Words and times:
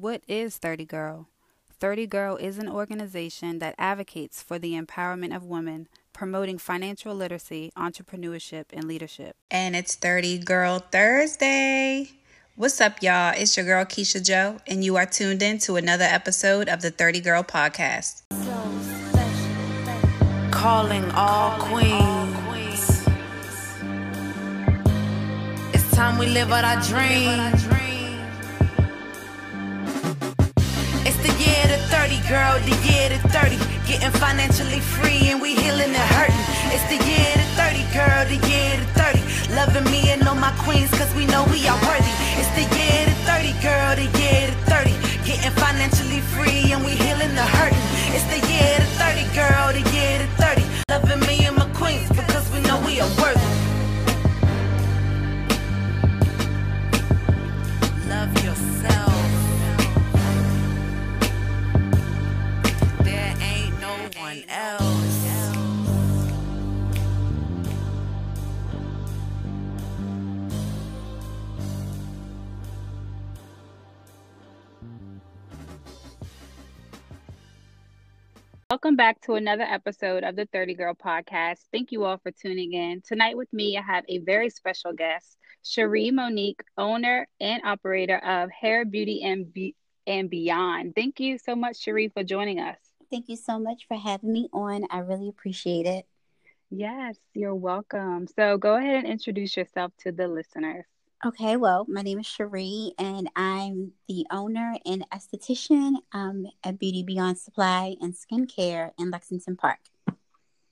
What 0.00 0.22
is 0.28 0.58
30 0.58 0.84
Girl? 0.84 1.26
30 1.80 2.06
Girl 2.06 2.36
is 2.36 2.56
an 2.58 2.68
organization 2.68 3.58
that 3.58 3.74
advocates 3.78 4.40
for 4.40 4.56
the 4.56 4.80
empowerment 4.80 5.34
of 5.34 5.44
women, 5.44 5.88
promoting 6.12 6.56
financial 6.56 7.16
literacy, 7.16 7.72
entrepreneurship, 7.76 8.66
and 8.72 8.84
leadership. 8.84 9.34
And 9.50 9.74
it's 9.74 9.96
30 9.96 10.38
Girl 10.38 10.78
Thursday. 10.78 12.10
What's 12.54 12.80
up, 12.80 13.02
y'all? 13.02 13.34
It's 13.36 13.56
your 13.56 13.66
girl 13.66 13.84
Keisha 13.84 14.24
Joe, 14.24 14.60
and 14.68 14.84
you 14.84 14.94
are 14.94 15.04
tuned 15.04 15.42
in 15.42 15.58
to 15.66 15.74
another 15.74 16.04
episode 16.04 16.68
of 16.68 16.80
the 16.80 16.92
30 16.92 17.18
Girl 17.18 17.42
Podcast. 17.42 18.22
Calling 20.52 21.10
all 21.10 21.58
queens. 21.58 23.04
It's 25.74 25.90
time 25.90 26.18
we 26.18 26.28
live 26.28 26.52
out 26.52 26.62
our 26.62 26.80
dreams. 26.82 27.77
The 31.22 31.32
year 31.42 31.64
to 31.66 31.78
30, 31.90 32.20
girl, 32.28 32.54
the 32.62 32.76
year 32.86 33.08
to 33.10 33.18
30. 33.28 33.56
Getting 33.86 34.10
financially 34.20 34.80
free 34.80 35.30
and 35.30 35.40
we 35.40 35.54
healing 35.54 35.94
and 35.94 36.08
hurting. 36.14 36.44
It's 36.70 36.84
the 36.86 36.98
year 37.02 37.32
to 37.34 37.46
30, 37.58 37.82
girl, 37.96 38.20
the 38.28 38.38
year 38.46 38.76
to 38.78 38.86
30. 38.94 39.54
Loving 39.54 39.90
me 39.90 40.10
and 40.10 40.26
all 40.28 40.34
my 40.34 40.52
queens, 40.62 40.90
cause 40.90 41.12
we 41.14 41.26
know 41.26 41.44
we 41.50 41.66
are 41.66 41.78
worthy. 41.88 42.14
It's 42.38 42.50
the 42.54 42.66
year 42.76 43.06
to 43.06 43.14
30, 43.26 43.52
girl, 43.62 43.90
the 43.96 44.08
year 44.20 44.46
to 44.46 44.56
30. 44.70 44.92
Getting 45.26 45.54
financially 45.58 46.20
free 46.34 46.72
and 46.72 46.84
we 46.84 46.92
healing 46.92 47.34
the 47.34 47.46
hurting. 47.56 47.86
It's 48.14 48.26
the 48.30 48.40
year 48.46 48.78
to 48.78 48.88
30, 49.00 49.34
girl, 49.34 49.66
the 49.74 49.84
year 49.90 50.18
to 50.22 50.28
30. 50.38 50.62
Loving 50.90 51.20
me 51.26 51.46
and 51.46 51.56
my 51.56 51.68
queens 51.74 52.08
because 52.10 52.46
we 52.52 52.60
know 52.62 52.78
we 52.86 53.00
are 53.00 53.10
worthy. 53.18 53.48
Love 58.08 58.32
yourself. 58.44 58.97
One 64.28 64.44
else. 64.50 64.82
Welcome 78.70 78.96
back 78.96 79.22
to 79.22 79.32
another 79.32 79.62
episode 79.62 80.24
of 80.24 80.36
the 80.36 80.44
30 80.52 80.74
Girl 80.74 80.94
Podcast. 80.94 81.60
Thank 81.72 81.90
you 81.90 82.04
all 82.04 82.18
for 82.18 82.30
tuning 82.30 82.74
in. 82.74 83.00
Tonight 83.00 83.34
with 83.34 83.50
me, 83.50 83.78
I 83.78 83.80
have 83.80 84.04
a 84.10 84.18
very 84.18 84.50
special 84.50 84.92
guest, 84.92 85.38
Cherie 85.64 86.10
Monique, 86.10 86.60
owner 86.76 87.26
and 87.40 87.62
operator 87.64 88.18
of 88.18 88.50
Hair 88.50 88.84
Beauty 88.84 89.22
and, 89.22 89.50
Be- 89.50 89.74
and 90.06 90.28
Beyond. 90.28 90.94
Thank 90.94 91.18
you 91.18 91.38
so 91.38 91.56
much, 91.56 91.78
Cherie, 91.78 92.10
for 92.10 92.22
joining 92.22 92.60
us. 92.60 92.87
Thank 93.10 93.28
you 93.28 93.36
so 93.36 93.58
much 93.58 93.86
for 93.88 93.96
having 93.96 94.32
me 94.32 94.48
on. 94.52 94.84
I 94.90 94.98
really 94.98 95.28
appreciate 95.28 95.86
it. 95.86 96.06
Yes, 96.70 97.16
you're 97.34 97.54
welcome. 97.54 98.26
So 98.26 98.58
go 98.58 98.76
ahead 98.76 98.96
and 98.96 99.06
introduce 99.06 99.56
yourself 99.56 99.92
to 100.00 100.12
the 100.12 100.28
listeners. 100.28 100.84
Okay, 101.24 101.56
well, 101.56 101.84
my 101.88 102.02
name 102.02 102.20
is 102.20 102.26
Cherie, 102.26 102.92
and 102.98 103.28
I'm 103.34 103.92
the 104.06 104.24
owner 104.30 104.76
and 104.86 105.04
esthetician 105.10 105.94
um, 106.12 106.46
at 106.62 106.78
Beauty 106.78 107.02
Beyond 107.02 107.38
Supply 107.38 107.96
and 108.00 108.14
Skincare 108.14 108.92
in 108.98 109.10
Lexington 109.10 109.56
Park. 109.56 109.80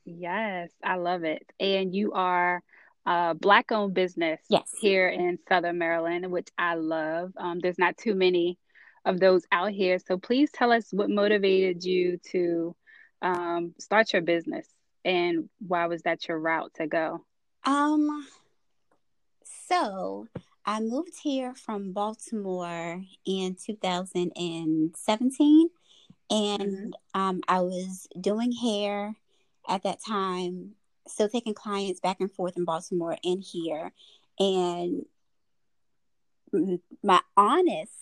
Yes, 0.04 0.70
I 0.84 0.96
love 0.96 1.24
it. 1.24 1.50
And 1.58 1.92
you 1.92 2.12
are 2.12 2.62
a 3.06 3.34
black 3.34 3.72
owned 3.72 3.94
business 3.94 4.40
Yes. 4.48 4.70
here 4.80 5.08
in 5.08 5.38
Southern 5.48 5.78
Maryland, 5.78 6.30
which 6.30 6.48
I 6.56 6.74
love. 6.74 7.32
Um, 7.36 7.58
there's 7.58 7.78
not 7.78 7.96
too 7.96 8.14
many 8.14 8.56
of 9.06 9.20
those 9.20 9.44
out 9.52 9.70
here. 9.70 9.98
So 9.98 10.18
please 10.18 10.50
tell 10.50 10.72
us 10.72 10.88
what 10.90 11.08
motivated 11.08 11.84
you 11.84 12.18
to 12.32 12.74
um, 13.22 13.72
start 13.78 14.12
your 14.12 14.20
business 14.20 14.66
and 15.04 15.48
why 15.66 15.86
was 15.86 16.02
that 16.02 16.28
your 16.28 16.38
route 16.38 16.74
to 16.74 16.86
go? 16.88 17.24
Um, 17.64 18.26
so 19.68 20.26
I 20.64 20.80
moved 20.80 21.14
here 21.22 21.54
from 21.54 21.92
Baltimore 21.92 23.00
in 23.24 23.56
2017, 23.64 25.70
and 26.28 26.96
um, 27.14 27.40
I 27.46 27.60
was 27.60 28.08
doing 28.20 28.50
hair 28.50 29.14
at 29.68 29.84
that 29.84 30.00
time, 30.04 30.72
still 31.06 31.28
taking 31.28 31.54
clients 31.54 32.00
back 32.00 32.20
and 32.20 32.30
forth 32.30 32.56
in 32.56 32.64
Baltimore 32.64 33.16
and 33.22 33.44
here, 33.44 33.92
and 34.40 35.06
my 37.02 37.20
honest, 37.36 37.92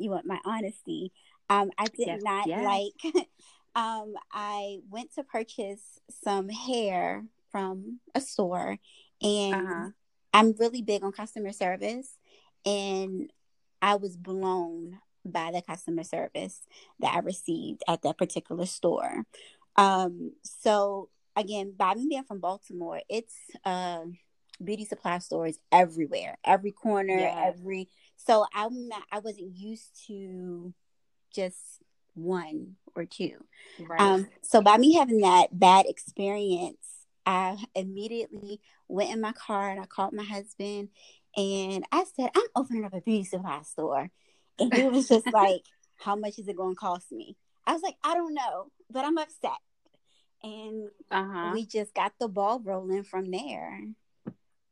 you 0.00 0.10
want 0.10 0.26
my 0.26 0.40
honesty, 0.44 1.12
um, 1.48 1.70
I 1.78 1.88
did 1.88 2.06
Yes, 2.06 2.22
not 2.22 2.46
yes. 2.46 2.62
like. 2.64 3.14
um, 3.74 4.14
I 4.32 4.80
went 4.90 5.14
to 5.14 5.22
purchase 5.24 5.98
some 6.24 6.48
hair 6.48 7.24
from 7.50 8.00
a 8.14 8.20
store, 8.20 8.78
and 9.22 9.52
Uh-huh. 9.52 9.88
I'm 10.32 10.54
really 10.58 10.82
big 10.82 11.02
on 11.02 11.12
customer 11.12 11.52
service, 11.52 12.16
and 12.64 13.30
I 13.82 13.96
was 13.96 14.16
blown 14.16 14.98
by 15.24 15.50
the 15.52 15.62
customer 15.62 16.04
service 16.04 16.60
that 17.00 17.14
I 17.14 17.18
received 17.20 17.82
at 17.88 18.02
that 18.02 18.18
particular 18.18 18.66
store. 18.66 19.24
Um, 19.76 20.32
so 20.42 21.08
again, 21.36 21.74
by 21.76 21.94
me 21.94 22.06
being 22.08 22.24
from 22.24 22.40
Baltimore, 22.40 23.00
it's 23.08 23.34
uh, 23.64 24.04
beauty 24.62 24.84
supply 24.84 25.18
stores 25.18 25.58
everywhere, 25.72 26.36
every 26.44 26.72
corner, 26.72 27.18
Yes. 27.18 27.36
every. 27.38 27.88
So 28.26 28.46
I'm 28.54 28.88
not. 28.88 29.02
I 29.10 29.20
wasn't 29.20 29.56
used 29.56 30.06
to 30.06 30.74
just 31.34 31.58
one 32.14 32.76
or 32.94 33.04
two. 33.04 33.44
Right. 33.78 34.00
Um, 34.00 34.28
so 34.42 34.60
by 34.60 34.76
me 34.76 34.94
having 34.94 35.20
that 35.20 35.58
bad 35.58 35.86
experience, 35.86 36.76
I 37.24 37.56
immediately 37.74 38.60
went 38.88 39.12
in 39.12 39.20
my 39.20 39.32
car 39.32 39.70
and 39.70 39.80
I 39.80 39.86
called 39.86 40.12
my 40.12 40.24
husband 40.24 40.88
and 41.36 41.84
I 41.92 42.04
said, 42.16 42.30
I'm 42.34 42.46
opening 42.56 42.84
up 42.84 42.94
a 42.94 43.00
beauty 43.00 43.24
supply 43.24 43.62
store. 43.62 44.10
And 44.58 44.74
he 44.74 44.84
was 44.84 45.08
just 45.08 45.26
like, 45.32 45.62
How 45.96 46.16
much 46.16 46.38
is 46.38 46.48
it 46.48 46.56
going 46.56 46.74
to 46.74 46.78
cost 46.78 47.12
me? 47.12 47.36
I 47.66 47.72
was 47.72 47.82
like, 47.82 47.96
I 48.02 48.14
don't 48.14 48.34
know, 48.34 48.70
but 48.90 49.04
I'm 49.04 49.18
upset. 49.18 49.52
And 50.42 50.88
uh-huh. 51.10 51.50
we 51.52 51.66
just 51.66 51.94
got 51.94 52.12
the 52.18 52.28
ball 52.28 52.60
rolling 52.60 53.04
from 53.04 53.30
there. 53.30 53.80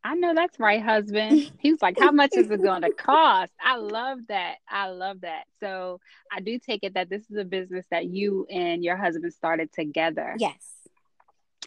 I 0.09 0.15
know 0.15 0.35
that's 0.35 0.59
right, 0.59 0.83
husband. 0.83 1.53
He 1.59 1.71
was 1.71 1.83
like, 1.83 1.99
How 1.99 2.11
much 2.11 2.35
is 2.35 2.51
it 2.51 2.63
going 2.63 2.81
to 2.89 2.91
cost? 2.91 3.53
I 3.61 3.77
love 3.77 4.21
that. 4.29 4.57
I 4.67 4.89
love 4.89 5.21
that. 5.21 5.45
So 5.61 6.01
I 6.33 6.41
do 6.41 6.59
take 6.59 6.83
it 6.83 6.95
that 6.95 7.11
this 7.11 7.31
is 7.31 7.37
a 7.37 7.45
business 7.45 7.85
that 7.91 8.07
you 8.07 8.47
and 8.51 8.83
your 8.83 8.97
husband 8.97 9.35
started 9.35 9.71
together. 9.71 10.35
Yes. 10.39 10.57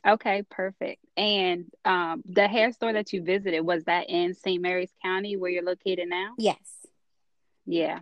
Okay, 0.07 0.41
perfect. 0.50 1.06
And 1.16 1.66
um, 1.85 2.24
the 2.25 2.47
hair 2.47 2.72
store 2.72 2.94
that 2.94 3.13
you 3.13 3.22
visited, 3.22 3.62
was 3.62 3.84
that 3.84 4.09
in 4.09 4.34
St. 4.34 4.59
Mary's 4.59 4.91
County 5.03 5.38
where 5.38 5.52
you're 5.52 5.63
located 5.63 6.09
now? 6.09 6.34
Yes. 6.40 6.58
Yeah. 7.68 8.00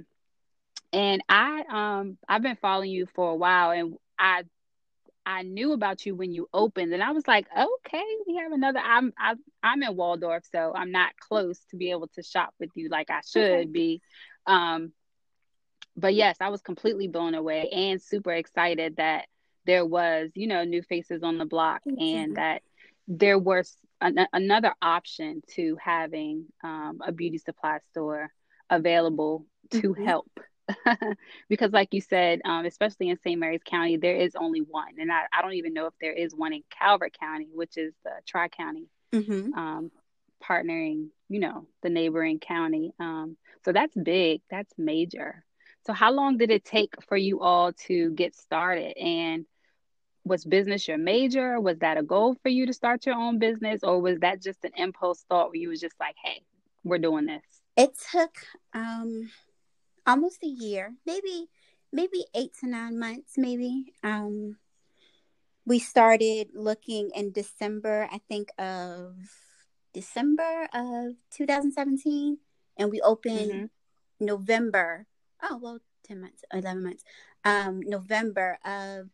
And 0.94 1.22
I 1.28 1.66
um 1.70 2.18
I've 2.30 2.42
been 2.42 2.56
following 2.56 2.92
you 2.92 3.08
for 3.14 3.30
a 3.30 3.36
while 3.36 3.72
and 3.72 3.96
I 4.18 4.44
I 5.26 5.44
knew 5.44 5.74
about 5.74 6.06
you 6.06 6.16
when 6.16 6.32
you 6.34 6.48
opened 6.54 6.94
and 6.94 7.04
I 7.04 7.12
was 7.12 7.28
like, 7.28 7.48
okay, 7.56 8.04
we 8.28 8.36
have 8.38 8.52
another 8.52 8.80
I'm 8.80 9.14
I, 9.18 9.36
I'm 9.64 9.84
in 9.84 9.96
Waldorf, 9.96 10.44
so 10.52 10.74
I'm 10.76 10.92
not 10.92 11.12
close 11.20 11.60
to 11.72 11.78
be 11.78 11.92
able 11.92 12.08
to 12.16 12.24
shop 12.24 12.54
with 12.60 12.70
you 12.76 12.90
like 12.90 13.10
I 13.10 13.22
should 13.22 13.72
Okay. 13.72 13.72
be. 13.72 14.02
Um 14.46 14.94
but 15.96 16.14
yes, 16.14 16.38
I 16.42 16.50
was 16.50 16.62
completely 16.62 17.08
blown 17.08 17.36
away 17.36 17.70
and 17.70 18.02
super 18.02 18.32
excited 18.32 18.98
that 18.98 19.28
there 19.66 19.86
was, 19.86 20.32
you 20.36 20.48
know, 20.48 20.64
new 20.64 20.82
faces 20.82 21.24
on 21.24 21.38
the 21.38 21.46
block 21.46 21.82
Mhm. 21.86 21.98
and 21.98 22.36
that 22.36 22.62
there 23.08 23.38
was 23.38 23.78
an, 24.02 24.18
another 24.34 24.74
option 24.82 25.42
to 25.56 25.78
having 25.84 26.46
um, 26.64 27.00
a 27.06 27.12
beauty 27.12 27.38
supply 27.38 27.80
store 27.92 28.32
available 28.70 29.46
to 29.72 29.94
Mhm. 29.96 30.04
help. 30.04 30.30
because, 31.50 31.72
like 31.72 31.94
you 31.94 32.02
said, 32.02 32.42
um, 32.46 32.66
especially 32.66 33.10
in 33.10 33.18
St. 33.18 33.40
Mary's 33.40 33.64
County, 33.66 33.98
there 33.98 34.16
is 34.16 34.36
only 34.36 34.60
one. 34.62 34.96
And 35.00 35.12
I, 35.12 35.24
I 35.34 35.42
don't 35.42 35.54
even 35.54 35.74
know 35.74 35.88
if 35.88 35.94
there 36.02 36.14
is 36.14 36.34
one 36.36 36.54
in 36.54 36.64
Calvert 36.70 37.18
County, 37.20 37.50
which 37.54 37.78
is 37.78 37.94
the 38.04 38.12
Tri 38.28 38.48
County 38.50 38.88
hmm 39.14 39.52
um, 39.56 39.92
partnering, 40.44 41.08
you 41.28 41.40
know, 41.40 41.68
the 41.84 41.90
neighboring 41.90 42.40
county. 42.40 42.94
Um, 43.00 43.38
so 43.66 43.72
that's 43.72 43.96
big, 43.96 44.42
that's 44.50 44.72
major. 44.78 45.44
So, 45.86 45.94
how 45.94 46.12
long 46.12 46.38
did 46.38 46.52
it 46.52 46.66
take 46.66 46.94
for 47.08 47.18
you 47.18 47.42
all 47.42 47.74
to 47.88 48.12
get 48.12 48.36
started? 48.36 48.98
And 48.98 49.46
was 50.26 50.46
business 50.46 50.88
your 50.88 50.98
major? 50.98 51.60
Was 51.60 51.80
that 51.80 51.98
a 51.98 52.04
goal 52.04 52.36
for 52.44 52.50
you 52.50 52.66
to 52.68 52.74
start 52.74 53.06
your 53.06 53.16
own 53.16 53.40
business? 53.40 53.84
Or 53.84 54.00
was 54.00 54.20
that 54.20 54.42
just 54.42 54.64
an 54.66 54.72
impulse 54.76 55.26
thought 55.30 55.48
where 55.50 55.56
you 55.56 55.70
was 55.70 55.82
just 55.82 55.96
like, 56.00 56.16
hey, 56.24 56.42
we're 56.84 57.00
doing 57.00 57.26
this? 57.26 57.44
It 57.78 57.92
took 58.12 58.32
um 58.74 59.30
almost 60.10 60.42
a 60.44 60.48
year, 60.48 60.96
maybe 61.06 61.50
maybe 61.94 62.26
eight 62.34 62.54
to 62.60 62.68
nine 62.68 62.98
months, 63.00 63.38
maybe. 63.38 63.94
Um 64.04 64.58
we 65.66 65.78
started 65.78 66.50
looking 66.56 67.12
in 67.14 67.32
December, 67.32 68.10
I 68.12 68.20
think 68.28 68.50
of 68.58 69.16
December 69.94 70.68
of 70.74 71.14
2017, 71.30 72.40
and 72.78 72.90
we 72.92 73.02
opened 73.02 73.52
Mhm. 73.52 73.70
November. 74.20 75.06
Oh 75.44 75.58
well, 75.62 75.80
10 76.04 76.22
months, 76.22 76.44
11 76.52 76.84
months, 76.84 77.04
um, 77.46 77.82
November 77.82 78.58
of 78.66 79.10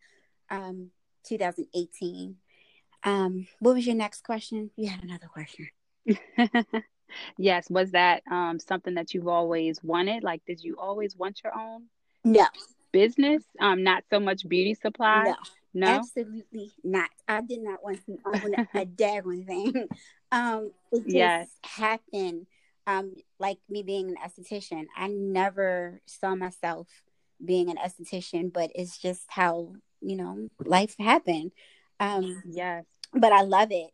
um, 0.49 0.91
2018. 1.23 2.37
Um, 3.03 3.47
what 3.59 3.75
was 3.75 3.85
your 3.85 3.95
next 3.95 4.23
question? 4.23 4.71
You 4.77 4.89
had 4.89 5.03
another 5.03 5.27
question. 5.27 5.69
yes. 7.37 7.69
Was 7.69 7.91
that 7.91 8.23
um, 8.29 8.59
something 8.59 8.95
that 8.95 9.13
you've 9.13 9.27
always 9.27 9.83
wanted? 9.83 10.23
Like, 10.23 10.41
did 10.45 10.63
you 10.63 10.75
always 10.79 11.15
want 11.15 11.41
your 11.43 11.53
own 11.57 11.83
No, 12.23 12.45
business? 12.91 13.43
Um, 13.59 13.83
not 13.83 14.03
so 14.09 14.19
much 14.19 14.47
beauty 14.47 14.73
supply. 14.73 15.25
no, 15.25 15.35
No. 15.73 15.95
absolutely 15.99 16.71
not. 16.83 17.09
I 17.27 17.41
did 17.41 17.61
not 17.61 17.83
want 17.83 18.05
to 18.05 18.17
own 18.25 18.55
a 18.73 18.85
daggone 18.85 19.45
thing. 19.45 19.87
Um, 20.31 20.71
it 20.91 21.03
just 21.03 21.13
Yes. 21.13 21.49
happened. 21.63 22.47
Um, 22.87 23.15
like 23.39 23.57
me 23.69 23.81
being 23.81 24.09
an 24.09 24.17
esthetician, 24.23 24.85
I 24.95 25.07
never 25.07 26.01
saw 26.05 26.35
myself 26.35 26.87
being 27.43 27.69
an 27.69 27.77
esthetician, 27.77 28.53
but 28.53 28.71
it's 28.75 28.97
just 28.97 29.23
how 29.27 29.73
you 30.01 30.15
know 30.15 30.49
life 30.63 30.95
happened. 30.99 31.51
Um, 31.99 32.43
Yes. 32.45 32.85
but 33.13 33.31
I 33.31 33.41
love 33.41 33.69
it. 33.71 33.89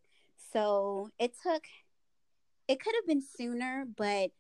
So 0.52 1.10
it 1.20 1.32
took, 1.42 1.64
it 2.68 2.80
could 2.80 2.96
have 2.96 3.08
been 3.08 3.22
sooner, 3.22 3.86
but 3.98 4.32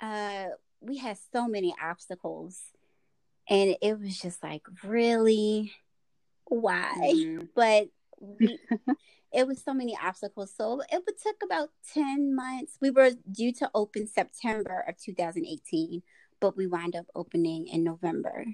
uh, 0.00 0.46
we 0.80 0.98
had 0.98 1.18
so 1.32 1.46
many 1.46 1.74
obstacles, 1.82 2.60
and 3.48 3.76
it 3.82 3.98
was 3.98 4.18
just 4.18 4.42
like, 4.42 4.62
really, 4.84 5.72
why? 6.44 7.12
Mhm. 7.14 7.48
But 7.54 7.88
we, 8.20 8.58
it 9.32 9.46
was 9.46 9.62
so 9.62 9.72
many 9.74 9.96
obstacles. 10.02 10.52
So 10.56 10.80
it 10.92 11.02
would 11.06 11.18
took 11.22 11.42
about 11.42 11.70
ten 11.94 12.34
months. 12.34 12.76
We 12.80 12.90
were 12.90 13.12
due 13.30 13.52
to 13.54 13.70
open 13.74 14.06
September 14.06 14.84
of 14.86 14.96
2018, 14.98 16.02
but 16.38 16.56
we 16.56 16.66
wound 16.66 16.96
up 16.96 17.06
opening 17.14 17.66
in 17.66 17.82
November. 17.84 18.44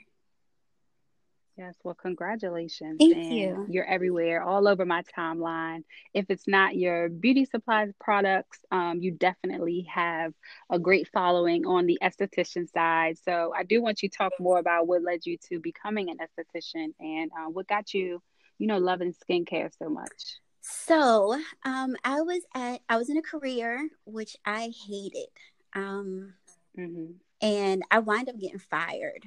Yes, 1.57 1.75
well, 1.83 1.95
congratulations. 1.95 2.99
Thank 2.99 3.13
and 3.13 3.31
you. 3.31 3.67
You're 3.71 3.87
everywhere, 3.87 4.43
all 4.43 4.69
over 4.69 4.85
my 4.85 5.03
timeline. 5.17 5.85
If 6.13 6.27
it's 6.29 6.47
not 6.47 6.77
your 6.77 7.09
beauty 7.09 7.47
supplies 7.47 7.93
products, 7.99 8.59
um, 8.71 8.99
you 9.01 9.13
definitely 9.13 9.87
have 9.91 10.35
a 10.71 10.79
great 10.79 11.09
following 11.15 11.65
on 11.65 11.87
the 11.87 11.99
esthetician 12.03 12.71
side. 12.71 13.17
So 13.25 13.55
I 13.57 13.63
do 13.63 13.81
want 13.81 14.03
you 14.03 14.11
to 14.11 14.17
talk 14.17 14.33
more 14.39 14.59
about 14.59 14.87
what 14.87 15.03
led 15.03 15.25
you 15.25 15.39
to 15.49 15.59
becoming 15.59 16.11
an 16.11 16.19
esthetician 16.19 16.89
and 17.01 17.31
uh, 17.33 17.49
what 17.49 17.67
got 17.69 17.95
you, 17.95 18.21
you 18.59 18.67
know, 18.67 18.77
loving 18.77 19.15
skincare 19.15 19.71
so 19.79 19.89
much. 19.89 20.41
So 20.61 21.41
um, 21.65 21.97
I 22.05 22.21
was 22.21 22.43
at 22.55 22.81
I 22.89 22.99
was 22.99 23.09
in 23.09 23.17
a 23.17 23.23
career 23.23 23.89
which 24.05 24.37
I 24.45 24.73
hated. 24.87 25.29
Um, 25.75 26.35
hmm 26.75 27.13
and 27.41 27.83
I 27.91 27.99
wind 27.99 28.29
up 28.29 28.39
getting 28.41 28.59
fired. 28.59 29.25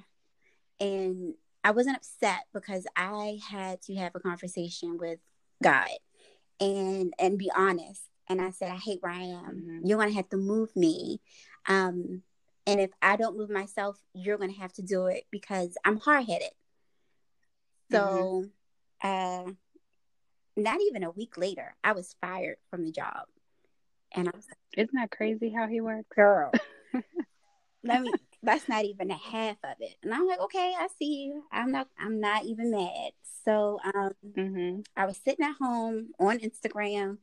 And 0.79 1.35
I 1.63 1.71
wasn't 1.71 1.97
upset 1.97 2.45
because 2.53 2.87
I 2.95 3.39
had 3.49 3.81
to 3.83 3.95
have 3.95 4.15
a 4.15 4.19
conversation 4.19 4.97
with 4.97 5.19
God 5.61 5.89
and 6.59 7.13
and 7.19 7.37
be 7.37 7.51
honest. 7.55 8.03
And 8.27 8.39
I 8.41 8.51
said, 8.51 8.71
I 8.71 8.75
hate 8.75 9.01
where 9.01 9.11
I 9.11 9.23
am. 9.23 9.63
Mhm. 9.67 9.81
You're 9.89 9.97
gonna 9.97 10.11
have 10.13 10.29
to 10.29 10.37
move 10.37 10.75
me. 10.75 11.19
Um, 11.67 12.23
and 12.67 12.79
if 12.79 12.91
I 13.01 13.15
don't 13.15 13.37
move 13.37 13.49
myself, 13.49 13.99
you're 14.13 14.37
gonna 14.37 14.53
have 14.53 14.73
to 14.73 14.81
do 14.83 15.07
it 15.07 15.25
because 15.31 15.75
I'm 15.83 15.97
hard 15.97 16.25
headed. 16.25 16.51
So 17.91 18.45
uh 19.01 19.51
not 20.55 20.81
even 20.81 21.03
a 21.03 21.11
week 21.11 21.37
later, 21.37 21.75
I 21.83 21.93
was 21.93 22.15
fired 22.21 22.57
from 22.69 22.83
the 22.83 22.91
job. 22.91 23.25
And 24.11 24.27
I 24.27 24.31
was 24.35 24.45
like, 24.47 24.57
Isn't 24.77 24.95
that 24.95 25.11
crazy 25.11 25.49
how 25.49 25.67
he 25.67 25.81
works? 25.81 26.07
girl. 26.15 26.51
Let 27.83 28.01
me 28.01 28.11
that's 28.43 28.69
not 28.69 28.85
even 28.85 29.11
a 29.11 29.17
half 29.17 29.57
of 29.63 29.75
it. 29.79 29.95
And 30.03 30.13
I'm 30.13 30.27
like, 30.27 30.39
okay, 30.39 30.73
I 30.77 30.87
see 30.97 31.25
you. 31.25 31.43
I'm 31.51 31.71
not 31.71 31.87
I'm 31.99 32.19
not 32.19 32.45
even 32.45 32.71
mad. 32.71 33.11
So 33.45 33.79
um 33.93 34.11
hmm 34.35 34.79
I 34.95 35.05
was 35.05 35.17
sitting 35.17 35.45
at 35.45 35.55
home 35.59 36.09
on 36.19 36.39
Instagram 36.39 37.17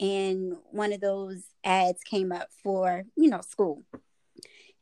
and 0.00 0.54
one 0.70 0.92
of 0.92 1.00
those 1.00 1.44
ads 1.64 2.02
came 2.02 2.32
up 2.32 2.48
for, 2.62 3.04
you 3.16 3.28
know, 3.28 3.40
school. 3.42 3.84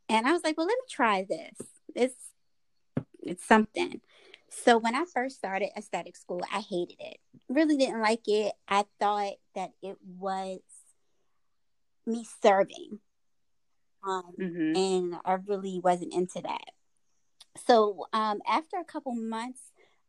And 0.09 0.27
I 0.27 0.33
was 0.33 0.43
like, 0.43 0.57
well, 0.57 0.67
let 0.67 0.77
me 0.79 0.85
try 0.91 1.27
this. 1.29 1.67
It's 1.95 2.15
it's 3.23 3.45
something. 3.47 4.01
So 4.51 4.79
when 4.79 4.95
I 4.95 5.05
first 5.13 5.37
started 5.37 5.71
aesthetic 5.77 6.17
school, 6.17 6.43
I 6.53 6.61
hated 6.61 6.97
it. 6.99 7.19
Really 7.49 7.77
didn't 7.77 8.01
like 8.01 8.27
it. 8.27 8.53
I 8.69 8.85
thought 8.99 9.35
that 9.55 9.71
it 9.83 9.97
was 10.19 10.61
me 12.07 12.27
serving. 12.43 13.01
Um, 14.03 14.35
hmm 14.39 14.77
and 14.77 15.15
I 15.25 15.35
really 15.47 15.81
wasn't 15.83 16.15
into 16.15 16.41
that. 16.43 16.71
So 17.67 18.07
um, 18.13 18.41
after 18.49 18.79
a 18.79 18.85
couple 18.85 19.15
months 19.15 19.61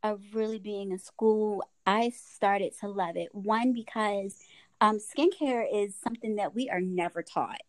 of 0.04 0.22
really 0.34 0.60
being 0.60 0.92
in 0.92 1.00
school, 1.00 1.64
I 1.86 2.10
started 2.10 2.74
to 2.80 2.88
love 2.88 3.18
it. 3.18 3.30
One 3.34 3.74
because 3.74 4.38
um, 4.80 4.98
skincare 4.98 5.66
is 5.72 5.96
something 6.02 6.36
that 6.36 6.56
we 6.56 6.70
are 6.70 6.82
never 6.82 7.22
taught. 7.22 7.62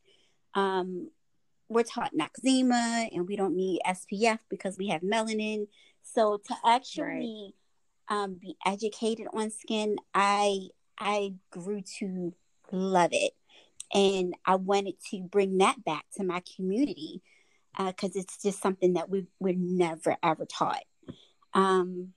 Um, 0.54 1.10
we're 1.68 1.82
taught 1.82 2.12
Noxzema, 2.14 3.08
and 3.14 3.26
we 3.26 3.36
don't 3.36 3.56
need 3.56 3.80
SPF 3.86 4.38
because 4.50 4.76
we 4.76 4.88
have 4.88 5.00
melanin. 5.00 5.68
So 6.02 6.40
to 6.46 6.54
actually 6.64 7.54
um, 8.08 8.34
be 8.34 8.56
educated 8.66 9.26
on 9.32 9.50
skin, 9.50 9.96
I 10.14 10.68
I 10.98 11.34
grew 11.50 11.82
to 11.98 12.34
love 12.70 13.10
it 13.12 13.32
and 13.92 14.34
I 14.44 14.56
wanted 14.56 14.94
to 15.10 15.20
bring 15.20 15.58
that 15.58 15.84
back 15.84 16.04
to 16.16 16.24
my 16.24 16.42
community 16.56 17.22
because 17.78 18.16
it's 18.16 18.42
just 18.42 18.60
something 18.60 18.94
that 18.94 19.08
we 19.08 19.26
we're 19.38 19.54
never 19.56 20.16
ever 20.22 20.44
taught. 20.44 20.84
Um, 21.54 22.12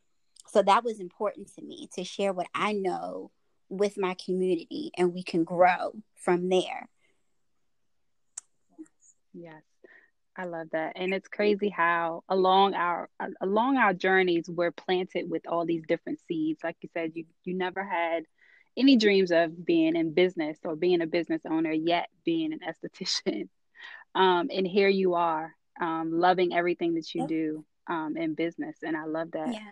so 0.48 0.62
that 0.62 0.84
was 0.84 1.00
important 1.00 1.54
to 1.56 1.62
me 1.62 1.90
to 1.96 2.04
share 2.04 2.34
what 2.34 2.48
I 2.54 2.74
know 2.74 3.32
with 3.70 3.98
my 3.98 4.16
community, 4.24 4.92
and 4.98 5.14
we 5.14 5.24
can 5.24 5.44
grow 5.44 5.94
from 6.16 6.50
there. 6.50 6.88
Yes. 9.34 9.64
I 10.38 10.46
love 10.46 10.68
that. 10.72 10.94
And 10.96 11.14
it's 11.14 11.30
crazy 11.30 11.70
how 11.70 12.24
along 12.28 12.74
our 12.74 13.10
uh, 13.20 13.28
along 13.42 13.78
our 13.78 13.94
journeys 13.94 14.50
we're 14.50 14.72
planted 14.72 15.30
with 15.30 15.48
all 15.48 15.66
these 15.66 15.84
different 15.88 16.20
seeds. 16.28 16.60
Like 16.64 16.76
you 16.82 16.90
said, 16.94 17.12
you 17.16 17.26
you 17.44 17.54
never 17.54 17.84
had 17.84 18.26
any 18.78 18.98
dreams 18.98 19.32
of 19.32 19.66
being 19.66 19.96
in 19.96 20.14
business 20.14 20.58
or 20.64 20.76
being 20.76 21.02
a 21.02 21.08
business 21.08 21.42
owner 21.50 21.72
yet 21.72 22.10
being 22.24 22.54
an 22.54 22.60
esthetician. 22.60 23.50
Um, 24.16 24.50
and 24.50 24.66
here 24.66 24.88
you 24.88 25.16
are, 25.16 25.54
um, 25.82 26.10
loving 26.22 26.54
everything 26.56 26.96
that 26.96 27.14
you 27.14 27.24
Yep. 27.24 27.28
do 27.28 27.66
um, 27.88 28.16
in 28.16 28.34
business. 28.34 28.78
And 28.82 28.96
I 28.96 29.04
love 29.04 29.32
that. 29.32 29.52
Yeah. 29.52 29.72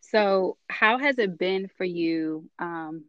So, 0.00 0.56
how 0.68 0.98
has 0.98 1.18
it 1.18 1.38
been 1.38 1.68
for 1.78 1.84
you 1.84 2.50
um, 2.58 3.04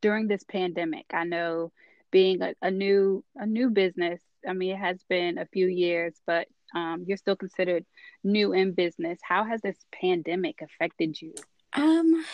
during 0.00 0.28
this 0.28 0.44
pandemic? 0.44 1.06
I 1.12 1.24
know 1.24 1.72
being 2.12 2.40
a, 2.40 2.54
a 2.62 2.70
new 2.70 3.24
a 3.34 3.46
new 3.46 3.70
business. 3.70 4.20
I 4.48 4.52
mean, 4.52 4.76
it 4.76 4.78
has 4.78 5.02
been 5.08 5.38
a 5.38 5.46
few 5.46 5.66
years, 5.66 6.14
but 6.24 6.46
um, 6.72 7.04
you're 7.06 7.16
still 7.16 7.36
considered 7.36 7.84
new 8.22 8.52
in 8.52 8.74
business. 8.74 9.18
How 9.22 9.42
has 9.42 9.60
this 9.60 9.78
pandemic 9.90 10.60
affected 10.62 11.20
you? 11.20 11.34
Um. 11.72 12.24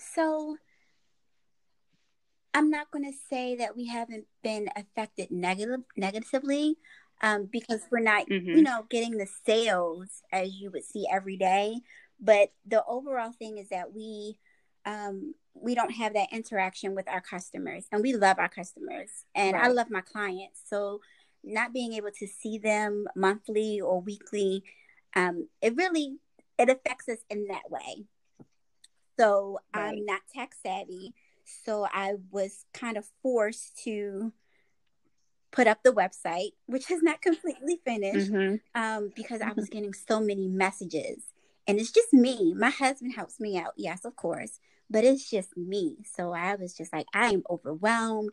So 0.00 0.56
I'm 2.52 2.70
not 2.70 2.90
going 2.90 3.04
to 3.04 3.16
say 3.28 3.56
that 3.56 3.76
we 3.76 3.86
haven't 3.86 4.26
been 4.42 4.68
affected 4.76 5.30
negative 5.30 5.80
negatively, 5.96 6.76
um, 7.22 7.46
because 7.50 7.82
we're 7.90 8.00
not, 8.00 8.26
you 8.28 8.62
hmm 8.62 8.62
know, 8.62 8.86
getting 8.90 9.18
the 9.18 9.28
sales 9.46 10.22
as 10.32 10.52
you 10.54 10.70
would 10.70 10.84
see 10.84 11.06
every 11.10 11.36
day. 11.36 11.76
But 12.20 12.52
the 12.66 12.84
overall 12.84 13.32
thing 13.32 13.58
is 13.58 13.68
that 13.70 13.94
we, 13.94 14.38
um, 14.84 15.34
we 15.54 15.74
don't 15.74 15.92
have 15.92 16.14
that 16.14 16.32
interaction 16.32 16.94
with 16.94 17.08
our 17.08 17.20
customers, 17.20 17.86
and 17.92 18.02
we 18.02 18.14
love 18.14 18.38
our 18.38 18.48
customers, 18.48 19.10
and 19.34 19.56
I 19.56 19.68
love 19.68 19.90
my 19.90 20.00
clients. 20.00 20.60
So 20.68 21.00
not 21.44 21.72
being 21.72 21.92
able 21.94 22.10
to 22.18 22.26
see 22.26 22.58
them 22.58 23.06
monthly 23.16 23.80
or 23.80 24.00
weekly, 24.00 24.64
um, 25.14 25.48
it 25.62 25.76
really 25.76 26.18
it 26.58 26.68
affects 26.68 27.08
us 27.08 27.18
in 27.30 27.46
that 27.46 27.70
way. 27.70 28.06
So 29.20 29.60
Right. 29.74 29.98
I'm 29.98 30.06
not 30.06 30.22
tech 30.34 30.54
savvy. 30.62 31.12
So 31.64 31.86
I 31.92 32.14
was 32.30 32.64
kind 32.72 32.96
of 32.96 33.06
forced 33.22 33.76
to 33.84 34.32
put 35.50 35.66
up 35.66 35.82
the 35.82 35.92
website, 35.92 36.52
which 36.66 36.90
is 36.90 37.02
not 37.02 37.20
completely 37.20 37.80
finished, 37.84 38.30
hmm 38.30 38.56
um, 38.74 39.10
because 39.14 39.40
I 39.40 39.52
was 39.52 39.68
getting 39.68 39.92
so 39.92 40.20
many 40.20 40.46
messages. 40.48 41.24
And 41.66 41.78
it's 41.78 41.90
just 41.92 42.12
me. 42.12 42.54
My 42.54 42.70
husband 42.70 43.14
helps 43.14 43.40
me 43.40 43.58
out, 43.58 43.74
yes, 43.76 44.04
of 44.04 44.16
course, 44.16 44.58
but 44.88 45.04
it's 45.04 45.28
just 45.28 45.56
me. 45.56 45.96
So 46.14 46.32
I 46.32 46.54
was 46.54 46.72
just 46.74 46.92
like, 46.92 47.06
I 47.12 47.32
am 47.32 47.42
overwhelmed. 47.50 48.30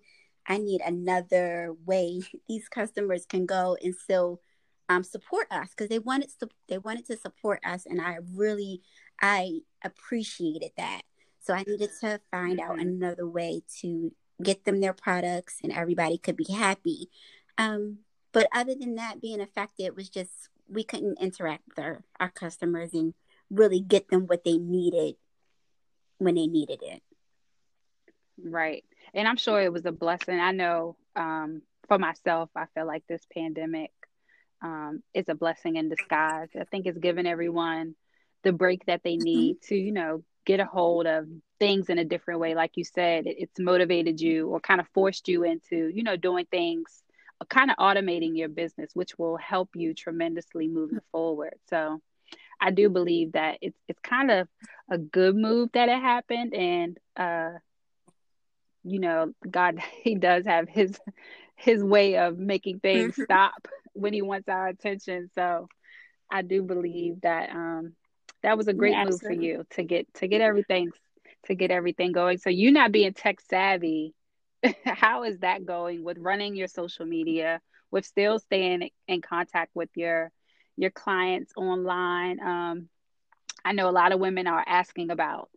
I 0.48 0.58
need 0.58 0.82
another 0.82 1.76
way 1.86 2.22
these 2.48 2.70
customers 2.70 3.26
can 3.26 3.46
go 3.46 3.78
and 3.84 3.96
still 3.96 4.42
um, 4.90 5.04
support 5.04 5.48
us 5.52 5.72
because 5.72 5.90
they 5.90 6.00
wanted 6.00 6.30
to, 6.40 6.50
they 6.70 6.78
wanted 6.78 7.06
to 7.08 7.18
support 7.18 7.60
us, 7.66 7.86
and 7.86 8.00
I 8.00 8.20
really 8.34 8.82
I 9.22 9.62
appreciated 9.84 10.72
that. 10.78 11.02
So 11.40 11.54
I 11.54 11.64
needed 11.64 11.92
to 12.02 12.20
find 12.32 12.60
out 12.60 12.76
hmm 12.76 12.82
another 12.82 13.28
way 13.28 13.62
to 13.82 14.12
get 14.44 14.66
them 14.66 14.82
their 14.82 14.94
products, 14.94 15.60
and 15.64 15.72
everybody 15.72 16.18
could 16.18 16.36
be 16.36 16.52
happy. 16.52 17.10
Um, 17.58 18.00
but 18.34 18.48
other 18.54 18.76
than 18.76 18.96
that, 18.96 19.22
being 19.22 19.42
affected 19.42 19.96
was 19.96 20.10
just 20.10 20.50
we 20.70 20.84
couldn't 20.84 21.20
interact 21.22 21.64
with 21.68 21.80
our, 21.80 22.04
our 22.20 22.30
customers 22.30 22.94
and 22.94 23.14
really 23.50 23.80
get 23.80 24.10
them 24.10 24.28
what 24.28 24.44
they 24.44 24.58
needed 24.58 25.16
when 26.18 26.36
they 26.36 26.48
needed 26.48 26.80
it. 26.84 27.02
Right. 28.44 28.84
And 29.14 29.28
I'm 29.28 29.38
sure 29.38 29.62
it 29.62 29.74
was 29.74 29.86
a 29.86 29.92
blessing. 29.92 30.40
I 30.40 30.52
know 30.52 30.98
um, 31.16 31.62
for 31.88 31.98
myself, 31.98 32.50
I 32.56 32.66
feel 32.76 32.86
like 32.86 33.04
this 33.08 33.26
pandemic 33.34 33.92
um, 34.62 35.02
is 35.14 35.30
a 35.30 35.36
blessing 35.36 35.78
in 35.78 35.90
disguise. 35.90 36.50
I 36.60 36.66
think 36.66 36.86
it's 36.86 36.98
given 36.98 37.26
everyone 37.26 37.96
the 38.48 38.54
break 38.54 38.86
that 38.86 39.04
they 39.04 39.16
mm-hmm. 39.16 39.26
need 39.26 39.62
to, 39.64 39.76
you 39.76 39.92
know, 39.92 40.24
get 40.46 40.62
a 40.62 40.66
hold 40.66 41.06
of 41.06 41.28
things 41.60 41.90
in 41.90 41.98
a 41.98 42.06
different 42.06 42.40
way. 42.40 42.56
Like 42.56 42.72
you 42.76 42.86
said, 42.86 43.28
it, 43.28 43.36
it's 43.38 43.60
motivated 43.60 44.22
you 44.22 44.48
or 44.48 44.62
kind 44.62 44.80
of 44.80 44.88
forced 44.94 45.28
you 45.28 45.44
into, 45.44 45.92
you 45.94 46.04
know, 46.04 46.16
doing 46.16 46.46
things, 46.50 47.04
uh, 47.42 47.46
kind 47.46 47.70
of 47.70 47.76
automating 47.78 48.38
your 48.38 48.48
business, 48.48 48.92
which 48.94 49.18
will 49.18 49.36
help 49.36 49.72
you 49.76 49.94
tremendously 49.94 50.70
moving 50.70 51.02
forward. 51.12 51.56
So 51.70 52.02
I 52.62 52.72
do 52.72 52.90
believe 52.90 53.34
that 53.34 53.58
it's 53.62 53.78
it's 53.90 54.00
kind 54.00 54.32
of 54.32 54.48
a 54.90 54.98
good 54.98 55.36
move 55.36 55.70
that 55.74 55.90
it 55.90 56.00
happened, 56.00 56.54
and 56.54 56.98
uh, 57.18 57.60
you 58.86 59.00
know, 59.00 59.34
God 59.50 59.80
He 60.04 60.16
does 60.16 60.46
have 60.46 60.70
His 60.70 60.98
His 61.58 61.84
way 61.84 62.18
of 62.18 62.38
making 62.38 62.80
things 62.80 63.14
mm-hmm. 63.14 63.24
stop 63.24 63.68
when 63.94 64.14
He 64.14 64.22
wants 64.22 64.48
our 64.48 64.68
attention. 64.68 65.30
So 65.36 65.68
I 66.32 66.42
do 66.42 66.64
believe 66.64 67.22
that 67.22 67.50
um, 67.50 67.94
that 68.44 68.58
was 68.58 68.68
a 68.68 68.74
great 68.74 68.92
yeah, 68.92 69.06
move 69.06 69.22
for 69.22 69.32
you 69.34 69.66
to 69.72 69.84
get 69.84 70.14
to 70.16 70.28
get 70.28 70.42
everything 70.42 70.92
to 71.46 71.56
get 71.56 71.72
everything 71.72 72.12
going. 72.12 72.38
So 72.38 72.50
you 72.50 72.72
not 72.72 72.92
being 72.92 73.14
tech 73.14 73.40
savvy, 73.42 74.14
how 74.86 75.24
is 75.24 75.40
that 75.40 75.66
going 75.66 76.04
with 76.04 76.18
running 76.18 76.56
your 76.56 76.68
social 76.68 77.06
media, 77.06 77.62
with 77.92 78.06
still 78.06 78.40
staying 78.40 78.90
in 79.08 79.22
contact 79.22 79.72
with 79.76 79.90
your 79.96 80.32
your 80.76 80.92
clients 80.92 81.54
online? 81.56 82.40
Um, 82.40 82.90
I 83.64 83.74
know 83.74 83.90
a 83.90 83.92
lot 83.92 84.12
of 84.12 84.20
women 84.20 84.48
are 84.48 84.64
asking 84.66 85.10
about 85.12 85.50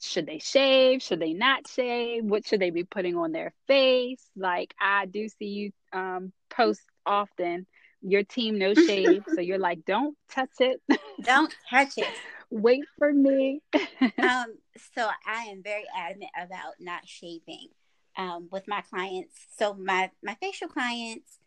should 0.00 0.26
they 0.26 0.38
shave 0.38 1.02
should 1.02 1.20
they 1.20 1.34
not 1.34 1.68
shave 1.68 2.24
what 2.24 2.46
should 2.46 2.60
they 2.60 2.70
be 2.70 2.84
putting 2.84 3.16
on 3.16 3.32
their 3.32 3.52
face 3.66 4.24
like 4.36 4.74
i 4.80 5.06
do 5.06 5.28
see 5.28 5.46
you 5.46 5.72
um, 5.92 6.32
post 6.50 6.80
often 7.06 7.66
your 8.04 8.22
team 8.22 8.58
no 8.58 8.74
shave 8.74 9.24
so 9.34 9.40
you're 9.40 9.58
like 9.58 9.84
don't 9.84 10.16
touch 10.30 10.50
it. 10.60 10.80
Don't 11.22 11.54
touch 11.70 11.96
it. 11.96 12.08
Wait 12.50 12.84
for 12.98 13.12
me. 13.12 13.62
Um 14.18 14.56
so 14.92 15.08
i 15.26 15.44
am 15.44 15.62
very 15.62 15.84
adamant 15.96 16.30
about 16.36 16.74
not 16.80 17.06
shaving 17.06 17.68
um 18.16 18.48
with 18.52 18.68
my 18.68 18.82
clients. 18.82 19.34
So 19.56 19.74
my 19.74 20.10
my 20.22 20.36
facial 20.40 20.68
clients 20.68 21.38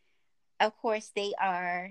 of 0.59 0.75
course 0.77 1.11
they 1.15 1.33
are 1.39 1.89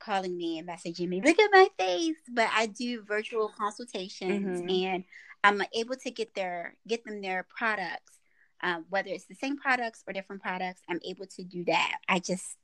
calling 0.00 0.36
me 0.36 0.58
and 0.58 0.68
messaging 0.68 1.08
me 1.08 1.22
look 1.24 1.38
at 1.38 1.50
my 1.52 1.68
face 1.78 2.16
but 2.28 2.48
i 2.52 2.66
do 2.66 3.02
virtual 3.04 3.52
consultations 3.56 4.60
mm-hmm. 4.60 4.68
and 4.68 5.04
i'm 5.44 5.62
able 5.76 5.94
to 5.94 6.10
get 6.10 6.34
their 6.34 6.74
get 6.88 7.04
them 7.04 7.20
their 7.22 7.46
products. 7.56 8.18
Um, 8.64 8.84
whether 8.90 9.08
it's 9.10 9.26
the 9.26 9.34
same 9.34 9.56
products 9.56 10.02
or 10.06 10.12
different 10.12 10.42
products 10.42 10.80
i'm 10.88 11.00
able 11.04 11.26
to 11.26 11.44
do 11.44 11.64
that. 11.66 11.98
I 12.08 12.18
just 12.18 12.56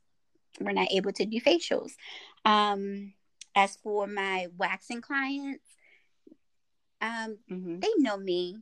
we're 0.59 0.71
not 0.71 0.91
able 0.91 1.11
to 1.13 1.25
do 1.25 1.39
facials. 1.39 1.91
Um, 2.45 3.13
as 3.55 3.75
for 3.77 4.07
my 4.07 4.47
waxing 4.57 5.01
clients, 5.01 5.63
um, 7.01 7.37
mm-hmm. 7.49 7.79
they 7.79 7.89
know 7.97 8.17
me. 8.17 8.57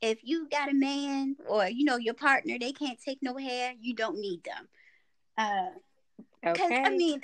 If 0.00 0.20
you 0.22 0.48
got 0.48 0.70
a 0.70 0.74
man 0.74 1.36
or 1.46 1.68
you 1.68 1.84
know 1.84 1.96
your 1.96 2.14
partner, 2.14 2.56
they 2.58 2.72
can't 2.72 2.98
take 3.00 3.18
no 3.22 3.36
hair. 3.36 3.74
You 3.78 3.94
don't 3.94 4.18
need 4.18 4.42
them. 4.44 4.68
Uh, 5.36 6.48
okay. 6.48 6.82
I 6.82 6.90
mean, 6.90 7.20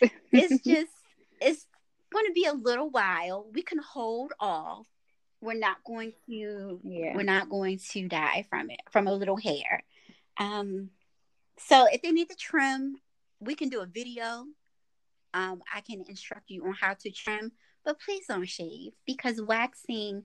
it's 0.32 0.64
just 0.64 0.92
it's 1.40 1.66
going 2.12 2.26
to 2.26 2.32
be 2.32 2.46
a 2.46 2.52
little 2.52 2.90
while. 2.90 3.46
We 3.52 3.62
can 3.62 3.78
hold 3.78 4.32
off. 4.40 4.86
We're 5.40 5.54
not 5.54 5.84
going 5.84 6.14
to. 6.28 6.80
Yeah. 6.82 7.14
We're 7.14 7.22
not 7.22 7.48
going 7.48 7.78
to 7.92 8.08
die 8.08 8.44
from 8.50 8.70
it 8.70 8.80
from 8.90 9.06
a 9.06 9.14
little 9.14 9.36
hair. 9.36 9.84
Um, 10.38 10.90
so 11.58 11.86
if 11.90 12.02
they 12.02 12.10
need 12.10 12.28
to 12.30 12.36
trim, 12.36 12.96
we 13.40 13.54
can 13.54 13.68
do 13.68 13.80
a 13.80 13.86
video. 13.86 14.44
Um, 15.34 15.62
I 15.72 15.80
can 15.80 16.04
instruct 16.08 16.50
you 16.50 16.64
on 16.64 16.74
how 16.74 16.94
to 16.94 17.10
trim, 17.10 17.52
but 17.84 18.00
please 18.00 18.24
don't 18.28 18.48
shave 18.48 18.92
because 19.06 19.40
waxing 19.40 20.24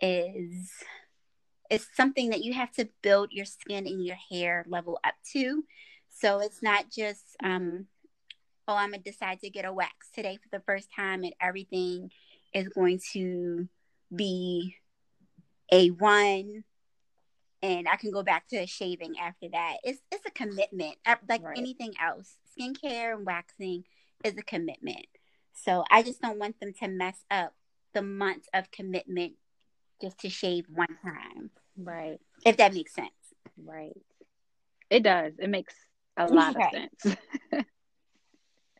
is 0.00 0.70
is 1.70 1.86
something 1.94 2.30
that 2.30 2.42
you 2.42 2.54
have 2.54 2.72
to 2.72 2.88
build 3.02 3.30
your 3.30 3.44
skin 3.44 3.86
and 3.86 4.04
your 4.04 4.16
hair 4.30 4.64
level 4.68 4.98
up 5.04 5.14
to. 5.32 5.62
So 6.08 6.40
it's 6.40 6.62
not 6.62 6.90
just 6.90 7.36
um, 7.42 7.86
oh, 8.66 8.74
I'm 8.74 8.90
gonna 8.90 9.02
decide 9.02 9.40
to 9.40 9.50
get 9.50 9.64
a 9.64 9.72
wax 9.72 10.08
today 10.14 10.38
for 10.42 10.48
the 10.56 10.64
first 10.64 10.88
time, 10.94 11.24
and 11.24 11.34
everything 11.40 12.10
is 12.54 12.68
going 12.68 13.00
to 13.12 13.68
be 14.14 14.74
a 15.70 15.88
one 15.88 16.64
and 17.62 17.88
I 17.88 17.96
can 17.96 18.10
go 18.10 18.22
back 18.22 18.48
to 18.48 18.66
shaving 18.66 19.14
after 19.20 19.48
that. 19.52 19.76
It's 19.82 20.00
it's 20.12 20.26
a 20.26 20.30
commitment, 20.30 20.96
uh, 21.06 21.16
like 21.28 21.42
right. 21.42 21.58
anything 21.58 21.94
else. 22.02 22.36
Skincare 22.58 23.14
and 23.14 23.26
waxing 23.26 23.84
is 24.24 24.36
a 24.36 24.42
commitment. 24.42 25.06
So 25.54 25.84
I 25.90 26.02
just 26.02 26.20
don't 26.20 26.38
want 26.38 26.60
them 26.60 26.72
to 26.80 26.88
mess 26.88 27.24
up 27.30 27.54
the 27.94 28.02
months 28.02 28.48
of 28.54 28.70
commitment 28.70 29.34
just 30.00 30.18
to 30.20 30.28
shave 30.28 30.66
one 30.72 30.96
time. 31.02 31.50
Right. 31.76 32.18
If 32.44 32.58
that 32.58 32.74
makes 32.74 32.94
sense. 32.94 33.10
Right. 33.56 33.96
It 34.90 35.02
does. 35.02 35.34
It 35.38 35.50
makes 35.50 35.74
a 36.16 36.26
lot 36.32 36.54
right. 36.54 36.90
of 37.04 37.12
sense. 37.52 37.66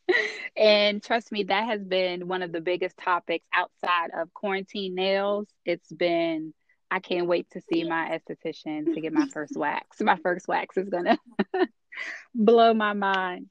and 0.56 1.02
trust 1.02 1.32
me, 1.32 1.44
that 1.44 1.66
has 1.66 1.82
been 1.82 2.28
one 2.28 2.42
of 2.42 2.52
the 2.52 2.60
biggest 2.60 2.96
topics 2.96 3.46
outside 3.52 4.10
of 4.16 4.32
quarantine 4.34 4.94
nails. 4.94 5.48
It's 5.64 5.92
been 5.92 6.54
I 6.90 7.00
can't 7.00 7.26
wait 7.26 7.50
to 7.50 7.60
see 7.60 7.84
my 7.84 8.18
esthetician 8.18 8.94
to 8.94 9.00
get 9.00 9.12
my 9.12 9.26
first 9.32 9.56
wax. 9.56 10.00
My 10.00 10.16
first 10.16 10.48
wax 10.48 10.76
is 10.76 10.88
gonna 10.88 11.18
blow 12.34 12.74
my 12.74 12.92
mind. 12.92 13.48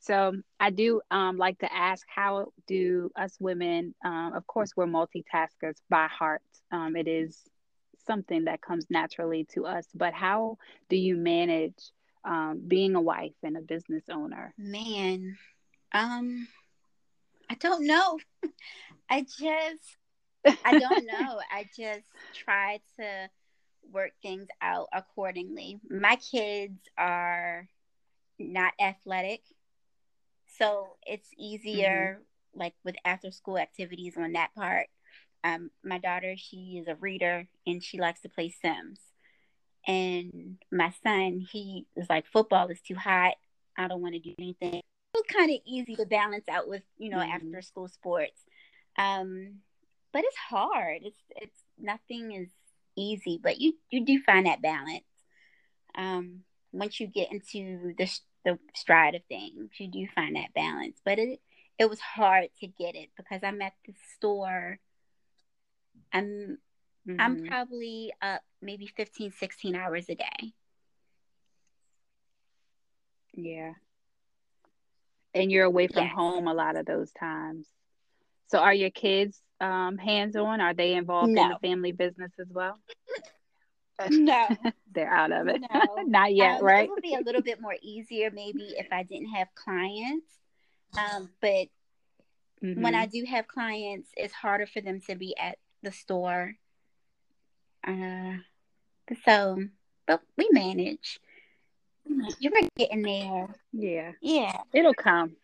So 0.00 0.34
I 0.60 0.70
do 0.70 1.00
um, 1.10 1.38
like 1.38 1.60
to 1.60 1.72
ask, 1.72 2.06
how 2.14 2.52
do 2.66 3.10
us 3.16 3.36
women? 3.40 3.94
Um, 4.04 4.32
of 4.34 4.46
course, 4.46 4.72
we're 4.76 4.86
multitaskers 4.86 5.76
by 5.88 6.08
heart. 6.08 6.42
Um, 6.70 6.94
it 6.94 7.08
is 7.08 7.40
something 8.06 8.44
that 8.44 8.60
comes 8.60 8.86
naturally 8.90 9.46
to 9.54 9.64
us. 9.64 9.86
But 9.94 10.12
how 10.12 10.58
do 10.90 10.96
you 10.96 11.16
manage 11.16 11.78
um, 12.24 12.60
being 12.66 12.96
a 12.96 13.00
wife 13.00 13.34
and 13.42 13.56
a 13.56 13.62
business 13.62 14.04
owner? 14.10 14.52
Man, 14.58 15.36
um, 15.92 16.48
I 17.48 17.54
don't 17.54 17.86
know. 17.86 18.18
I 19.10 19.22
just 19.22 19.96
I 20.44 20.78
don't 20.78 21.06
know. 21.12 21.40
I 21.50 21.66
just 21.76 22.06
try 22.34 22.80
to 22.98 23.30
work 23.92 24.12
things 24.22 24.48
out 24.60 24.88
accordingly. 24.92 25.80
My 25.88 26.16
kids 26.16 26.78
are 26.96 27.68
not 28.38 28.72
athletic, 28.80 29.42
so 30.58 30.96
it's 31.06 31.28
easier 31.38 32.20
mm-hmm. 32.20 32.60
like 32.60 32.74
with 32.84 32.96
after 33.04 33.30
school 33.30 33.58
activities 33.58 34.14
on 34.16 34.32
that 34.32 34.54
part. 34.54 34.88
Um, 35.42 35.70
my 35.84 35.98
daughter, 35.98 36.34
she 36.36 36.78
is 36.80 36.88
a 36.88 36.94
reader 36.94 37.46
and 37.66 37.82
she 37.82 37.98
likes 37.98 38.22
to 38.22 38.30
play 38.30 38.48
Sims. 38.48 38.98
And 39.86 40.56
my 40.72 40.94
son, 41.02 41.46
he 41.52 41.86
is 41.94 42.06
like, 42.08 42.26
football 42.26 42.68
is 42.68 42.80
too 42.80 42.94
hot. 42.94 43.34
I 43.76 43.88
don't 43.88 44.00
want 44.00 44.14
to 44.14 44.20
do 44.20 44.34
anything. 44.38 44.80
It's 45.14 45.34
kind 45.34 45.50
of 45.50 45.58
easy 45.66 45.94
to 45.96 46.06
balance 46.06 46.48
out 46.48 46.66
with, 46.66 46.82
you 46.96 47.10
know, 47.10 47.18
mm-hmm. 47.18 47.30
after 47.30 47.62
school 47.62 47.88
sports. 47.88 48.40
Um, 48.96 49.56
but 50.14 50.24
it's 50.24 50.36
hard. 50.36 51.00
It's 51.02 51.18
it's 51.30 51.58
nothing 51.78 52.32
is 52.32 52.48
easy, 52.96 53.38
but 53.42 53.60
you 53.60 53.74
you 53.90 54.06
do 54.06 54.22
find 54.24 54.46
that 54.46 54.62
balance. 54.62 55.04
Um, 55.96 56.44
once 56.72 57.00
you 57.00 57.08
get 57.08 57.32
into 57.32 57.94
the 57.98 58.08
the 58.44 58.58
stride 58.74 59.16
of 59.16 59.22
things, 59.28 59.72
you 59.78 59.90
do 59.90 60.06
find 60.14 60.36
that 60.36 60.54
balance. 60.54 61.00
But 61.04 61.18
it 61.18 61.40
it 61.78 61.90
was 61.90 61.98
hard 61.98 62.48
to 62.60 62.66
get 62.68 62.94
it 62.94 63.10
because 63.16 63.40
I'm 63.42 63.60
at 63.60 63.72
the 63.84 63.92
store. 64.16 64.78
I'm 66.12 66.58
mm-hmm. 67.06 67.20
I'm 67.20 67.44
probably 67.46 68.12
up 68.22 68.42
maybe 68.62 68.86
15, 68.86 69.32
16 69.32 69.74
hours 69.74 70.08
a 70.08 70.14
day. 70.14 70.52
Yeah. 73.32 73.72
And 75.34 75.50
you're 75.50 75.64
away 75.64 75.88
from 75.88 76.04
yes. 76.04 76.14
home 76.14 76.46
a 76.46 76.54
lot 76.54 76.76
of 76.76 76.86
those 76.86 77.10
times. 77.10 77.66
So 78.46 78.58
are 78.58 78.74
your 78.74 78.90
kids 78.90 79.40
um, 79.60 79.98
hands 79.98 80.36
on? 80.36 80.60
Are 80.60 80.74
they 80.74 80.94
involved 80.94 81.30
no. 81.30 81.42
in 81.42 81.48
the 81.50 81.58
family 81.58 81.92
business 81.92 82.32
as 82.38 82.48
well? 82.50 82.78
No, 84.10 84.48
they're 84.92 85.12
out 85.12 85.32
of 85.32 85.48
it. 85.48 85.62
No. 85.72 85.82
Not 86.06 86.34
yet, 86.34 86.60
um, 86.60 86.66
right? 86.66 86.84
It 86.84 86.90
would 86.90 87.02
be 87.02 87.14
a 87.14 87.20
little 87.20 87.42
bit 87.42 87.60
more 87.60 87.76
easier 87.82 88.30
maybe 88.30 88.74
if 88.76 88.88
I 88.92 89.02
didn't 89.02 89.30
have 89.30 89.48
clients. 89.54 90.26
Um, 90.96 91.30
but 91.40 91.68
mm-hmm. 92.62 92.82
when 92.82 92.94
I 92.94 93.06
do 93.06 93.24
have 93.28 93.48
clients, 93.48 94.10
it's 94.16 94.34
harder 94.34 94.66
for 94.66 94.80
them 94.80 95.00
to 95.08 95.14
be 95.14 95.36
at 95.38 95.58
the 95.82 95.92
store. 95.92 96.54
Uh, 97.86 98.34
so, 99.24 99.62
but 100.06 100.20
we 100.36 100.48
manage. 100.50 101.20
You're 102.38 102.52
getting 102.76 103.02
there. 103.02 103.54
Yeah. 103.72 104.12
Yeah. 104.20 104.56
It'll 104.72 104.94
come. 104.94 105.36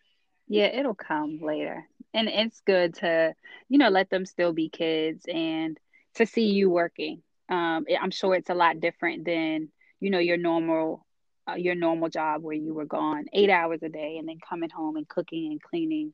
Yeah, 0.47 0.65
it'll 0.65 0.95
come 0.95 1.39
later. 1.41 1.87
And 2.13 2.27
it's 2.27 2.61
good 2.61 2.95
to, 2.95 3.33
you 3.69 3.77
know, 3.77 3.89
let 3.89 4.09
them 4.09 4.25
still 4.25 4.53
be 4.53 4.69
kids 4.69 5.25
and 5.31 5.77
to 6.15 6.25
see 6.25 6.51
you 6.51 6.69
working. 6.69 7.21
Um, 7.49 7.85
I'm 8.01 8.11
sure 8.11 8.35
it's 8.35 8.49
a 8.49 8.55
lot 8.55 8.79
different 8.79 9.25
than, 9.25 9.69
you 9.99 10.09
know, 10.09 10.19
your 10.19 10.37
normal 10.37 11.05
uh, 11.49 11.55
your 11.55 11.75
normal 11.75 12.07
job 12.07 12.43
where 12.43 12.55
you 12.55 12.73
were 12.73 12.85
gone 12.85 13.25
8 13.33 13.49
hours 13.49 13.81
a 13.81 13.89
day 13.89 14.17
and 14.19 14.27
then 14.27 14.37
coming 14.47 14.69
home 14.69 14.95
and 14.95 15.07
cooking 15.07 15.51
and 15.51 15.61
cleaning. 15.61 16.13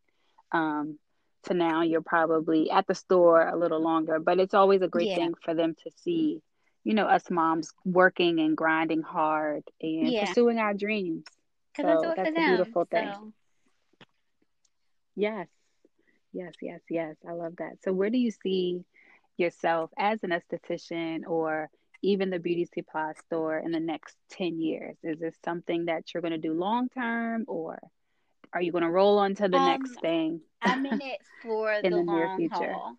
Um, 0.51 0.98
to 1.44 1.54
now 1.54 1.82
you're 1.82 2.01
probably 2.01 2.70
at 2.70 2.88
the 2.88 2.96
store 2.96 3.48
a 3.48 3.58
little 3.58 3.82
longer, 3.82 4.20
but 4.20 4.39
it's 4.39 4.54
always 4.54 4.82
a 4.82 4.88
great 4.88 5.10
yeah. 5.10 5.16
thing 5.16 5.34
for 5.44 5.54
them 5.54 5.75
to 5.84 5.92
see, 5.98 6.42
you 6.84 6.94
know, 6.94 7.06
us 7.06 7.30
moms 7.30 7.72
working 7.86 8.39
and 8.39 8.56
grinding 8.56 9.01
hard 9.01 9.63
and 9.82 10.10
yeah. 10.10 10.25
pursuing 10.25 10.60
our 10.60 10.74
dreams. 10.74 11.25
So 11.75 11.84
that's, 11.84 12.16
that's 12.16 12.30
a 12.30 12.34
beautiful 12.34 12.86
thing. 12.86 13.12
So. 13.13 13.34
Yes. 15.16 15.48
Yes, 16.38 16.53
yes, 16.62 16.82
yes. 16.88 17.15
I 17.27 17.32
love 17.32 17.56
that. 17.58 17.82
So 17.84 17.91
where 17.91 18.12
do 18.12 18.20
you 18.20 18.29
see 18.29 18.86
yourself 19.38 19.89
as 19.98 20.20
an 20.24 20.29
esthetician 20.29 21.22
or 21.25 21.67
even 22.03 22.29
the 22.29 22.38
beauty 22.38 22.70
supply 22.72 23.13
store 23.25 23.58
in 23.58 23.72
the 23.72 23.79
next 23.79 24.15
10 24.34 24.62
years? 24.62 24.96
Is 25.01 25.20
this 25.20 25.36
something 25.44 25.86
that 25.86 26.13
you're 26.13 26.22
going 26.22 26.34
to 26.34 26.38
do 26.38 26.53
long 26.53 26.89
term 26.89 27.46
or 27.48 27.79
are 28.53 28.62
you 28.62 28.72
going 28.72 28.84
to 28.84 28.89
roll 28.89 29.17
on 29.17 29.34
to 29.34 29.48
the 29.48 29.58
um, 29.58 29.65
next 29.65 30.00
thing? 30.00 30.41
I'm 30.62 30.86
in 30.86 31.01
it 31.01 31.17
for 31.41 31.74
in 31.74 31.91
the, 31.91 31.98
the 31.98 32.03
near 32.03 32.38
future. 32.38 32.72
Haul. 32.72 32.98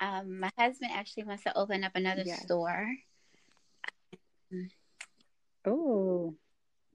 Um, 0.00 0.40
my 0.40 0.50
husband 0.58 0.90
actually 0.92 1.24
wants 1.24 1.44
to 1.44 1.56
open 1.56 1.84
up 1.84 1.92
another 1.94 2.24
yes. 2.26 2.42
store. 2.42 2.88
Oh, 5.64 6.34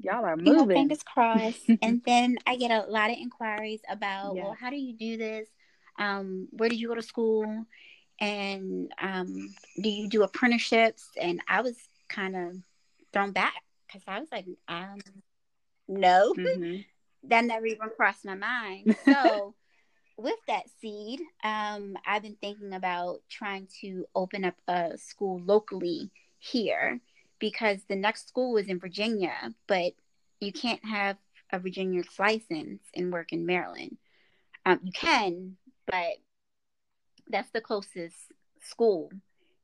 y'all 0.01 0.25
are 0.25 0.35
moving. 0.35 0.53
You 0.53 0.59
know, 0.59 0.67
fingers 0.67 1.03
crossed. 1.03 1.69
and 1.81 2.01
then 2.05 2.37
I 2.45 2.57
get 2.57 2.71
a 2.71 2.89
lot 2.89 3.11
of 3.11 3.17
inquiries 3.17 3.79
about, 3.89 4.35
yes. 4.35 4.43
well, 4.43 4.57
how 4.59 4.69
do 4.69 4.75
you 4.75 4.91
do 4.91 5.15
this? 5.15 5.47
Um, 5.97 6.47
where 6.51 6.69
did 6.69 6.79
you 6.79 6.87
go 6.87 6.95
to 6.95 7.01
school? 7.01 7.65
And 8.19 8.91
um, 9.01 9.53
do 9.81 9.89
you 9.89 10.09
do 10.09 10.23
apprenticeships? 10.23 11.09
And 11.19 11.41
I 11.47 11.61
was 11.61 11.75
kind 12.07 12.35
of 12.35 12.55
thrown 13.11 13.31
back 13.31 13.61
because 13.87 14.03
I 14.07 14.19
was 14.19 14.29
like, 14.31 14.45
um, 14.67 14.99
no. 15.87 16.33
Mm-hmm 16.37 16.77
that 17.29 17.45
never 17.45 17.65
even 17.65 17.89
crossed 17.95 18.25
my 18.25 18.35
mind. 18.35 18.95
So, 19.05 19.53
with 20.17 20.39
that 20.47 20.65
seed, 20.81 21.21
um, 21.43 21.97
I've 22.05 22.23
been 22.23 22.37
thinking 22.39 22.73
about 22.73 23.21
trying 23.29 23.67
to 23.81 24.05
open 24.15 24.45
up 24.45 24.55
a 24.67 24.97
school 24.97 25.41
locally 25.43 26.11
here 26.39 26.99
because 27.39 27.79
the 27.87 27.95
next 27.95 28.27
school 28.27 28.57
is 28.57 28.67
in 28.67 28.79
Virginia, 28.79 29.33
but 29.67 29.93
you 30.39 30.51
can't 30.51 30.83
have 30.85 31.17
a 31.51 31.59
Virginia 31.59 32.03
license 32.17 32.81
and 32.95 33.11
work 33.11 33.33
in 33.33 33.45
Maryland. 33.45 33.97
Um, 34.65 34.79
you 34.83 34.91
can, 34.91 35.57
but 35.85 36.17
that's 37.29 37.49
the 37.51 37.61
closest 37.61 38.15
school 38.61 39.09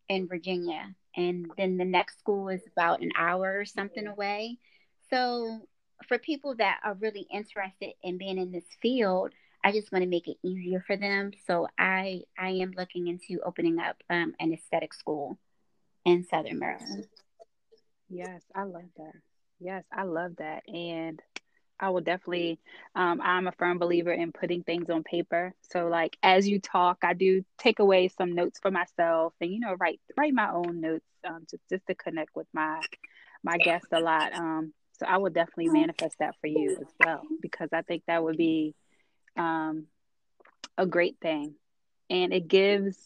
in 0.09 0.27
Virginia. 0.27 0.95
And 1.15 1.51
then 1.57 1.77
the 1.77 1.85
next 1.85 2.19
school 2.19 2.49
is 2.49 2.61
about 2.71 3.01
an 3.01 3.11
hour 3.17 3.59
or 3.59 3.65
something 3.65 4.07
away. 4.07 4.57
So 5.09 5.67
for 6.07 6.17
people 6.17 6.55
that 6.55 6.79
are 6.83 6.95
really 6.95 7.27
interested 7.31 7.93
in 8.03 8.17
being 8.17 8.37
in 8.37 8.51
this 8.51 8.65
field, 8.81 9.31
I 9.63 9.71
just 9.71 9.91
want 9.91 10.03
to 10.03 10.09
make 10.09 10.27
it 10.27 10.37
easier 10.43 10.83
for 10.85 10.97
them. 10.97 11.31
So 11.45 11.67
I 11.77 12.23
I 12.37 12.49
am 12.49 12.73
looking 12.75 13.07
into 13.07 13.41
opening 13.43 13.79
up 13.79 13.97
um, 14.09 14.33
an 14.39 14.53
aesthetic 14.53 14.93
school 14.93 15.37
in 16.05 16.25
Southern 16.29 16.59
Maryland. 16.59 17.07
Yes, 18.09 18.41
I 18.55 18.63
love 18.63 18.89
that. 18.97 19.13
Yes, 19.59 19.83
I 19.93 20.03
love 20.03 20.37
that, 20.37 20.67
and 20.67 21.21
I 21.81 21.89
will 21.89 22.01
definitely. 22.01 22.59
Um, 22.95 23.19
I'm 23.21 23.47
a 23.47 23.51
firm 23.51 23.79
believer 23.79 24.11
in 24.11 24.31
putting 24.31 24.61
things 24.63 24.89
on 24.89 25.03
paper. 25.03 25.53
So, 25.71 25.87
like 25.87 26.15
as 26.21 26.47
you 26.47 26.59
talk, 26.59 26.99
I 27.03 27.13
do 27.13 27.43
take 27.57 27.79
away 27.79 28.07
some 28.09 28.35
notes 28.35 28.59
for 28.61 28.69
myself, 28.71 29.33
and 29.41 29.51
you 29.51 29.59
know, 29.59 29.75
write 29.79 29.99
write 30.15 30.33
my 30.33 30.51
own 30.51 30.79
notes, 30.79 31.05
um, 31.27 31.45
just 31.49 31.63
just 31.69 31.87
to 31.87 31.95
connect 31.95 32.35
with 32.35 32.47
my 32.53 32.81
my 33.43 33.57
guests 33.57 33.87
a 33.91 33.99
lot. 33.99 34.33
Um, 34.33 34.73
so 34.99 35.07
I 35.07 35.17
will 35.17 35.31
definitely 35.31 35.69
manifest 35.69 36.15
that 36.19 36.35
for 36.39 36.47
you 36.47 36.77
as 36.79 36.87
well, 37.03 37.23
because 37.41 37.69
I 37.73 37.81
think 37.81 38.03
that 38.07 38.23
would 38.23 38.37
be 38.37 38.75
um, 39.35 39.87
a 40.77 40.85
great 40.85 41.17
thing. 41.19 41.55
And 42.09 42.31
it 42.33 42.47
gives 42.47 42.97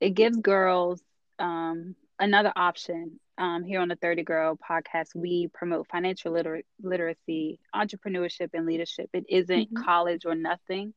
it 0.00 0.10
gives 0.10 0.36
girls 0.36 1.02
um, 1.38 1.96
another 2.18 2.52
option. 2.54 3.18
Um, 3.36 3.64
here 3.64 3.80
on 3.80 3.88
the 3.88 3.96
30 3.96 4.22
Girl 4.22 4.56
podcast, 4.56 5.08
we 5.14 5.48
promote 5.52 5.88
financial 5.88 6.32
liter- 6.32 6.62
literacy, 6.80 7.58
entrepreneurship, 7.74 8.50
and 8.54 8.64
leadership. 8.64 9.10
It 9.12 9.24
isn't 9.28 9.74
mm-hmm. 9.74 9.82
college 9.82 10.24
or 10.24 10.36
nothing. 10.36 10.94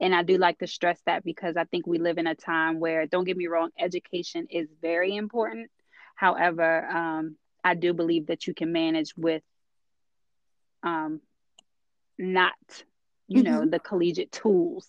And 0.00 0.14
I 0.14 0.22
do 0.22 0.36
like 0.36 0.58
to 0.58 0.66
stress 0.66 1.00
that 1.06 1.24
because 1.24 1.56
I 1.56 1.64
think 1.64 1.86
we 1.86 1.98
live 1.98 2.18
in 2.18 2.26
a 2.26 2.34
time 2.34 2.78
where, 2.78 3.06
don't 3.06 3.24
get 3.24 3.36
me 3.36 3.46
wrong, 3.46 3.70
education 3.78 4.46
is 4.50 4.68
very 4.80 5.16
important. 5.16 5.70
However, 6.14 6.86
um, 6.86 7.36
I 7.64 7.74
do 7.74 7.92
believe 7.94 8.26
that 8.26 8.46
you 8.46 8.54
can 8.54 8.70
manage 8.70 9.16
with 9.16 9.42
um, 10.82 11.20
not, 12.18 12.54
you 13.26 13.42
mm-hmm. 13.42 13.52
know, 13.52 13.66
the 13.66 13.80
collegiate 13.80 14.30
tools 14.30 14.88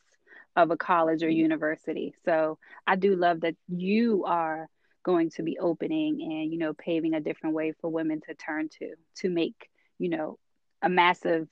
of 0.55 0.71
a 0.71 0.77
college 0.77 1.23
or 1.23 1.29
university. 1.29 2.13
So 2.25 2.57
I 2.85 2.95
do 2.95 3.15
love 3.15 3.41
that 3.41 3.55
you 3.67 4.25
are 4.25 4.67
going 5.03 5.29
to 5.31 5.43
be 5.43 5.57
opening 5.59 6.21
and, 6.21 6.51
you 6.51 6.57
know, 6.57 6.73
paving 6.73 7.13
a 7.13 7.21
different 7.21 7.55
way 7.55 7.73
for 7.79 7.89
women 7.89 8.21
to 8.27 8.33
turn 8.33 8.69
to 8.79 8.95
to 9.17 9.29
make, 9.29 9.69
you 9.97 10.09
know, 10.09 10.37
a 10.81 10.89
massive 10.89 11.47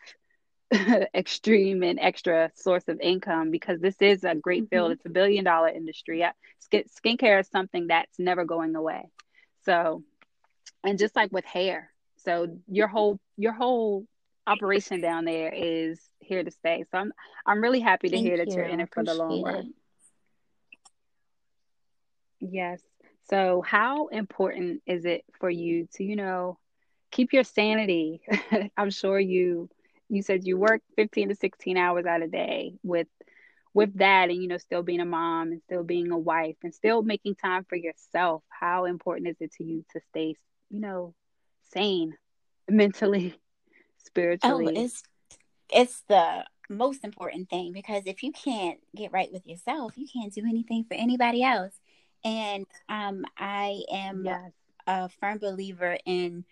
extreme 1.15 1.83
and 1.83 1.99
extra 1.99 2.51
source 2.55 2.88
of 2.88 2.99
income 2.99 3.51
because 3.51 3.79
this 3.79 3.95
is 4.01 4.23
a 4.23 4.36
great 4.36 4.63
mm-hmm. 4.63 4.75
field. 4.75 4.91
It's 4.91 5.05
a 5.05 5.10
billion 5.10 5.43
dollar 5.43 5.69
industry. 5.69 6.25
Skin, 6.60 6.83
skincare 6.99 7.39
is 7.39 7.47
something 7.47 7.88
that's 7.88 8.19
never 8.19 8.45
going 8.45 8.75
away. 8.75 9.10
So 9.63 10.03
and 10.83 10.97
just 10.97 11.15
like 11.15 11.31
with 11.31 11.45
hair 11.45 11.91
so 12.17 12.47
your 12.67 12.88
whole 12.88 13.19
your 13.36 13.53
whole 13.53 14.05
operation 14.45 15.01
down 15.01 15.25
there 15.25 15.51
is 15.53 15.99
here 16.19 16.43
to 16.43 16.51
stay 16.51 16.86
so 16.91 16.97
i'm 16.97 17.13
i'm 17.45 17.62
really 17.62 17.79
happy 17.79 18.10
to 18.10 18.15
Thank 18.15 18.27
hear 18.27 18.38
that 18.38 18.47
you. 18.47 18.60
are 18.60 18.63
in 18.63 18.79
it 18.79 18.89
for 18.93 19.03
the 19.03 19.13
long 19.13 19.43
run 19.43 19.73
yes 22.39 22.81
so 23.29 23.61
how 23.61 24.07
important 24.07 24.81
is 24.85 25.05
it 25.05 25.23
for 25.39 25.49
you 25.49 25.87
to 25.93 26.03
you 26.03 26.15
know 26.15 26.57
keep 27.11 27.33
your 27.33 27.43
sanity 27.43 28.21
i'm 28.77 28.89
sure 28.89 29.19
you 29.19 29.69
you 30.09 30.21
said 30.21 30.45
you 30.45 30.57
work 30.57 30.81
15 30.95 31.29
to 31.29 31.35
16 31.35 31.77
hours 31.77 32.05
out 32.05 32.21
a 32.21 32.27
day 32.27 32.73
with 32.83 33.07
with 33.73 33.97
that 33.97 34.29
and 34.29 34.41
you 34.41 34.47
know 34.47 34.57
still 34.57 34.83
being 34.83 34.99
a 34.99 35.05
mom 35.05 35.51
and 35.51 35.61
still 35.63 35.83
being 35.83 36.11
a 36.11 36.17
wife 36.17 36.55
and 36.63 36.73
still 36.73 37.01
making 37.01 37.35
time 37.35 37.65
for 37.67 37.75
yourself 37.75 38.43
how 38.49 38.85
important 38.85 39.27
is 39.27 39.37
it 39.39 39.51
to 39.53 39.63
you 39.63 39.85
to 39.93 39.99
stay 40.09 40.35
you 40.69 40.79
know, 40.79 41.13
sane 41.71 42.15
mentally, 42.69 43.33
oh, 43.35 43.39
spiritually. 43.97 44.73
Oh, 44.77 44.81
it's 44.81 45.03
it's 45.71 46.01
the 46.07 46.45
most 46.69 47.03
important 47.03 47.49
thing 47.49 47.73
because 47.73 48.03
if 48.05 48.23
you 48.23 48.31
can't 48.31 48.79
get 48.95 49.11
right 49.11 49.31
with 49.31 49.45
yourself, 49.45 49.93
you 49.95 50.07
can't 50.11 50.33
do 50.33 50.43
anything 50.47 50.85
for 50.85 50.93
anybody 50.95 51.43
else. 51.43 51.73
And 52.27 52.65
um, 52.89 53.25
I 53.37 53.83
am 53.89 54.25
yes. 54.25 54.51
a 54.85 55.07
firm 55.07 55.37
believer 55.37 55.97
in 56.05 56.43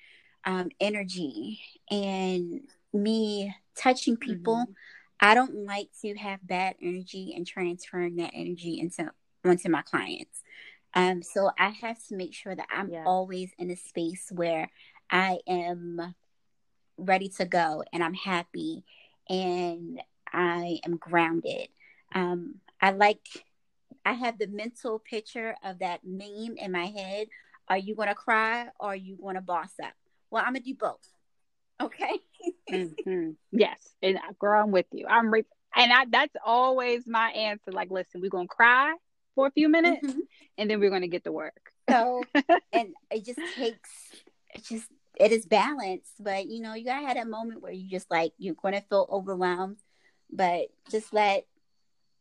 um, 0.46 0.70
energy 0.80 1.60
and 1.92 2.62
me 2.94 3.54
touching 3.76 4.16
people. 4.16 4.56
Mm-hmm. 4.56 4.72
I 5.20 5.36
don't 5.36 5.66
like 5.66 5.90
to 6.02 6.16
have 6.16 6.46
bad 6.48 6.76
energy 6.82 7.34
and 7.36 7.46
transferring 7.46 8.16
that 8.18 8.32
energy 8.34 8.80
into 8.80 9.12
onto 9.44 9.70
my 9.70 9.82
clients. 9.82 10.42
Um, 10.94 11.22
so 11.22 11.52
I 11.60 11.70
have 11.70 11.98
to 12.08 12.16
make 12.16 12.34
sure 12.34 12.56
that 12.56 12.68
I'm 12.74 12.90
yeah. 12.90 13.04
always 13.06 13.52
in 13.58 13.70
a 13.70 13.76
space 13.76 14.32
where 14.32 14.70
I 15.10 15.40
am 15.46 16.16
ready 16.98 17.28
to 17.38 17.46
go 17.46 17.84
and 17.92 18.02
I'm 18.02 18.14
happy 18.14 18.86
and 19.30 20.02
I 20.32 20.80
am 20.86 20.96
grounded. 20.96 21.68
Um, 22.14 22.56
I 22.82 22.92
like, 22.92 23.28
I 24.06 24.14
have 24.14 24.38
the 24.38 24.48
mental 24.48 25.00
picture 25.00 25.56
of 25.64 25.80
that 25.80 26.02
meme 26.04 26.56
in 26.58 26.72
my 26.72 26.86
head. 26.86 27.28
Are 27.68 27.78
you 27.78 27.96
going 27.96 28.10
to 28.10 28.16
cry 28.16 28.68
or 28.80 28.90
are 28.90 28.96
you 28.96 29.18
going 29.18 29.36
to 29.36 29.42
boss 29.42 29.72
up? 29.84 29.94
Well, 30.30 30.44
I'm 30.46 30.54
going 30.54 30.64
to 30.64 30.70
do 30.70 30.76
both. 30.76 31.00
Okay. 31.82 32.20
mm-hmm. 32.72 33.32
Yes. 33.52 33.80
And 34.02 34.18
uh, 34.18 34.34
girl, 34.40 34.64
I'm 34.64 34.72
with 34.72 34.86
you. 34.92 35.08
I'm 35.08 35.32
re- 35.32 35.46
and 35.76 35.92
I, 35.92 36.06
that's 36.10 36.36
always 36.46 37.08
my 37.08 37.30
answer. 37.32 37.72
Like, 37.72 37.92
listen, 37.92 38.22
we're 38.22 38.30
going 38.30 38.48
to 38.48 38.54
cry 38.54 38.96
for 39.34 39.48
a 39.48 39.52
few 39.52 39.70
minutes 39.70 40.08
mm-hmm. 40.08 40.20
and 40.58 40.70
then 40.70 40.80
we're 40.80 40.90
going 40.90 41.02
to 41.02 41.08
get 41.08 41.24
to 41.26 41.32
work. 41.32 41.72
So, 41.90 42.24
and 42.74 42.94
it 43.12 43.26
just 43.26 43.40
takes, 43.56 43.90
it 44.54 44.64
just, 44.64 44.88
it 45.20 45.32
is 45.32 45.46
balanced, 45.46 46.12
but 46.20 46.48
you 46.48 46.62
know, 46.62 46.74
you 46.74 46.84
gotta 46.84 47.06
have 47.06 47.16
that 47.16 47.28
moment 47.28 47.62
where 47.62 47.72
you 47.72 47.90
just 47.90 48.10
like, 48.12 48.34
you're 48.38 48.56
going 48.56 48.74
to 48.74 48.82
feel 48.82 49.08
overwhelmed, 49.10 49.78
but 50.32 50.68
just 50.90 51.14
let, 51.14 51.46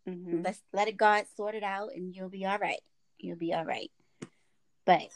mm-hmm. 0.08 0.42
let's 0.42 0.60
let 0.72 0.88
it 0.88 0.96
God 0.96 1.24
sort 1.36 1.54
it 1.54 1.62
out 1.62 1.90
and 1.94 2.14
you'll 2.14 2.28
be 2.28 2.44
all 2.46 2.58
right. 2.58 2.80
You'll 3.18 3.38
be 3.38 3.54
all 3.54 3.64
right. 3.64 3.90
But 4.84 5.08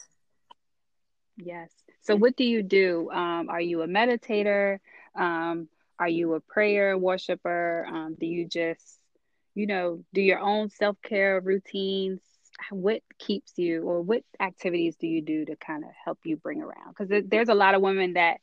Yes. 1.43 1.69
So, 2.01 2.15
what 2.15 2.35
do 2.35 2.43
you 2.43 2.63
do? 2.63 3.09
Um, 3.11 3.49
are 3.49 3.61
you 3.61 3.81
a 3.81 3.87
meditator? 3.87 4.79
Um, 5.15 5.69
are 5.97 6.09
you 6.09 6.33
a 6.33 6.39
prayer 6.39 6.97
worshiper? 6.97 7.85
Um, 7.87 8.15
do 8.19 8.25
you 8.25 8.45
just, 8.47 8.99
you 9.55 9.67
know, 9.67 10.03
do 10.13 10.21
your 10.21 10.39
own 10.39 10.69
self 10.69 10.97
care 11.01 11.39
routines? 11.39 12.19
What 12.71 13.01
keeps 13.17 13.53
you, 13.57 13.83
or 13.83 14.01
what 14.01 14.23
activities 14.39 14.95
do 14.97 15.07
you 15.07 15.21
do 15.21 15.45
to 15.45 15.55
kind 15.55 15.83
of 15.83 15.91
help 16.03 16.19
you 16.25 16.35
bring 16.35 16.61
around? 16.61 16.95
Because 16.97 17.23
there's 17.27 17.49
a 17.49 17.53
lot 17.53 17.73
of 17.73 17.81
women 17.81 18.13
that 18.13 18.37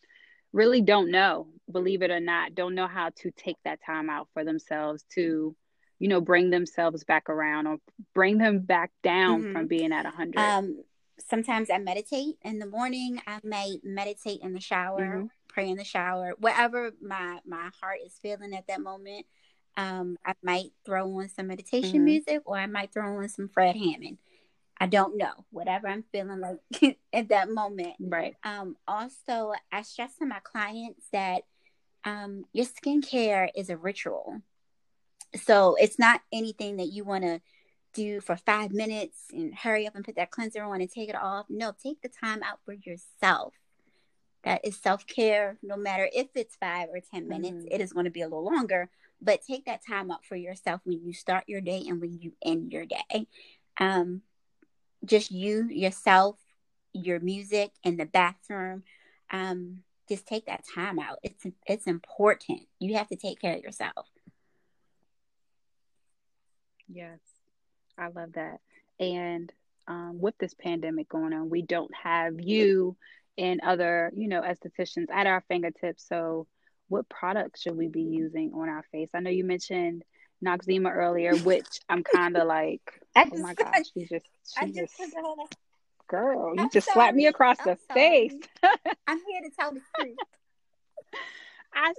really 0.53 0.81
don't 0.81 1.11
know, 1.11 1.49
believe 1.71 2.03
it 2.03 2.11
or 2.11 2.21
not, 2.21 2.55
don't 2.55 2.75
know 2.75 2.87
how 2.87 3.11
to 3.17 3.31
take 3.31 3.59
that 3.65 3.81
time 3.85 4.09
out 4.09 4.29
for 4.33 4.43
themselves 4.43 5.05
to, 5.15 5.55
you 5.99 6.09
know, 6.09 6.21
bring 6.21 6.51
themselves 6.51 7.05
back 7.05 7.29
around 7.29 7.67
or 7.67 7.79
bring 8.15 8.39
them 8.39 8.61
back 8.61 8.91
down 9.03 9.43
mm-hmm. 9.43 9.53
from 9.53 9.67
being 9.67 9.93
at 9.93 10.05
100. 10.05 10.37
Um, 10.37 10.83
sometimes 11.19 11.71
I 11.71 11.79
meditate 11.79 12.37
in 12.43 12.59
the 12.59 12.67
morning. 12.67 13.21
I 13.27 13.41
may 13.43 13.79
meditate 13.83 14.41
in 14.43 14.53
the 14.53 14.61
shower, 14.61 15.01
mm-hmm. 15.01 15.27
pray 15.49 15.69
in 15.69 15.77
the 15.77 15.85
shower, 15.85 16.35
whatever 16.39 16.93
my 17.01 17.39
my 17.47 17.71
heart 17.81 17.99
is 18.05 18.19
feeling 18.21 18.55
at 18.55 18.67
that 18.69 18.81
moment. 18.81 19.27
Um, 19.79 20.17
I 20.25 20.33
might 20.43 20.71
throw 20.87 21.07
on 21.19 21.29
some 21.29 21.49
meditation 21.49 21.97
mm-hmm. 21.97 22.05
music, 22.05 22.43
or 22.47 22.57
I 22.57 22.67
might 22.67 22.93
throw 22.93 23.19
on 23.19 23.29
some 23.29 23.49
Fred 23.49 23.77
Hammond. 23.77 24.19
I 24.79 24.87
don't 24.87 25.17
know, 25.17 25.33
whatever 25.51 25.89
I'm 25.89 26.05
feeling 26.13 26.41
like 26.41 26.99
at 27.13 27.29
that 27.29 27.51
moment. 27.51 27.95
Right. 27.99 28.35
Um, 28.45 28.77
also, 28.87 29.53
I 29.73 29.83
stress 29.83 30.17
to 30.17 30.27
my 30.27 30.41
clients 30.43 31.07
that 31.13 31.43
um, 32.05 32.45
your 32.53 32.67
skincare 32.67 33.49
is 33.55 33.71
a 33.71 33.77
ritual. 33.77 34.43
So 35.35 35.77
it's 35.79 35.99
not 35.99 36.23
anything 36.33 36.77
that 36.77 36.93
you 36.93 37.05
want 37.05 37.25
to 37.25 37.41
do 37.93 38.21
for 38.21 38.37
five 38.37 38.73
minutes 38.73 39.25
and 39.33 39.55
hurry 39.55 39.87
up 39.87 39.95
and 39.95 40.05
put 40.05 40.17
that 40.17 40.31
cleanser 40.31 40.63
on 40.63 40.81
and 40.81 40.91
take 40.91 41.09
it 41.09 41.17
off. 41.17 41.47
No, 41.49 41.73
take 41.83 42.03
the 42.03 42.09
time 42.09 42.43
out 42.43 42.59
for 42.65 42.75
yourself. 42.75 43.55
That 44.45 44.65
is 44.65 44.77
self 44.77 45.07
care, 45.07 45.59
no 45.63 45.77
matter 45.77 46.09
if 46.15 46.29
it's 46.37 46.55
five 46.57 46.89
or 46.91 47.01
10 47.01 47.29
minutes, 47.29 47.65
mm-hmm. 47.65 47.75
it 47.75 47.81
is 47.81 47.93
going 47.93 48.05
to 48.05 48.11
be 48.11 48.21
a 48.21 48.29
little 48.29 48.45
longer, 48.45 48.91
but 49.21 49.41
take 49.45 49.65
that 49.65 49.81
time 49.85 50.11
out 50.11 50.25
for 50.25 50.37
yourself 50.37 50.83
when 50.85 51.05
you 51.05 51.13
start 51.13 51.45
your 51.49 51.61
day 51.61 51.83
and 51.89 52.01
when 52.01 52.19
you 52.21 52.33
end 52.45 52.71
your 52.71 52.87
day. 52.87 53.27
Um, 53.81 54.23
just 55.05 55.31
you, 55.31 55.69
yourself, 55.69 56.39
your 56.93 57.19
music 57.19 57.73
in 57.83 57.97
the 57.97 58.07
bathroom. 58.07 58.85
Um, 59.31 59.83
just 60.09 60.27
take 60.27 60.47
that 60.47 60.65
time 60.73 60.99
out. 60.99 61.19
It's 61.23 61.45
it's 61.67 61.87
important. 61.87 62.61
You 62.79 62.95
have 62.97 63.09
to 63.09 63.17
take 63.17 63.41
care 63.41 63.57
of 63.57 63.63
yourself. 63.63 64.07
Yes. 66.89 67.19
I 67.99 68.09
love 68.09 68.33
that. 68.35 68.61
And 69.01 69.53
um, 69.89 70.19
with 70.21 70.37
this 70.39 70.55
pandemic 70.55 71.09
going 71.09 71.33
on, 71.33 71.51
we 71.51 71.63
don't 71.63 71.93
have 71.95 72.41
you 72.41 72.97
and 73.39 73.61
other, 73.63 74.11
you 74.15 74.29
know, 74.29 74.43
estheticians 74.43 75.11
at 75.13 75.27
our 75.27 75.43
fingertips. 75.49 76.07
So, 76.09 76.47
what 76.89 77.09
products 77.09 77.63
should 77.63 77.77
we 77.77 77.89
be 77.89 78.03
using 78.03 78.53
on 78.55 78.69
our 78.69 78.85
face? 78.93 79.09
I 79.13 79.21
know 79.21 79.31
you 79.31 79.45
mentioned 79.45 80.05
Noxzema 80.45 80.95
earlier, 80.95 81.37
which 81.37 81.81
I'm 81.89 82.03
kind 82.05 82.37
of 82.37 82.47
like, 82.47 83.01
oh 83.17 83.29
my 83.39 83.55
gosh, 83.55 83.85
she 83.93 84.07
just, 84.07 84.27
she 84.59 84.67
just, 84.73 84.97
just 84.97 85.15
girl, 86.09 86.55
you 86.55 86.63
I'm 86.63 86.71
just 86.71 86.87
sorry. 86.87 86.95
slapped 86.95 87.17
me 87.17 87.27
across 87.27 87.59
I'm 87.61 87.75
the 87.75 87.79
sorry. 87.89 88.29
face. 88.29 88.41
I'm 89.07 89.19
here 89.19 89.43
to 89.43 89.51
tell 89.59 89.73
the 89.73 89.81
truth. 89.99 90.17
I, 91.75 91.93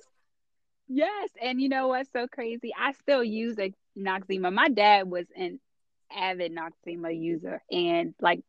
yes, 0.88 1.30
and 1.42 1.62
you 1.62 1.70
know 1.70 1.90
what's 1.90 2.12
so 2.12 2.28
crazy? 2.28 2.74
I 2.78 2.94
still 2.94 3.24
use 3.24 3.60
a 3.60 3.74
Noxzema. 3.98 4.54
My 4.54 4.70
dad 4.70 5.10
was 5.10 5.26
an 5.36 5.60
avid 6.16 6.56
Noxzema 6.56 7.18
user, 7.18 7.62
and 7.72 8.14
like 8.22 8.42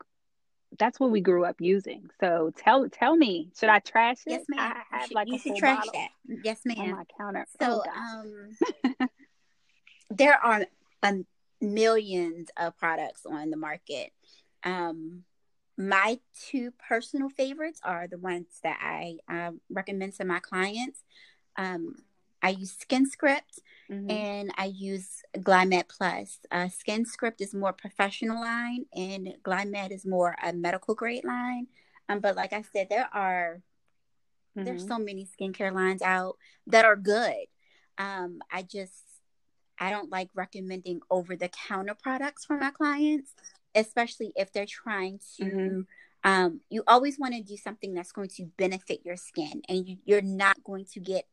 that's 0.78 1.00
what 1.00 1.10
we 1.10 1.20
grew 1.20 1.44
up 1.44 1.56
using. 1.60 2.10
So 2.20 2.52
tell 2.56 2.88
tell 2.88 3.16
me, 3.16 3.50
should 3.58 3.68
I 3.68 3.78
trash 3.78 4.18
it? 4.26 4.30
Yes, 4.32 4.44
ma'am. 4.48 4.60
I 4.60 4.96
have 4.98 5.10
you 5.10 5.14
like 5.14 5.28
you 5.28 5.38
should 5.38 5.56
trash 5.56 5.86
that. 5.92 6.08
Yes, 6.44 6.60
ma'am. 6.64 6.78
On 6.78 6.90
my 6.90 7.04
counter. 7.18 7.46
So 7.60 7.82
oh, 7.86 8.22
um, 8.98 9.08
there 10.10 10.38
are 10.42 10.66
um, 11.02 11.26
millions 11.60 12.50
of 12.56 12.76
products 12.76 13.24
on 13.26 13.50
the 13.50 13.56
market. 13.56 14.12
Um, 14.64 15.24
my 15.76 16.18
two 16.48 16.72
personal 16.88 17.28
favorites 17.28 17.80
are 17.84 18.08
the 18.08 18.18
ones 18.18 18.46
that 18.64 18.78
I 18.82 19.18
um, 19.28 19.60
recommend 19.70 20.14
to 20.14 20.24
my 20.24 20.40
clients. 20.40 21.00
Um, 21.56 21.94
I 22.42 22.50
use 22.50 22.76
SkinScript 22.76 23.60
mm-hmm. 23.90 24.10
and 24.10 24.52
I 24.56 24.66
use 24.66 25.22
Glymed 25.36 25.88
Plus. 25.88 26.38
Uh, 26.50 26.68
SkinScript 26.68 27.40
is 27.40 27.54
more 27.54 27.72
professional 27.72 28.40
line, 28.40 28.86
and 28.94 29.34
Glymed 29.42 29.90
is 29.92 30.06
more 30.06 30.36
a 30.42 30.52
medical 30.52 30.94
grade 30.94 31.24
line. 31.24 31.66
Um, 32.08 32.20
but 32.20 32.36
like 32.36 32.52
I 32.52 32.62
said, 32.62 32.88
there 32.90 33.08
are 33.12 33.60
mm-hmm. 34.56 34.64
there's 34.64 34.86
so 34.86 34.98
many 34.98 35.26
skincare 35.26 35.72
lines 35.72 36.02
out 36.02 36.36
that 36.66 36.84
are 36.84 36.96
good. 36.96 37.46
Um, 37.98 38.40
I 38.50 38.62
just 38.62 38.94
I 39.78 39.90
don't 39.90 40.10
like 40.10 40.30
recommending 40.34 41.00
over 41.10 41.36
the 41.36 41.48
counter 41.48 41.94
products 41.94 42.44
for 42.44 42.56
my 42.56 42.70
clients, 42.70 43.32
especially 43.74 44.32
if 44.36 44.52
they're 44.52 44.66
trying 44.66 45.20
to. 45.36 45.44
Mm-hmm. 45.44 45.80
Um, 46.24 46.60
you 46.68 46.82
always 46.88 47.16
want 47.16 47.34
to 47.34 47.42
do 47.42 47.56
something 47.56 47.94
that's 47.94 48.10
going 48.10 48.28
to 48.36 48.46
benefit 48.56 49.02
your 49.04 49.16
skin, 49.16 49.62
and 49.68 49.88
you, 49.88 49.98
you're 50.04 50.20
not 50.20 50.62
going 50.64 50.84
to 50.92 51.00
get 51.00 51.26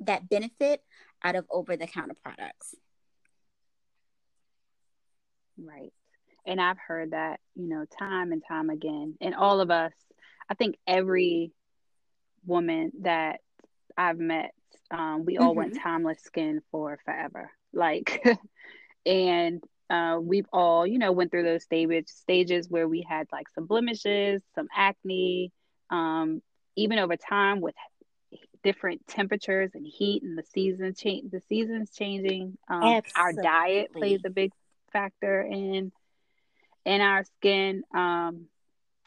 that 0.00 0.28
benefit 0.28 0.82
out 1.22 1.36
of 1.36 1.46
over 1.50 1.76
the 1.76 1.86
counter 1.86 2.16
products. 2.22 2.74
Right. 5.58 5.92
And 6.46 6.60
I've 6.60 6.78
heard 6.78 7.10
that, 7.10 7.40
you 7.54 7.68
know, 7.68 7.84
time 7.98 8.32
and 8.32 8.42
time 8.46 8.70
again. 8.70 9.16
And 9.20 9.34
all 9.34 9.60
of 9.60 9.70
us, 9.70 9.92
I 10.48 10.54
think 10.54 10.76
every 10.86 11.52
woman 12.44 12.92
that 13.02 13.40
I've 13.96 14.18
met, 14.18 14.52
um, 14.90 15.24
we 15.24 15.38
all 15.38 15.50
mm-hmm. 15.50 15.58
went 15.58 15.80
timeless 15.82 16.22
skin 16.22 16.60
for 16.70 16.98
forever. 17.04 17.50
Like, 17.72 18.24
and 19.06 19.62
uh, 19.90 20.18
we've 20.20 20.46
all, 20.52 20.86
you 20.86 20.98
know, 20.98 21.12
went 21.12 21.30
through 21.30 21.44
those 21.44 21.64
stage, 21.64 22.06
stages 22.06 22.68
where 22.68 22.86
we 22.86 23.04
had 23.08 23.26
like 23.32 23.48
some 23.54 23.66
blemishes, 23.66 24.42
some 24.54 24.68
acne, 24.74 25.52
um, 25.90 26.42
even 26.76 26.98
over 26.98 27.16
time 27.16 27.60
with 27.60 27.74
different 28.66 29.06
temperatures 29.06 29.70
and 29.74 29.86
heat 29.86 30.24
and 30.24 30.36
the 30.36 30.42
season 30.42 30.92
change 30.92 31.30
the 31.30 31.40
seasons 31.48 31.88
changing. 31.90 32.58
Um, 32.68 33.00
our 33.14 33.32
diet 33.32 33.92
plays 33.92 34.22
a 34.24 34.30
big 34.30 34.50
factor 34.92 35.40
in 35.40 35.92
in 36.84 37.00
our 37.00 37.22
skin. 37.38 37.84
Um, 37.94 38.46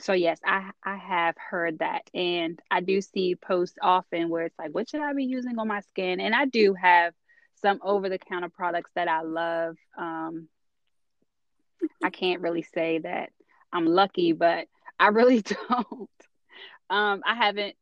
so 0.02 0.14
yes 0.14 0.40
i 0.46 0.72
i 0.82 0.96
have 0.96 1.36
heard 1.38 1.80
that. 1.80 2.04
And 2.14 2.58
i 2.72 2.80
do 2.80 3.02
see 3.02 3.36
posts 3.36 3.78
often 3.82 4.30
where 4.30 4.46
it's 4.46 4.58
like 4.58 4.72
what 4.72 4.90
should 4.90 5.02
i 5.02 5.12
be 5.12 5.26
using 5.26 5.60
on 5.60 5.68
my 5.68 5.82
skin? 5.82 6.22
And 6.22 6.34
i 6.34 6.46
do 6.46 6.74
have 6.74 7.14
some 7.62 7.82
over 7.84 8.08
the 8.08 8.18
counter 8.18 8.48
products 8.50 8.92
that 8.96 9.10
i 9.10 9.24
love. 9.24 9.76
Um, 9.98 10.48
i 12.02 12.10
can't 12.10 12.42
really 12.42 12.62
say 12.62 13.00
that 13.00 13.32
i'm 13.74 13.86
lucky 13.86 14.32
but 14.32 14.68
i 15.00 15.08
really 15.08 15.42
don't. 15.70 16.10
Um, 16.90 17.22
i 17.26 17.36
haven't 17.36 17.76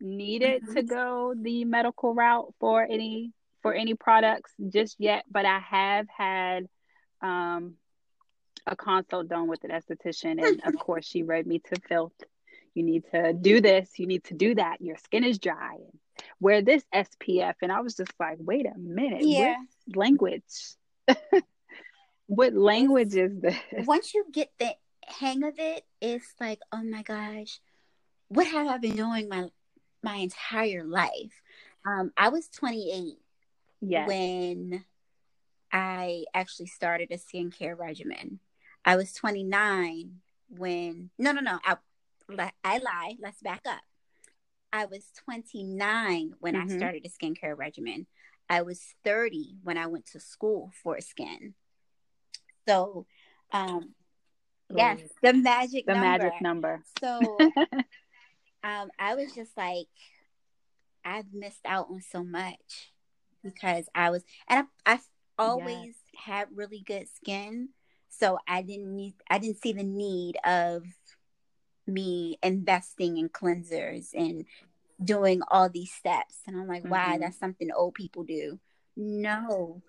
needed 0.00 0.62
mm-hmm. 0.62 0.74
to 0.74 0.82
go 0.82 1.34
the 1.36 1.64
medical 1.64 2.14
route 2.14 2.52
for 2.60 2.82
any 2.82 3.32
for 3.62 3.74
any 3.74 3.94
products 3.94 4.52
just 4.68 4.96
yet, 4.98 5.24
but 5.30 5.44
I 5.44 5.58
have 5.58 6.06
had 6.16 6.68
um, 7.20 7.74
a 8.66 8.76
consult 8.76 9.28
done 9.28 9.48
with 9.48 9.64
an 9.64 9.70
esthetician, 9.70 10.40
and 10.40 10.62
of 10.64 10.78
course, 10.78 11.06
she 11.06 11.22
read 11.22 11.46
me 11.46 11.58
to 11.58 11.80
filth. 11.88 12.12
You 12.74 12.82
need 12.82 13.04
to 13.12 13.32
do 13.32 13.60
this. 13.60 13.90
You 13.96 14.06
need 14.06 14.24
to 14.24 14.34
do 14.34 14.54
that. 14.54 14.80
Your 14.80 14.96
skin 14.98 15.24
is 15.24 15.38
dry. 15.38 15.74
And 15.74 15.98
wear 16.40 16.62
this 16.62 16.84
SPF, 16.94 17.54
and 17.62 17.72
I 17.72 17.80
was 17.80 17.96
just 17.96 18.12
like, 18.20 18.36
wait 18.38 18.66
a 18.66 18.78
minute. 18.78 19.22
Yeah. 19.22 19.56
What 19.86 19.96
language? 19.96 20.42
what 22.26 22.54
language 22.54 23.14
is 23.14 23.40
this? 23.40 23.56
Once 23.86 24.14
you 24.14 24.26
get 24.32 24.50
the 24.58 24.74
hang 25.06 25.42
of 25.42 25.54
it, 25.58 25.84
it's 26.00 26.32
like, 26.40 26.60
oh 26.72 26.82
my 26.82 27.02
gosh, 27.02 27.60
what 28.28 28.46
have 28.46 28.66
I 28.66 28.78
been 28.78 28.96
doing 28.96 29.28
my 29.28 29.48
my 30.06 30.16
entire 30.16 30.84
life. 30.84 31.42
Um, 31.84 32.12
I 32.16 32.28
was 32.28 32.48
28 32.48 33.18
yes. 33.80 34.08
when 34.08 34.84
I 35.72 36.24
actually 36.32 36.66
started 36.66 37.10
a 37.10 37.16
skincare 37.16 37.76
regimen. 37.76 38.38
I 38.84 38.96
was 38.96 39.12
29 39.12 40.12
when 40.48 41.10
no 41.18 41.32
no 41.32 41.40
no 41.40 41.58
I 41.64 41.76
I 42.62 42.78
lie. 42.78 43.16
Let's 43.20 43.42
back 43.42 43.62
up. 43.66 43.80
I 44.72 44.84
was 44.84 45.04
29 45.24 46.34
when 46.38 46.54
mm-hmm. 46.54 46.72
I 46.72 46.76
started 46.76 47.04
a 47.04 47.08
skincare 47.08 47.58
regimen. 47.58 48.06
I 48.48 48.62
was 48.62 48.80
30 49.04 49.56
when 49.64 49.76
I 49.76 49.88
went 49.88 50.06
to 50.12 50.20
school 50.20 50.70
for 50.84 51.00
skin. 51.00 51.54
So, 52.68 53.06
um, 53.52 53.94
yes, 54.72 55.00
the 55.20 55.32
magic 55.32 55.86
the 55.86 55.94
number. 55.94 56.06
magic 56.06 56.40
number. 56.40 56.82
So 57.00 57.38
um, 58.66 58.90
I 58.98 59.14
was 59.14 59.32
just 59.32 59.56
like, 59.56 59.86
I've 61.04 61.32
missed 61.32 61.64
out 61.64 61.86
on 61.88 62.00
so 62.02 62.24
much 62.24 62.90
because 63.44 63.88
I 63.94 64.10
was, 64.10 64.24
and 64.48 64.66
I, 64.84 64.94
I've 64.94 65.06
always 65.38 65.94
yes. 66.12 66.24
had 66.24 66.48
really 66.52 66.82
good 66.84 67.06
skin, 67.08 67.68
so 68.08 68.38
I 68.48 68.62
didn't 68.62 68.94
need, 68.94 69.14
I 69.30 69.38
didn't 69.38 69.62
see 69.62 69.72
the 69.72 69.84
need 69.84 70.36
of 70.44 70.82
me 71.86 72.38
investing 72.42 73.18
in 73.18 73.28
cleansers 73.28 74.08
and 74.14 74.44
doing 75.02 75.42
all 75.48 75.68
these 75.68 75.92
steps. 75.92 76.34
And 76.48 76.58
I'm 76.58 76.66
like, 76.66 76.82
mm-hmm. 76.82 76.90
wow, 76.90 77.18
that's 77.20 77.38
something 77.38 77.70
old 77.70 77.94
people 77.94 78.24
do. 78.24 78.58
No, 78.96 79.80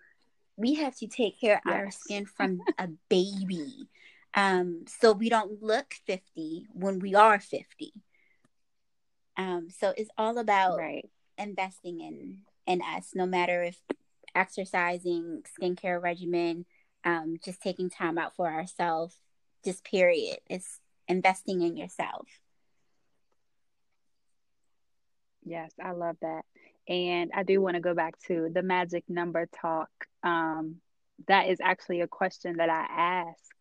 we 0.55 0.75
have 0.75 0.95
to 0.97 1.07
take 1.07 1.41
care 1.41 1.55
of 1.55 1.61
yes. 1.65 1.73
our 1.73 1.89
skin 1.89 2.25
from 2.27 2.61
a 2.77 2.89
baby. 3.09 3.89
Um, 4.35 4.85
so 4.87 5.13
we 5.13 5.29
don't 5.29 5.63
look 5.63 5.95
50 6.05 6.67
when 6.73 6.99
we 6.99 7.15
are 7.15 7.39
50. 7.39 7.91
Um, 9.37 9.69
so 9.69 9.93
it's 9.95 10.09
all 10.17 10.37
about 10.39 10.77
right. 10.77 11.09
investing 11.37 12.01
in 12.01 12.39
in 12.65 12.81
us, 12.81 13.11
no 13.15 13.25
matter 13.25 13.63
if 13.63 13.79
exercising, 14.35 15.43
skincare 15.59 16.01
regimen, 16.01 16.65
um, 17.05 17.37
just 17.43 17.61
taking 17.61 17.89
time 17.89 18.17
out 18.17 18.35
for 18.35 18.51
ourselves, 18.51 19.15
just 19.63 19.83
period. 19.83 20.39
It's 20.49 20.79
investing 21.07 21.61
in 21.61 21.77
yourself. 21.77 22.27
Yes, 25.45 25.71
I 25.81 25.91
love 25.91 26.17
that. 26.21 26.43
And 26.89 27.31
I 27.33 27.43
do 27.43 27.61
want 27.61 27.75
to 27.75 27.81
go 27.81 27.93
back 27.93 28.17
to 28.27 28.49
the 28.53 28.61
magic 28.61 29.05
number 29.07 29.47
talk. 29.61 29.89
Um, 30.23 30.77
that 31.27 31.47
is 31.49 31.59
actually 31.61 32.01
a 32.01 32.07
question 32.07 32.57
that 32.57 32.69
I 32.69 32.85
ask 32.89 33.56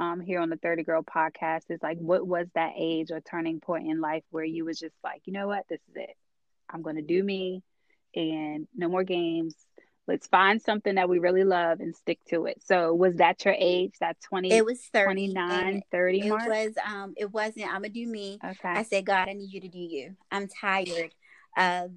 um, 0.00 0.20
here 0.20 0.40
on 0.40 0.48
the 0.48 0.56
30 0.56 0.82
Girl 0.84 1.02
podcast 1.02 1.64
is 1.68 1.82
like, 1.82 1.98
what 1.98 2.26
was 2.26 2.46
that 2.54 2.72
age 2.76 3.10
or 3.10 3.20
turning 3.20 3.60
point 3.60 3.86
in 3.86 4.00
life 4.00 4.24
where 4.30 4.44
you 4.44 4.64
was 4.64 4.78
just 4.78 4.94
like, 5.04 5.20
you 5.26 5.32
know 5.34 5.46
what, 5.46 5.66
this 5.68 5.80
is 5.90 5.96
it. 5.96 6.16
I'm 6.70 6.80
going 6.80 6.96
to 6.96 7.02
do 7.02 7.22
me 7.22 7.62
and 8.16 8.66
no 8.74 8.88
more 8.88 9.04
games. 9.04 9.54
Let's 10.08 10.26
find 10.26 10.60
something 10.60 10.94
that 10.94 11.10
we 11.10 11.18
really 11.18 11.44
love 11.44 11.80
and 11.80 11.94
stick 11.94 12.18
to 12.30 12.46
it. 12.46 12.62
So 12.64 12.94
was 12.94 13.16
that 13.16 13.44
your 13.44 13.54
age, 13.56 13.92
that 14.00 14.16
20, 14.22 14.50
it 14.50 14.64
was 14.64 14.80
30, 14.92 15.04
29, 15.04 15.82
30 15.92 16.18
it 16.18 16.28
mark? 16.30 16.48
was, 16.48 16.72
um, 16.88 17.12
it 17.18 17.30
wasn't, 17.30 17.66
I'm 17.66 17.82
going 17.82 17.82
to 17.82 17.88
do 17.90 18.06
me. 18.06 18.38
Okay. 18.42 18.68
I 18.68 18.82
said, 18.84 19.04
God, 19.04 19.28
I 19.28 19.34
need 19.34 19.52
you 19.52 19.60
to 19.60 19.68
do 19.68 19.78
you. 19.78 20.16
I'm 20.32 20.48
tired 20.48 21.12
of 21.58 21.92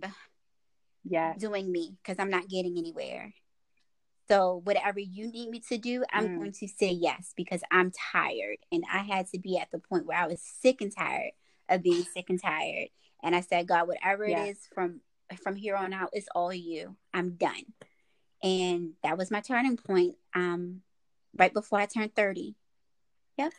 yeah 1.06 1.34
doing 1.38 1.72
me 1.72 1.96
because 2.02 2.18
I'm 2.20 2.30
not 2.30 2.50
getting 2.50 2.78
anywhere. 2.78 3.34
So 4.30 4.62
whatever 4.64 5.00
you 5.00 5.28
need 5.32 5.50
me 5.50 5.60
to 5.70 5.78
do, 5.78 6.04
I'm 6.12 6.30
mm. 6.30 6.38
going 6.38 6.52
to 6.54 6.68
say 6.68 6.92
yes 6.92 7.34
because 7.36 7.62
I'm 7.72 7.92
tired. 7.92 8.58
And 8.72 8.84
I 8.92 9.00
had 9.00 9.28
to 9.32 9.40
be 9.40 9.58
at 9.58 9.72
the 9.72 9.80
point 9.80 10.06
where 10.06 10.18
I 10.18 10.28
was 10.28 10.42
sick 10.42 10.82
and 10.82 10.96
tired 10.96 11.32
of 11.70 11.84
being 11.84 12.04
sick 12.14 12.30
and 12.30 12.42
tired. 12.42 12.90
And 13.22 13.36
I 13.36 13.42
said, 13.42 13.68
God, 13.68 13.88
whatever 13.88 14.28
yes. 14.28 14.48
it 14.48 14.52
is 14.52 14.58
from 14.74 15.02
from 15.42 15.56
here 15.56 15.76
on 15.76 15.94
out, 15.94 16.10
it's 16.14 16.28
all 16.36 16.54
you. 16.54 16.96
I'm 17.14 17.32
done. 17.32 17.66
And 18.44 18.92
that 19.04 19.18
was 19.18 19.32
my 19.32 19.42
turning 19.42 19.78
point. 19.78 20.16
Um, 20.36 20.82
right 21.38 21.54
before 21.54 21.80
I 21.80 21.86
turned 21.86 22.16
30. 22.16 22.56
Yep. 23.38 23.54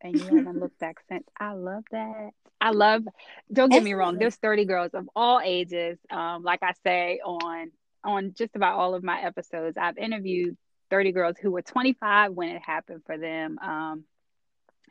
And 0.00 0.18
you 0.18 0.24
haven't 0.24 0.60
looked 0.60 0.78
back 0.78 0.98
since. 1.08 1.26
I 1.38 1.52
love 1.52 1.84
that. 1.90 2.30
I 2.60 2.70
love 2.70 3.04
don't 3.52 3.70
get 3.70 3.82
me 3.82 3.92
wrong, 3.92 4.16
there's 4.16 4.36
30 4.36 4.64
girls 4.64 4.90
of 4.94 5.08
all 5.14 5.40
ages. 5.42 5.98
Um, 6.10 6.42
like 6.42 6.62
I 6.62 6.72
say 6.84 7.20
on 7.24 7.70
on 8.04 8.34
just 8.34 8.56
about 8.56 8.78
all 8.78 8.94
of 8.94 9.02
my 9.02 9.20
episodes, 9.22 9.76
I've 9.80 9.98
interviewed 9.98 10.56
30 10.90 11.12
girls 11.12 11.36
who 11.40 11.50
were 11.50 11.62
25 11.62 12.32
when 12.32 12.50
it 12.50 12.62
happened 12.62 13.02
for 13.06 13.16
them. 13.18 13.58
Um, 13.60 14.04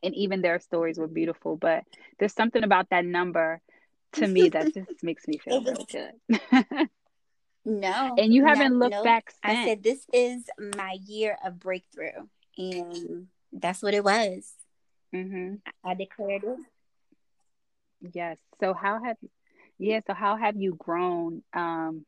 and 0.02 0.14
even 0.16 0.42
their 0.42 0.60
stories 0.60 0.98
were 0.98 1.08
beautiful. 1.08 1.56
But 1.56 1.84
there's 2.20 2.34
something 2.34 2.64
about 2.64 2.90
that 2.90 3.06
number 3.06 3.62
to 4.14 4.28
me 4.28 4.50
that 4.50 4.74
just 4.74 5.04
makes 5.04 5.28
me 5.28 5.38
feel 5.38 5.64
really 5.64 5.86
good. 5.90 6.90
no. 7.66 8.16
And 8.18 8.34
you 8.34 8.46
haven't 8.46 8.74
no, 8.74 8.80
looked 8.80 8.96
no. 8.96 9.04
back 9.04 9.32
since. 9.32 9.60
I 9.60 9.66
said, 9.66 9.84
this 9.84 10.06
is 10.12 10.44
my 10.76 10.98
year 11.06 11.38
of 11.46 11.60
breakthrough. 11.60 12.28
And 12.58 13.28
that's 13.52 13.82
what 13.82 13.94
it 13.94 14.04
was. 14.04 14.52
Mm-hmm. 15.16 15.56
I 15.84 15.94
declared 15.94 16.44
it. 16.44 16.58
Yes. 18.14 18.38
So 18.60 18.74
how 18.74 19.02
have 19.04 19.18
yeah, 19.80 20.02
so 20.06 20.14
how 20.14 20.36
have 20.36 20.56
you 20.56 20.76
grown 20.78 21.44
um 21.54 22.06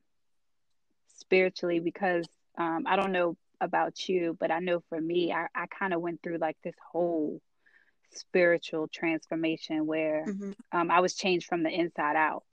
spiritually 1.15 1.79
because 1.79 2.25
um, 2.57 2.85
I 2.87 2.95
don't 2.95 3.11
know 3.11 3.35
about 3.61 4.07
you, 4.07 4.35
but 4.39 4.51
I 4.51 4.59
know 4.59 4.81
for 4.89 4.99
me, 4.99 5.31
I, 5.31 5.47
I 5.55 5.65
kind 5.67 5.93
of 5.93 6.01
went 6.01 6.21
through 6.21 6.37
like 6.37 6.57
this 6.63 6.75
whole 6.91 7.41
spiritual 8.13 8.87
transformation 8.87 9.85
where 9.85 10.25
mm-hmm. 10.27 10.51
um, 10.71 10.91
I 10.91 10.99
was 10.99 11.15
changed 11.15 11.47
from 11.47 11.63
the 11.63 11.69
inside 11.69 12.15
out, 12.15 12.43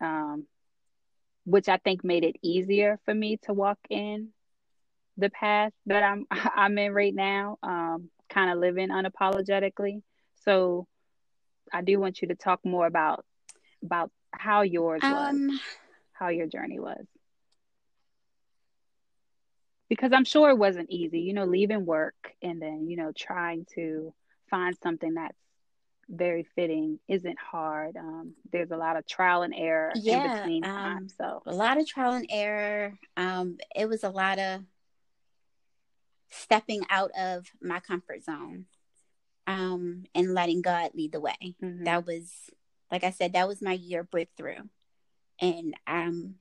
um, 0.00 0.46
which 1.44 1.68
I 1.68 1.78
think 1.78 2.04
made 2.04 2.24
it 2.24 2.36
easier 2.42 2.98
for 3.04 3.14
me 3.14 3.38
to 3.44 3.52
walk 3.52 3.78
in 3.88 4.28
the 5.16 5.30
path 5.30 5.72
that 5.86 6.02
I'm 6.02 6.26
I'm 6.30 6.78
in 6.78 6.92
right 6.92 7.14
now, 7.14 7.58
um, 7.62 8.10
kind 8.28 8.50
of 8.50 8.58
living 8.58 8.88
unapologetically. 8.88 10.02
So 10.44 10.86
I 11.72 11.82
do 11.82 11.98
want 12.00 12.22
you 12.22 12.28
to 12.28 12.34
talk 12.34 12.64
more 12.64 12.86
about 12.86 13.24
about 13.82 14.10
how 14.32 14.62
yours 14.62 15.02
was, 15.02 15.12
um, 15.12 15.60
how 16.12 16.28
your 16.28 16.46
journey 16.46 16.78
was 16.78 17.04
because 19.90 20.12
I'm 20.12 20.24
sure 20.24 20.50
it 20.50 20.56
wasn't 20.56 20.88
easy, 20.88 21.20
you 21.20 21.34
know, 21.34 21.44
leaving 21.44 21.84
work 21.84 22.14
and 22.40 22.62
then, 22.62 22.88
you 22.88 22.96
know, 22.96 23.12
trying 23.14 23.66
to 23.74 24.14
find 24.48 24.76
something 24.82 25.14
that's 25.14 25.36
very 26.08 26.46
fitting 26.54 27.00
isn't 27.08 27.38
hard. 27.38 27.96
Um, 27.96 28.34
there's 28.52 28.70
a 28.70 28.76
lot 28.76 28.96
of 28.96 29.06
trial 29.06 29.42
and 29.42 29.52
error 29.54 29.90
yeah, 29.96 30.24
in 30.24 30.38
between 30.38 30.64
um, 30.64 31.08
So 31.08 31.42
a 31.44 31.52
lot 31.52 31.78
of 31.78 31.88
trial 31.88 32.12
and 32.12 32.26
error. 32.30 32.94
Um, 33.16 33.58
it 33.74 33.88
was 33.88 34.04
a 34.04 34.10
lot 34.10 34.38
of 34.38 34.60
stepping 36.30 36.82
out 36.88 37.10
of 37.18 37.46
my 37.60 37.80
comfort 37.80 38.22
zone 38.22 38.66
um, 39.48 40.04
and 40.14 40.34
letting 40.34 40.62
God 40.62 40.92
lead 40.94 41.12
the 41.12 41.20
way. 41.20 41.56
Mm-hmm. 41.62 41.84
That 41.84 42.06
was, 42.06 42.30
like 42.92 43.02
I 43.02 43.10
said, 43.10 43.32
that 43.32 43.48
was 43.48 43.60
my 43.60 43.72
year 43.72 44.04
breakthrough. 44.04 44.62
And 45.40 45.74
um, 45.88 46.36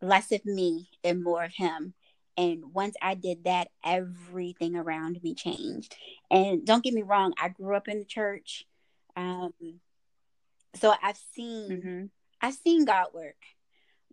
less 0.00 0.32
of 0.32 0.46
me 0.46 0.88
and 1.04 1.22
more 1.22 1.44
of 1.44 1.52
Him 1.54 1.92
and 2.36 2.74
once 2.74 2.96
I 3.00 3.14
did 3.14 3.44
that, 3.44 3.68
everything 3.84 4.76
around 4.76 5.22
me 5.22 5.34
changed. 5.34 5.96
And 6.30 6.66
don't 6.66 6.84
get 6.84 6.92
me 6.92 7.02
wrong, 7.02 7.32
I 7.40 7.48
grew 7.48 7.74
up 7.74 7.88
in 7.88 7.98
the 7.98 8.04
church. 8.04 8.66
Um, 9.16 9.52
so 10.74 10.92
I've 11.02 11.18
seen 11.34 11.70
mm-hmm. 11.70 12.04
I've 12.40 12.54
seen 12.54 12.84
God 12.84 13.06
work, 13.14 13.42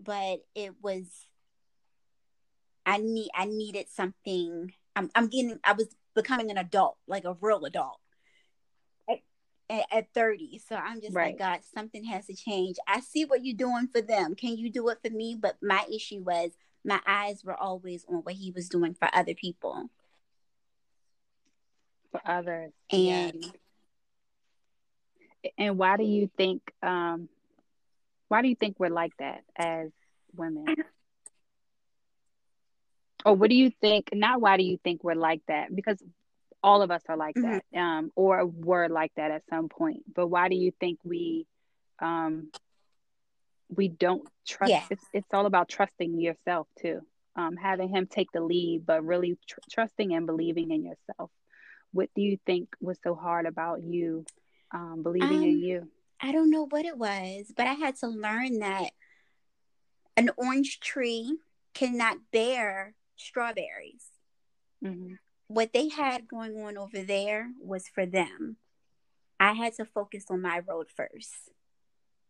but 0.02 0.40
it 0.56 0.74
was 0.82 1.06
I 2.86 2.98
need 2.98 3.30
I 3.36 3.46
needed 3.46 3.88
something. 3.90 4.74
I'm 4.96 5.10
I'm 5.16 5.28
getting 5.28 5.60
I 5.64 5.74
was 5.74 5.94
becoming 6.16 6.50
an 6.50 6.58
adult, 6.58 6.98
like 7.08 7.26
a 7.26 7.36
real 7.42 7.66
adult. 7.66 8.00
At, 9.70 9.86
at, 9.92 10.14
30 10.14 10.60
so 10.68 10.76
i'm 10.76 11.00
just 11.00 11.16
right. 11.16 11.28
like 11.28 11.40
god 11.40 11.60
something 11.74 12.04
has 12.04 12.28
to 12.28 12.36
change 12.36 12.76
i 12.86 13.00
see 13.00 13.24
what 13.24 13.46
you're 13.46 13.56
doing 13.56 13.88
for 13.88 14.02
them 14.02 14.36
can 14.36 14.58
you 14.58 14.70
do 14.70 14.90
it 14.90 15.00
for 15.02 15.10
me 15.10 15.38
but 15.40 15.56
my 15.64 15.86
issue 15.92 16.22
was 16.22 16.52
my 16.84 17.00
eyes 17.06 17.44
were 17.44 17.56
always 17.56 18.06
on 18.10 18.18
what 18.18 18.36
he 18.36 18.52
was 18.52 18.70
doing 18.70 18.94
for 18.94 19.10
other 19.14 19.34
people. 19.34 19.90
For 22.12 22.22
others. 22.26 22.72
And 22.92 23.34
yes. 23.44 23.52
and 25.58 25.78
why 25.78 25.98
do 25.98 26.04
you 26.04 26.30
think 26.38 26.62
um 26.82 27.30
why 28.28 28.42
do 28.42 28.48
you 28.48 28.56
think 28.56 28.80
we're 28.80 28.90
like 28.90 29.16
that 29.20 29.44
as 29.56 29.92
women? 30.36 30.66
Or 33.26 33.36
what 33.36 33.50
do 33.50 33.56
you 33.56 33.72
think 33.82 34.10
not 34.14 34.42
why 34.42 34.58
do 34.58 34.64
you 34.64 34.78
think 34.84 35.04
we're 35.04 35.16
like 35.16 35.42
that? 35.48 35.74
Because 35.74 36.02
all 36.62 36.82
of 36.82 36.92
us 36.92 37.02
are 37.10 37.18
like 37.18 37.36
mm-hmm. 37.36 37.58
that, 37.74 37.80
um, 37.80 38.12
or 38.16 38.46
were 38.46 38.88
like 38.88 39.12
that 39.16 39.32
at 39.32 39.44
some 39.50 39.70
point. 39.70 40.04
But 40.14 40.28
why 40.28 40.50
do 40.50 40.56
you 40.56 40.72
think 40.80 41.00
we 41.04 41.46
um 42.00 42.52
we 43.70 43.88
don't 43.88 44.28
trust 44.48 44.72
yeah. 44.72 44.84
it's, 44.90 45.06
it's 45.14 45.34
all 45.34 45.46
about 45.46 45.70
trusting 45.70 46.20
yourself 46.20 46.68
too. 46.80 47.02
Um, 47.36 47.56
having 47.56 47.90
him 47.90 48.06
take 48.06 48.32
the 48.32 48.42
lead 48.42 48.86
but 48.86 49.04
really 49.04 49.38
tr- 49.48 49.60
trusting 49.72 50.14
and 50.14 50.28
believing 50.28 50.72
in 50.72 50.84
yourself. 50.84 51.32
What 51.92 52.10
do 52.16 52.22
you 52.22 52.38
think 52.46 52.70
was 52.80 52.98
so 53.04 53.16
hard 53.16 53.46
about 53.46 53.84
you 53.84 54.26
um, 54.72 55.02
believing 55.02 55.38
um, 55.38 55.44
in 55.44 55.60
you? 55.60 55.90
I 56.22 56.32
don't 56.32 56.52
know 56.52 56.68
what 56.70 56.86
it 56.86 56.98
was 56.98 57.52
but 57.56 57.68
i 57.68 57.74
had 57.74 57.98
to 57.98 58.08
learn 58.08 58.60
that 58.60 58.92
an 60.16 60.30
orange 60.38 60.80
tree 60.80 61.38
cannot 61.74 62.18
bear 62.32 62.94
strawberries. 63.16 64.06
Mm-hmm. 64.84 65.14
what 65.48 65.72
they 65.72 65.88
had 65.88 66.28
going 66.28 66.58
on 66.58 66.78
over 66.78 67.04
there 67.04 67.48
was 67.62 67.88
for 67.88 68.06
them. 68.06 68.58
I 69.40 69.54
had 69.54 69.74
to 69.76 69.86
focus 69.86 70.26
on 70.30 70.42
my 70.42 70.60
road 70.60 70.88
first 70.94 71.32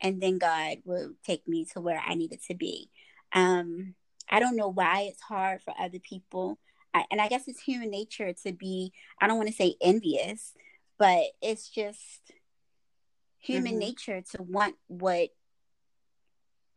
and 0.04 0.22
then 0.22 0.38
God 0.38 0.78
will 0.86 1.14
take 1.26 1.48
me 1.48 1.66
to 1.74 1.82
where 1.82 2.00
I 2.06 2.14
needed 2.14 2.42
to 2.48 2.54
be. 2.54 2.90
Um, 3.34 3.96
I 4.30 4.40
don't 4.40 4.56
know 4.56 4.68
why 4.68 5.08
it's 5.10 5.22
hard 5.22 5.62
for 5.64 5.74
other 5.80 6.00
people. 6.00 6.60
I, 6.94 7.06
and 7.10 7.20
I 7.20 7.28
guess 7.28 7.48
it's 7.48 7.62
human 7.62 7.90
nature 7.90 8.34
to 8.46 8.52
be, 8.52 8.94
I 9.20 9.28
don't 9.28 9.38
want 9.38 9.50
to 9.50 9.56
say 9.56 9.76
envious, 9.82 10.54
but 11.00 11.24
it's 11.42 11.70
just 11.70 12.32
human 13.40 13.72
mm-hmm. 13.72 13.80
nature 13.80 14.22
to 14.34 14.44
want 14.44 14.76
what 14.88 15.30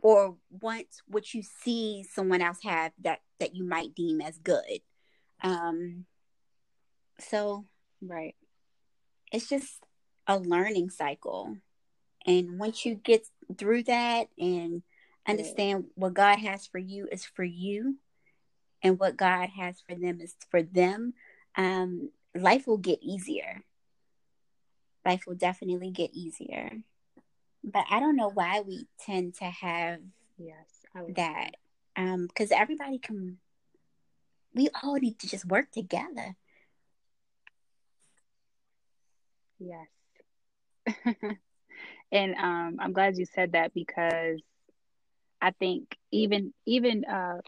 or 0.02 0.36
want 0.50 0.86
what 1.06 1.34
you 1.34 1.42
see 1.42 2.06
someone 2.12 2.40
else 2.40 2.58
have 2.62 2.92
that 3.02 3.20
that 3.40 3.54
you 3.54 3.64
might 3.64 3.94
deem 3.94 4.20
as 4.20 4.36
good 4.38 4.80
um 5.42 6.04
so 7.18 7.64
right 8.02 8.34
it's 9.32 9.48
just 9.48 9.84
a 10.26 10.38
learning 10.38 10.90
cycle. 10.90 11.56
And 12.26 12.58
once 12.58 12.84
you 12.84 12.96
get 12.96 13.26
through 13.56 13.84
that 13.84 14.28
and 14.38 14.82
understand 15.26 15.84
what 15.94 16.14
God 16.14 16.38
has 16.38 16.66
for 16.66 16.78
you 16.78 17.08
is 17.10 17.24
for 17.24 17.44
you 17.44 17.96
and 18.82 18.98
what 18.98 19.16
God 19.16 19.48
has 19.56 19.80
for 19.80 19.94
them 19.94 20.20
is 20.20 20.34
for 20.50 20.62
them, 20.62 21.14
um, 21.56 22.10
life 22.34 22.66
will 22.66 22.78
get 22.78 22.98
easier. 23.02 23.62
Life 25.04 25.22
will 25.26 25.36
definitely 25.36 25.90
get 25.90 26.12
easier. 26.14 26.70
But 27.62 27.84
I 27.90 28.00
don't 28.00 28.16
know 28.16 28.30
why 28.30 28.60
we 28.60 28.86
tend 29.00 29.34
to 29.36 29.44
have 29.44 30.00
yes 30.36 30.66
that. 31.14 31.52
Um, 31.96 32.26
because 32.26 32.50
everybody 32.50 32.98
can 32.98 33.38
we 34.54 34.68
all 34.82 34.94
need 34.94 35.18
to 35.20 35.28
just 35.28 35.44
work 35.44 35.70
together. 35.70 36.34
Yes. 39.58 39.86
and 42.12 42.34
um, 42.34 42.76
I'm 42.78 42.92
glad 42.92 43.16
you 43.16 43.26
said 43.26 43.52
that 43.52 43.74
because 43.74 44.40
I 45.40 45.50
think 45.52 45.96
even 46.10 46.52
even 46.64 47.04
uh, 47.04 47.40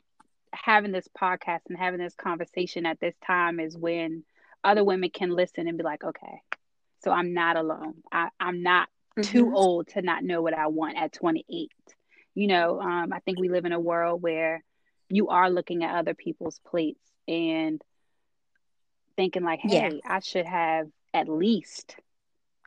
having 0.53 0.93
this 0.93 1.09
podcast 1.21 1.61
and 1.69 1.79
having 1.79 2.01
this 2.01 2.15
conversation 2.15 2.87
at 2.87 3.01
this 3.01 3.15
time 3.27 3.61
is 3.61 3.77
when 3.77 4.25
other 4.65 4.85
women 4.85 5.11
can 5.11 5.31
listen 5.31 5.69
and 5.69 5.79
be 5.79 5.85
like, 5.85 6.05
okay, 6.05 6.43
so 7.03 7.11
I'm 7.11 7.33
not 7.33 7.57
alone. 7.57 7.95
I, 8.11 8.29
I'm 8.41 8.63
not 8.63 8.89
mm-hmm. 9.19 9.31
too 9.31 9.55
old 9.55 9.89
to 9.89 10.03
not 10.03 10.25
know 10.25 10.43
what 10.43 10.55
I 10.55 10.67
want 10.67 10.97
at 10.97 11.13
28. 11.13 11.71
You 12.35 12.47
know, 12.47 12.81
um, 12.81 13.13
I 13.13 13.21
think 13.21 13.39
we 13.39 13.49
live 13.49 13.65
in 13.65 13.73
a 13.73 13.81
world 13.81 14.23
where 14.23 14.63
you 15.09 15.29
are 15.29 15.51
looking 15.51 15.85
at 15.85 15.97
other 15.97 16.15
people's 16.15 16.61
plates 16.67 17.05
and 17.27 17.81
thinking 19.17 19.43
like, 19.43 19.61
hey, 19.61 19.91
yeah. 19.93 20.01
I 20.05 20.21
should 20.21 20.47
have 20.47 20.89
at 21.15 21.29
least 21.29 21.97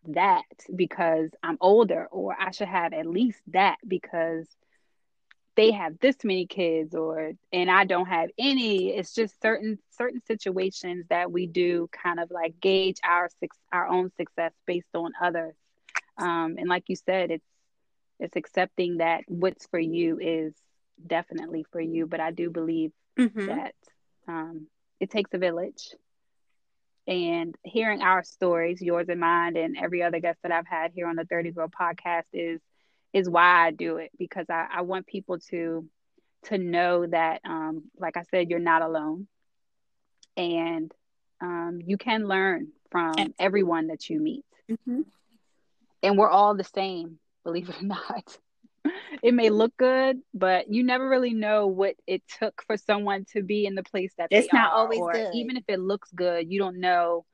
that 0.07 0.43
because 0.75 1.29
I'm 1.43 1.57
older, 1.61 2.07
or 2.11 2.35
I 2.39 2.51
should 2.51 2.67
have 2.67 2.93
at 2.93 3.05
least 3.05 3.39
that 3.47 3.77
because 3.87 4.47
they 5.55 5.71
have 5.71 5.99
this 5.99 6.15
many 6.23 6.45
kids 6.45 6.95
or 6.95 7.33
and 7.51 7.69
I 7.69 7.85
don't 7.85 8.07
have 8.07 8.29
any. 8.37 8.89
It's 8.89 9.13
just 9.13 9.41
certain 9.41 9.79
certain 9.91 10.21
situations 10.25 11.05
that 11.09 11.31
we 11.31 11.45
do 11.47 11.89
kind 11.91 12.19
of 12.19 12.31
like 12.31 12.59
gauge 12.59 12.97
our 13.03 13.29
our 13.71 13.87
own 13.87 14.11
success 14.17 14.53
based 14.65 14.87
on 14.93 15.11
others. 15.21 15.55
Um, 16.17 16.55
and 16.57 16.67
like 16.67 16.85
you 16.87 16.95
said, 16.95 17.31
it's 17.31 17.45
it's 18.19 18.35
accepting 18.35 18.97
that 18.97 19.23
what's 19.27 19.67
for 19.67 19.79
you 19.79 20.19
is 20.19 20.53
definitely 21.05 21.65
for 21.71 21.81
you. 21.81 22.07
But 22.07 22.19
I 22.19 22.31
do 22.31 22.49
believe 22.49 22.91
mm-hmm. 23.19 23.47
that 23.47 23.75
um, 24.27 24.67
it 24.99 25.09
takes 25.09 25.33
a 25.33 25.37
village 25.37 25.93
and 27.07 27.55
hearing 27.63 28.01
our 28.01 28.23
stories, 28.23 28.81
yours 28.81 29.07
and 29.09 29.19
mine, 29.19 29.57
and 29.57 29.77
every 29.77 30.03
other 30.03 30.19
guest 30.19 30.39
that 30.43 30.51
I've 30.51 30.67
had 30.67 30.91
here 30.93 31.07
on 31.07 31.15
the 31.15 31.25
30 31.25 31.51
Girl 31.51 31.69
podcast 31.69 32.23
is 32.33 32.61
is 33.13 33.29
why 33.29 33.67
I 33.67 33.71
do 33.71 33.97
it 33.97 34.11
because 34.17 34.45
I, 34.49 34.67
I 34.73 34.81
want 34.81 35.05
people 35.05 35.39
to 35.49 35.85
to 36.45 36.57
know 36.57 37.05
that 37.05 37.41
um, 37.45 37.83
like 37.97 38.17
I 38.17 38.23
said, 38.31 38.49
you're 38.49 38.59
not 38.59 38.81
alone. 38.81 39.27
And 40.37 40.91
um, 41.41 41.79
you 41.83 41.97
can 41.97 42.27
learn 42.27 42.69
from 42.89 43.13
everyone 43.39 43.87
that 43.87 44.09
you 44.09 44.19
meet. 44.19 44.45
Mm-hmm. 44.69 45.01
And 46.03 46.17
we're 46.17 46.29
all 46.29 46.55
the 46.55 46.63
same, 46.63 47.19
believe 47.43 47.69
it 47.69 47.81
or 47.81 47.85
not. 47.85 48.37
it 49.23 49.33
may 49.33 49.49
look 49.49 49.75
good, 49.77 50.19
but 50.33 50.71
you 50.71 50.83
never 50.83 51.07
really 51.07 51.33
know 51.33 51.67
what 51.67 51.95
it 52.07 52.23
took 52.39 52.63
for 52.65 52.77
someone 52.77 53.25
to 53.33 53.43
be 53.43 53.65
in 53.65 53.75
the 53.75 53.83
place 53.83 54.13
that 54.17 54.29
it's 54.31 54.51
not 54.51 54.71
are, 54.71 54.75
always 54.75 54.99
or 54.99 55.11
good. 55.11 55.35
Even 55.35 55.57
if 55.57 55.63
it 55.67 55.79
looks 55.79 56.09
good, 56.13 56.51
you 56.51 56.59
don't 56.59 56.79
know. 56.79 57.25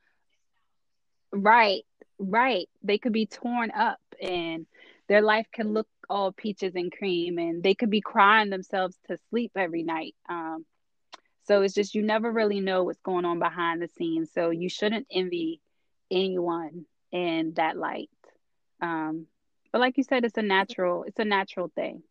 Right, 1.32 1.84
right. 2.20 2.68
They 2.84 2.98
could 2.98 3.14
be 3.14 3.26
torn 3.26 3.72
up, 3.72 4.00
and 4.22 4.66
their 5.08 5.22
life 5.22 5.48
can 5.52 5.74
look 5.74 5.88
all 6.10 6.32
peaches 6.32 6.74
and 6.76 6.92
cream, 6.92 7.38
and 7.38 7.64
they 7.64 7.76
could 7.76 7.90
be 7.90 8.02
crying 8.02 8.50
themselves 8.50 8.98
to 9.08 9.18
sleep 9.30 9.52
every 9.56 9.84
night. 9.84 10.16
Um, 10.30 10.66
so 11.48 11.62
it's 11.62 11.74
just 11.74 11.96
you 11.96 12.04
never 12.04 12.32
really 12.32 12.60
know 12.60 12.84
what's 12.84 13.00
going 13.02 13.26
on 13.26 13.40
behind 13.40 13.82
the 13.82 13.88
scenes. 13.98 14.32
So 14.34 14.50
you 14.50 14.70
shouldn't 14.70 15.08
envy 15.10 15.62
anyone 16.12 16.86
in 17.12 17.54
that 17.56 17.78
light. 17.78 18.10
Um, 18.82 19.28
but 19.78 19.82
like 19.82 19.98
you 19.98 20.04
said, 20.04 20.26
it's 20.26 20.38
a 20.38 20.42
natural 20.42 21.04
it's 21.04 21.20
a 21.20 21.24
natural 21.24 21.72
thing. 21.76 22.02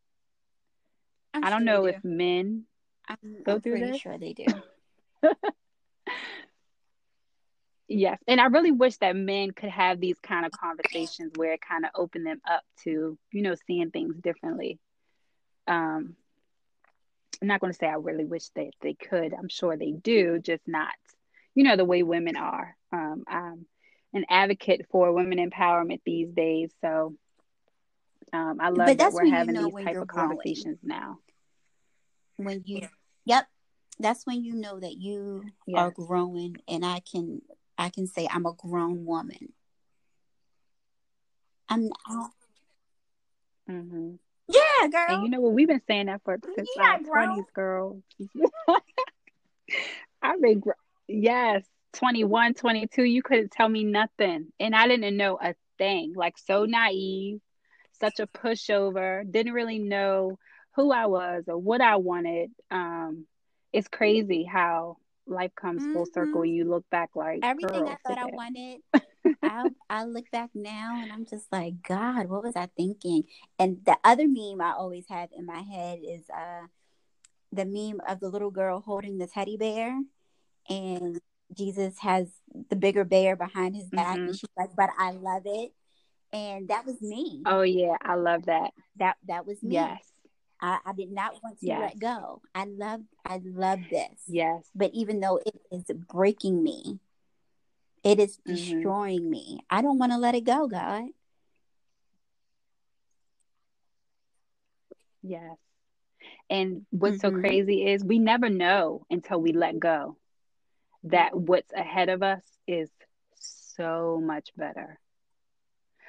I'm 1.35 1.43
I 1.43 1.49
do 1.49 1.55
not 1.57 1.65
know 1.65 1.87
if 1.87 2.05
men 2.05 2.63
I'm, 3.09 3.17
go 3.43 3.55
I'm 3.55 3.61
through 3.61 3.81
this. 3.81 4.01
Sure 4.01 4.17
they 4.17 4.35
do. 4.35 4.47
yes, 7.89 8.21
and 8.29 8.41
I 8.41 8.45
really 8.45 8.71
wish 8.71 8.99
that 8.99 9.17
men 9.17 9.51
could 9.51 9.71
have 9.71 9.99
these 9.99 10.17
kind 10.21 10.47
of 10.47 10.53
conversations 10.53 11.33
where 11.35 11.55
it 11.55 11.61
kind 11.61 11.85
of 11.85 11.91
opened 11.97 12.25
them 12.25 12.41
up 12.49 12.63
to 12.85 13.19
you 13.33 13.43
know 13.43 13.57
seeing 13.67 13.91
things 13.91 14.15
differently. 14.15 14.79
Um, 15.67 16.15
I'm 17.43 17.49
not 17.49 17.59
going 17.59 17.73
to 17.73 17.77
say 17.77 17.89
I 17.89 17.95
really 17.95 18.27
wish 18.27 18.49
that 18.51 18.71
they 18.81 18.95
could. 18.95 19.35
I'm 19.35 19.49
sure 19.49 19.77
they 19.77 19.91
do, 19.91 20.39
just 20.39 20.63
not, 20.69 20.95
you 21.57 21.65
know, 21.65 21.75
the 21.75 21.85
way 21.85 22.05
women 22.05 22.37
are. 22.37 22.77
Um, 22.93 23.25
I'm 23.27 23.67
an 24.15 24.25
advocate 24.31 24.87
for 24.93 25.13
women 25.13 25.39
empowerment 25.39 26.03
these 26.07 26.31
days, 26.31 26.71
so 26.81 27.17
um, 28.33 28.59
I 28.61 28.71
love 28.71 28.97
that 28.97 29.13
we're 29.13 29.27
having 29.27 29.55
you 29.55 29.63
know 29.63 29.71
these 29.71 29.85
type 29.85 29.97
of 29.97 30.09
conversations 30.09 30.79
growing. 30.85 31.01
now. 31.01 31.19
When 32.37 32.63
you, 32.67 32.89
yep, 33.25 33.47
that's 33.99 34.27
when 34.27 34.45
you 34.45 34.55
know 34.55 34.79
that 34.79 34.97
you 34.97 35.45
yes. 35.67 35.79
are 35.79 35.91
growing, 35.91 36.57
and 36.69 36.85
I 36.85 37.01
can, 37.01 37.41
I 37.79 37.89
can 37.89 38.07
say 38.07 38.29
I'm 38.31 38.47
a 38.47 38.53
grown 38.53 39.07
woman. 39.07 39.53
I'm. 41.69 41.89
Mm-hmm. 43.71 44.15
Yeah, 44.49 44.89
girl. 44.89 45.07
And 45.09 45.23
you 45.25 45.31
know 45.31 45.41
what? 45.41 45.55
We've 45.55 45.69
been 45.69 45.83
saying 45.89 46.07
that 46.07 46.21
for 46.25 46.39
since 46.55 46.69
our 46.79 46.99
twenties, 47.01 47.47
girl. 47.55 48.03
I've 50.23 50.41
been, 50.41 50.63
yes, 51.09 51.65
21, 51.95 52.55
22. 52.55 53.03
You 53.03 53.23
couldn't 53.23 53.51
tell 53.51 53.69
me 53.69 53.85
nothing, 53.85 54.53
and 54.61 54.75
I 54.75 54.89
didn't 54.89 55.17
know 55.17 55.39
a 55.41 55.55
thing. 55.79 56.15
Like 56.15 56.39
so 56.39 56.65
naive 56.65 57.41
such 57.99 58.21
a 58.21 58.27
pushover, 58.27 59.31
didn't 59.31 59.53
really 59.53 59.79
know 59.79 60.39
who 60.75 60.93
I 60.93 61.07
was 61.07 61.45
or 61.49 61.59
what 61.59 61.81
I 61.81 61.97
wanted. 61.97 62.51
Um, 62.71 63.27
it's 63.73 63.89
crazy 63.89 64.45
how 64.45 64.99
life 65.27 65.53
comes 65.61 65.83
mm-hmm. 65.83 65.93
full 65.93 66.07
circle. 66.13 66.45
You 66.45 66.65
look 66.65 66.85
back 66.91 67.11
like 67.15 67.41
everything 67.43 67.89
I 67.89 67.97
thought 68.07 68.19
I 68.19 68.27
wanted. 68.27 68.81
I, 69.43 69.71
I 69.91 70.05
look 70.05 70.31
back 70.31 70.51
now 70.55 71.01
and 71.03 71.13
I'm 71.13 71.27
just 71.27 71.47
like, 71.51 71.83
God, 71.83 72.29
what 72.29 72.45
was 72.45 72.55
I 72.57 72.69
thinking? 72.77 73.25
And 73.59 73.79
the 73.85 73.97
other 74.05 74.29
meme 74.29 74.61
I 74.61 74.73
always 74.73 75.07
have 75.09 75.31
in 75.37 75.47
my 75.47 75.61
head 75.61 76.01
is 76.07 76.23
uh, 76.31 76.67
the 77.53 77.65
meme 77.65 78.01
of 78.09 78.21
the 78.21 78.29
little 78.29 78.51
girl 78.51 78.81
holding 78.81 79.19
the 79.19 79.27
teddy 79.27 79.57
bear, 79.57 79.99
and 80.69 81.21
Jesus 81.57 81.99
has 82.01 82.29
the 82.71 82.77
bigger 82.77 83.05
bear 83.05 83.37
behind 83.37 83.77
his 83.77 83.89
back, 83.89 84.17
mm-hmm. 84.17 84.29
and 84.29 84.37
she's 84.37 84.51
like, 84.57 84.71
"But 84.77 84.91
I 84.99 85.13
love 85.13 85.43
it." 85.45 85.73
And 86.37 86.69
that 86.69 86.85
was 86.85 87.01
me. 87.01 87.43
Oh 87.47 87.63
yeah, 87.63 87.97
I 88.03 88.15
love 88.15 88.47
that. 88.47 88.73
That 88.97 89.17
that 89.27 89.47
was 89.47 89.63
me. 89.63 89.75
Yes. 89.75 90.03
I, 90.61 90.79
I 90.87 90.93
did 90.95 91.11
not 91.11 91.35
want 91.43 91.61
to 91.61 91.67
yes. 91.67 91.81
let 91.81 91.99
go. 91.99 92.41
I 92.55 92.65
love 92.65 93.01
I 93.25 93.41
love 93.45 93.81
this. 93.91 94.23
Yes. 94.29 94.65
But 94.75 94.91
even 94.95 95.21
though 95.21 95.39
it 95.45 95.61
is 95.71 95.85
breaking 96.09 96.63
me, 96.63 96.99
it 98.05 98.19
is 98.19 98.37
mm-hmm. 98.39 98.55
destroying 98.55 99.21
mm-hmm. 99.23 99.31
me. 99.31 99.61
I 99.71 99.83
don't 99.83 99.99
want 99.99 100.13
to 100.13 100.19
let 100.19 100.35
it 100.35 100.45
go, 100.45 100.67
God. 100.67 101.05
Yes. 105.23 105.57
And 106.49 106.87
what's 106.91 107.19
mm-hmm. 107.19 107.37
so 107.37 107.41
crazy 107.41 107.87
is 107.87 108.05
we 108.05 108.19
never 108.19 108.49
know 108.49 109.05
until 109.11 109.41
we 109.41 109.53
let 109.53 109.79
go 109.79 110.17
that 111.05 111.37
what's 111.37 111.73
ahead 111.73 112.09
of 112.09 112.23
us 112.23 112.43
is 112.67 112.91
so 113.77 114.21
much 114.23 114.51
better. 114.57 114.99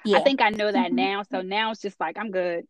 Yeah. 0.07 0.17
I 0.17 0.21
think 0.21 0.41
I 0.41 0.49
know 0.49 0.71
that 0.71 0.87
mm-hmm. 0.87 0.95
now. 0.95 1.23
So 1.29 1.41
now 1.41 1.71
it's 1.71 1.81
just 1.81 1.99
like 1.99 2.17
I'm 2.17 2.31
good. 2.31 2.65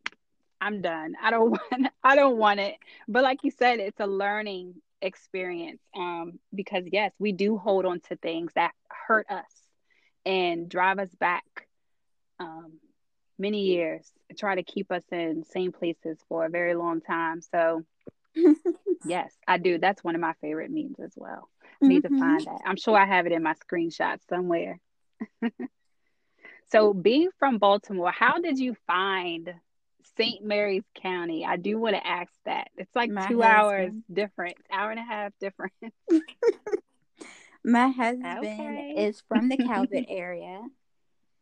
I'm 0.60 0.80
done. 0.80 1.14
I 1.22 1.30
don't 1.30 1.50
want 1.72 1.88
I 2.02 2.16
don't 2.16 2.36
want 2.36 2.60
it. 2.60 2.76
But 3.06 3.22
like 3.22 3.44
you 3.44 3.50
said, 3.50 3.80
it's 3.80 4.00
a 4.00 4.06
learning 4.06 4.74
experience. 5.00 5.80
Um, 5.96 6.38
because 6.54 6.84
yes, 6.90 7.12
we 7.18 7.32
do 7.32 7.56
hold 7.56 7.84
on 7.86 8.00
to 8.08 8.16
things 8.16 8.52
that 8.54 8.72
hurt 9.06 9.26
us 9.30 9.52
and 10.26 10.68
drive 10.68 10.98
us 10.98 11.14
back 11.14 11.44
um 12.40 12.78
many 13.38 13.62
years 13.62 14.10
try 14.36 14.54
to 14.54 14.62
keep 14.62 14.90
us 14.90 15.02
in 15.10 15.44
same 15.44 15.72
places 15.72 16.18
for 16.28 16.44
a 16.44 16.50
very 16.50 16.74
long 16.74 17.00
time. 17.00 17.40
So 17.40 17.84
yes, 19.04 19.32
I 19.46 19.58
do. 19.58 19.78
That's 19.78 20.02
one 20.04 20.14
of 20.14 20.20
my 20.20 20.34
favorite 20.40 20.70
memes 20.70 20.98
as 21.02 21.12
well. 21.16 21.48
Mm-hmm. 21.82 21.88
Need 21.88 22.02
to 22.02 22.08
mm-hmm. 22.08 22.18
find 22.18 22.44
that. 22.46 22.60
I'm 22.64 22.76
sure 22.76 22.96
I 22.96 23.06
have 23.06 23.26
it 23.26 23.32
in 23.32 23.42
my 23.42 23.54
screenshots 23.54 24.20
somewhere. 24.28 24.78
So, 26.70 26.92
being 26.92 27.30
from 27.38 27.58
Baltimore, 27.58 28.10
how 28.10 28.38
did 28.38 28.58
you 28.58 28.76
find 28.86 29.54
St. 30.16 30.44
Mary's 30.44 30.84
County? 31.00 31.44
I 31.46 31.56
do 31.56 31.78
want 31.78 31.96
to 31.96 32.06
ask 32.06 32.30
that. 32.44 32.68
It's 32.76 32.94
like 32.94 33.10
My 33.10 33.26
two 33.26 33.40
husband. 33.40 33.42
hours 33.44 33.92
different, 34.12 34.56
hour 34.70 34.90
and 34.90 35.00
a 35.00 35.02
half 35.02 35.32
different. 35.40 35.72
My 37.64 37.88
husband 37.88 38.38
okay. 38.38 38.94
is 38.98 39.22
from 39.28 39.48
the 39.48 39.56
Calvert 39.56 40.04
area. 40.08 40.62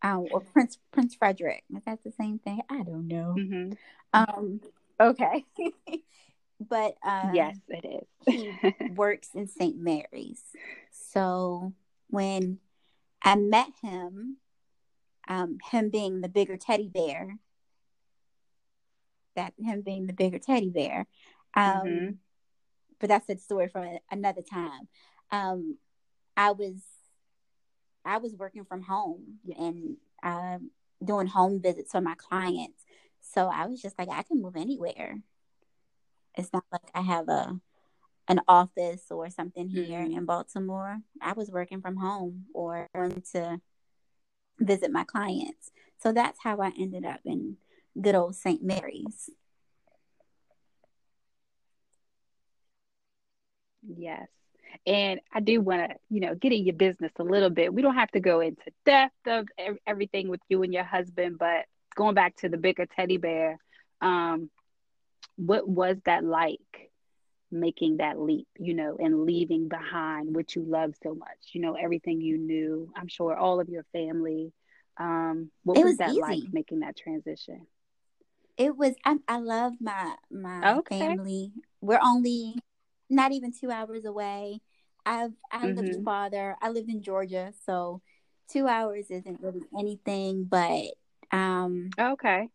um, 0.03 0.27
or 0.31 0.41
Prince 0.41 0.79
Prince 0.93 1.15
Frederick. 1.15 1.63
Is 1.77 1.83
that 1.85 2.03
the 2.05 2.13
same 2.13 2.39
thing? 2.39 2.61
I 2.71 2.83
don't 2.83 3.07
know. 3.09 3.35
Mm-hmm. 3.39 3.73
Um, 4.13 4.61
okay, 5.01 5.45
but 6.61 6.97
um, 7.05 7.35
yes, 7.35 7.57
it 7.69 7.85
is. 7.85 8.35
he 8.35 8.73
works 8.95 9.31
in 9.35 9.47
St. 9.49 9.77
Mary's. 9.77 10.43
So 10.91 11.73
when 12.09 12.59
I 13.23 13.37
met 13.37 13.69
him, 13.83 14.39
um, 15.29 15.59
him 15.71 15.91
being 15.91 16.21
the 16.21 16.29
bigger 16.29 16.57
teddy 16.57 16.89
bear, 16.89 17.39
that 19.35 19.53
him 19.59 19.83
being 19.83 20.07
the 20.07 20.13
bigger 20.13 20.39
teddy 20.39 20.71
bear. 20.71 21.07
Um, 21.55 21.87
Mhm. 21.87 22.19
But 22.99 23.09
that's 23.11 23.29
a 23.29 23.37
story 23.37 23.69
from 23.69 23.99
another 24.11 24.41
time. 24.43 24.89
Um, 25.31 25.79
I 26.37 26.53
was 26.53 26.83
I 28.05 28.19
was 28.19 28.35
working 28.35 28.65
from 28.65 28.83
home 28.83 29.41
and 29.59 29.97
um, 30.23 30.71
doing 31.05 31.27
home 31.27 31.61
visits 31.61 31.93
for 31.93 32.01
my 32.01 32.15
clients. 32.15 32.85
So 33.21 33.49
I 33.49 33.67
was 33.67 33.83
just 33.83 33.99
like, 33.99 34.09
I 34.09 34.23
can 34.23 34.41
move 34.41 34.57
anywhere. 34.57 35.21
It's 36.37 36.53
not 36.53 36.65
like 36.73 36.91
I 36.95 37.03
have 37.03 37.29
a 37.29 37.61
an 38.29 38.41
office 38.49 39.11
or 39.11 39.29
something 39.31 39.69
here 39.69 40.01
Mhm. 40.01 40.17
in 40.17 40.25
Baltimore. 40.25 41.01
I 41.21 41.33
was 41.35 41.51
working 41.51 41.81
from 41.81 41.97
home 41.97 42.47
or 42.55 42.89
going 42.95 43.23
to 43.33 43.61
visit 44.59 44.91
my 44.93 45.05
clients. 45.05 45.71
So 45.99 46.13
that's 46.13 46.39
how 46.43 46.61
I 46.61 46.73
ended 46.79 47.05
up 47.05 47.21
in 47.25 47.57
good 48.01 48.15
old 48.15 48.35
St. 48.35 48.63
Mary's. 48.63 49.31
Yes. 53.87 54.29
And 54.87 55.21
I 55.33 55.41
do 55.41 55.61
want 55.61 55.91
to, 55.91 55.97
you 56.11 56.21
know, 56.21 56.35
get 56.35 56.53
in 56.53 56.65
your 56.65 56.75
business 56.75 57.13
a 57.19 57.23
little 57.25 57.51
bit. 57.51 57.73
We 57.73 57.83
don't 57.83 57.95
have 57.95 58.11
to 58.13 58.21
go 58.21 58.41
into 58.41 58.65
depth 58.85 59.27
of 59.27 59.47
everything 59.87 60.29
with 60.29 60.41
you 60.49 60.63
and 60.63 60.73
your 60.73 60.85
husband, 60.85 61.39
but 61.39 61.65
going 61.95 62.15
back 62.15 62.37
to 62.37 62.49
the 62.49 62.57
bigger 62.57 62.87
teddy 62.87 63.17
bear, 63.17 63.59
um, 64.01 64.51
what 65.37 65.69
was 65.69 65.97
that 66.05 66.25
like 66.25 66.91
making 67.51 67.99
that 67.99 68.19
leap, 68.21 68.49
you 68.59 68.75
know, 68.75 68.97
and 68.99 69.25
leaving 69.25 69.69
behind 69.69 70.35
what 70.35 70.55
you 70.55 70.63
love 70.63 70.95
so 71.03 71.15
much, 71.15 71.39
you 71.53 71.61
know, 71.61 71.75
everything 71.75 72.21
you 72.21 72.39
knew, 72.39 72.93
I'm 72.97 73.09
sure 73.09 73.37
all 73.37 73.61
of 73.61 73.69
your 73.69 73.85
family. 73.93 74.53
Um, 74.99 75.51
what 75.63 75.79
It 75.79 75.85
was 75.85 75.93
was 75.93 75.99
that 75.99 76.17
like 76.17 76.41
making 76.53 76.81
that 76.81 76.97
transition? 76.97 77.67
It 78.57 78.77
was 78.77 78.95
I, 79.05 79.17
I 79.29 79.39
love 79.39 79.75
my 79.81 80.15
my 80.31 80.79
Okay. 80.79 80.99
family. 80.99 81.53
We're 81.81 82.01
only 82.03 82.57
not 83.11 83.33
even 83.33 83.53
two 83.53 83.71
hours 83.71 84.05
away. 84.05 84.61
I've 85.05 85.33
I 85.53 85.67
lived 85.67 85.89
Mhm. 85.91 86.05
farther. 86.05 86.57
I 86.61 86.71
lived 86.71 86.89
in 86.89 87.03
Georgia, 87.03 87.53
so 87.65 88.01
two 88.49 88.67
hours 88.67 89.11
isn't 89.11 89.41
really 89.41 89.63
anything. 89.79 90.45
But 90.45 90.95
um, 91.33 91.91
Okay. 91.99 92.49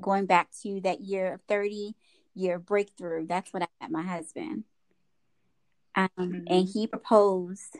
going 0.00 0.26
back 0.26 0.50
to 0.62 0.80
that 0.82 1.00
year 1.00 1.34
of 1.34 1.40
thirty 1.48 1.94
year 2.38 2.58
breakthrough, 2.58 3.26
that's 3.26 3.52
when 3.52 3.62
I 3.62 3.68
met 3.80 3.90
my 3.90 4.02
husband. 4.02 4.64
Um, 5.94 6.08
Mhm. 6.16 6.44
and 6.48 6.68
he 6.68 6.86
proposed. 6.86 7.76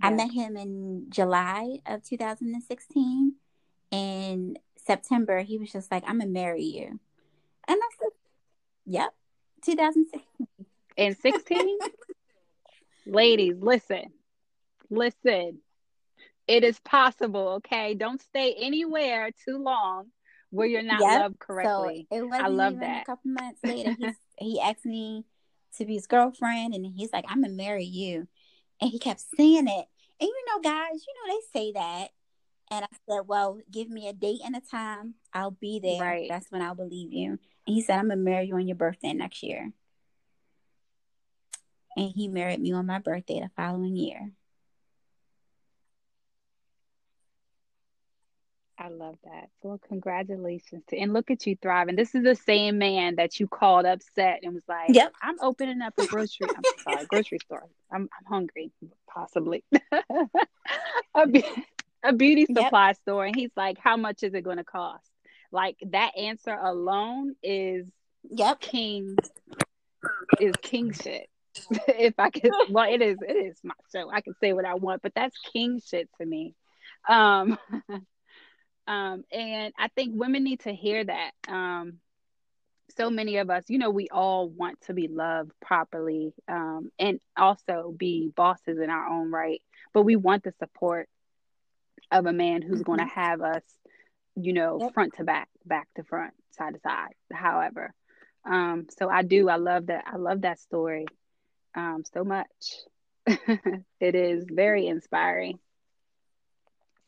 I 0.00 0.10
met 0.10 0.32
him 0.32 0.56
in 0.56 1.10
July 1.10 1.80
of 1.86 2.02
2016. 2.02 3.36
In 3.90 4.58
September, 4.76 5.42
he 5.42 5.58
was 5.58 5.70
just 5.70 5.92
like, 5.92 6.02
I'm 6.06 6.18
gonna 6.18 6.30
marry 6.30 6.64
you. 6.64 6.98
And 7.68 7.80
I 7.80 7.88
said, 8.00 8.10
Yep, 8.86 9.14
2016. 9.64 10.46
And 10.96 11.16
16? 11.16 11.78
Ladies, 13.06 13.56
listen. 13.60 14.12
Listen. 14.90 15.60
It 16.48 16.64
is 16.64 16.80
possible, 16.80 17.48
okay? 17.58 17.94
Don't 17.94 18.20
stay 18.20 18.54
anywhere 18.54 19.30
too 19.44 19.58
long 19.58 20.10
where 20.52 20.66
you're 20.68 20.82
not 20.82 21.00
Yep. 21.00 21.20
loved 21.20 21.38
correctly. 21.40 22.06
So 22.10 22.16
it 22.16 22.22
wasn't 22.22 22.44
I 22.44 22.48
love 22.48 22.78
that. 22.80 23.02
a 23.02 23.04
couple 23.04 23.30
months 23.32 23.60
later. 23.64 23.96
He 24.38 24.60
asked 24.60 24.84
me 24.86 25.24
to 25.76 25.84
be 25.84 25.94
his 25.94 26.06
girlfriend, 26.08 26.74
and 26.74 26.84
he's 26.84 27.12
like, 27.12 27.24
I'm 27.28 27.42
gonna 27.42 27.52
marry 27.54 27.84
you. 27.84 28.26
And 28.80 28.90
he 28.90 28.98
kept 28.98 29.22
saying 29.36 29.68
it. 29.68 29.86
And 30.20 30.28
you 30.28 30.44
know, 30.48 30.60
guys, 30.60 31.04
you 31.06 31.14
know, 31.14 31.34
they 31.34 31.58
say 31.60 31.72
that. 31.72 32.08
And 32.70 32.84
I 32.84 32.88
said, 33.08 33.22
Well, 33.26 33.60
give 33.70 33.88
me 33.88 34.08
a 34.08 34.12
date 34.12 34.40
and 34.44 34.56
a 34.56 34.60
time. 34.60 35.14
I'll 35.32 35.52
be 35.52 35.78
there. 35.80 36.00
Right. 36.00 36.26
That's 36.28 36.50
when 36.50 36.62
I'll 36.62 36.74
believe 36.74 37.12
you. 37.12 37.38
And 37.66 37.74
he 37.76 37.82
said, 37.82 37.98
I'm 37.98 38.08
gonna 38.08 38.16
marry 38.20 38.46
you 38.46 38.54
on 38.56 38.66
your 38.66 38.76
birthday 38.76 39.12
next 39.12 39.42
year. 39.42 39.70
And 41.96 42.10
he 42.10 42.26
married 42.28 42.60
me 42.60 42.72
on 42.72 42.86
my 42.86 42.98
birthday 42.98 43.40
the 43.40 43.50
following 43.54 43.94
year. 43.96 44.32
I 48.82 48.88
love 48.88 49.14
that. 49.22 49.48
Well, 49.62 49.78
congratulations 49.86 50.82
to 50.88 50.98
and 50.98 51.12
look 51.12 51.30
at 51.30 51.46
you 51.46 51.56
thriving. 51.62 51.94
This 51.94 52.16
is 52.16 52.24
the 52.24 52.34
same 52.34 52.78
man 52.78 53.14
that 53.16 53.38
you 53.38 53.46
called 53.46 53.86
upset 53.86 54.40
and 54.42 54.54
was 54.54 54.64
like, 54.68 54.88
Yep. 54.88 55.12
I'm 55.22 55.36
opening 55.40 55.80
up 55.82 55.94
a 55.98 56.04
grocery 56.04 56.50
I'm 56.56 56.64
sorry, 56.82 57.06
grocery 57.06 57.38
store. 57.38 57.68
I'm 57.92 58.02
I'm 58.18 58.26
hungry, 58.28 58.72
possibly. 59.08 59.62
a, 61.14 61.26
be- 61.28 61.44
a 62.02 62.12
beauty 62.12 62.46
Yep. 62.48 62.64
supply 62.64 62.92
store. 62.94 63.24
And 63.24 63.36
he's 63.36 63.52
like, 63.56 63.78
How 63.78 63.96
much 63.96 64.24
is 64.24 64.34
it 64.34 64.42
gonna 64.42 64.64
cost? 64.64 65.08
Like 65.52 65.76
that 65.90 66.16
answer 66.18 66.54
alone 66.54 67.36
is 67.40 67.86
Yep. 68.30 68.60
king 68.60 69.16
is 70.40 70.54
king 70.60 70.92
shit. 70.92 71.28
if 71.86 72.14
I 72.18 72.30
could 72.30 72.50
well 72.70 72.92
it 72.92 73.00
is 73.00 73.18
it 73.22 73.36
is 73.36 73.58
my 73.62 73.74
show. 73.94 74.10
I 74.10 74.22
can 74.22 74.34
say 74.40 74.52
what 74.54 74.64
I 74.64 74.74
want, 74.74 75.02
but 75.02 75.12
that's 75.14 75.36
king 75.52 75.80
shit 75.86 76.08
to 76.20 76.26
me. 76.26 76.56
Um 77.08 77.58
um 78.86 79.24
and 79.32 79.72
I 79.78 79.88
think 79.88 80.12
women 80.14 80.44
need 80.44 80.60
to 80.60 80.72
hear 80.74 81.04
that. 81.04 81.32
Um 81.48 81.98
so 82.96 83.10
many 83.10 83.36
of 83.38 83.50
us, 83.50 83.64
you 83.68 83.78
know, 83.78 83.90
we 83.90 84.08
all 84.10 84.48
want 84.48 84.80
to 84.82 84.94
be 84.94 85.08
loved 85.08 85.52
properly 85.60 86.32
um 86.48 86.90
and 86.98 87.20
also 87.36 87.94
be 87.96 88.30
bosses 88.34 88.78
in 88.78 88.90
our 88.90 89.06
own 89.08 89.30
right, 89.30 89.62
but 89.94 90.02
we 90.02 90.16
want 90.16 90.44
the 90.44 90.52
support 90.58 91.08
of 92.10 92.26
a 92.26 92.32
man 92.32 92.62
who's 92.62 92.82
going 92.82 92.98
to 92.98 93.06
have 93.06 93.40
us, 93.40 93.62
you 94.36 94.52
know, 94.52 94.80
Yep. 94.80 94.94
front 94.94 95.14
to 95.14 95.24
back, 95.24 95.48
back 95.64 95.88
to 95.96 96.04
front, 96.04 96.34
side 96.50 96.74
to 96.74 96.80
side, 96.80 97.14
however. 97.32 97.92
Um, 98.44 98.86
so 98.98 99.08
I 99.08 99.22
do, 99.22 99.48
I 99.48 99.56
love 99.56 99.86
that. 99.86 100.04
I 100.06 100.16
love 100.16 100.42
that 100.42 100.58
story 100.58 101.06
um, 101.74 102.02
so 102.12 102.24
much. 102.24 102.48
it 103.26 104.14
is 104.14 104.44
very 104.50 104.86
inspiring. 104.86 105.58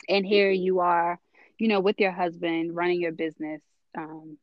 And 0.09 0.25
here 0.27 0.51
you 0.51 0.81
are, 0.81 1.19
you 1.59 1.69
know, 1.69 1.81
with 1.81 2.01
your 2.01 2.13
husband, 2.13 2.75
running 2.75 3.01
your 3.01 3.13
business 3.13 3.63
um, 3.97 4.39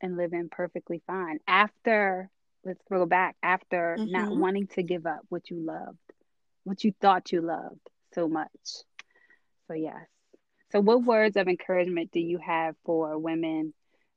and 0.00 0.16
living 0.16 0.48
perfectly 0.50 1.02
fine. 1.06 1.38
After, 1.46 2.30
let's 2.64 2.82
go 2.90 3.06
back, 3.06 3.36
after 3.42 4.00
not 4.04 4.30
Mhm. 4.30 4.38
wanting 4.38 4.66
to 4.68 4.82
give 4.82 5.06
up 5.06 5.20
what 5.28 5.50
you 5.50 5.58
loved, 5.64 5.98
what 6.64 6.84
you 6.84 6.92
thought 7.00 7.32
you 7.32 7.40
loved 7.42 7.80
so 8.14 8.28
much. 8.28 8.50
So, 9.68 9.74
yes. 9.74 10.06
So, 10.72 10.80
what 10.80 11.02
words 11.02 11.36
of 11.36 11.48
encouragement 11.48 12.12
do 12.12 12.20
you 12.20 12.38
have 12.38 12.76
for 12.84 13.18
women 13.18 13.74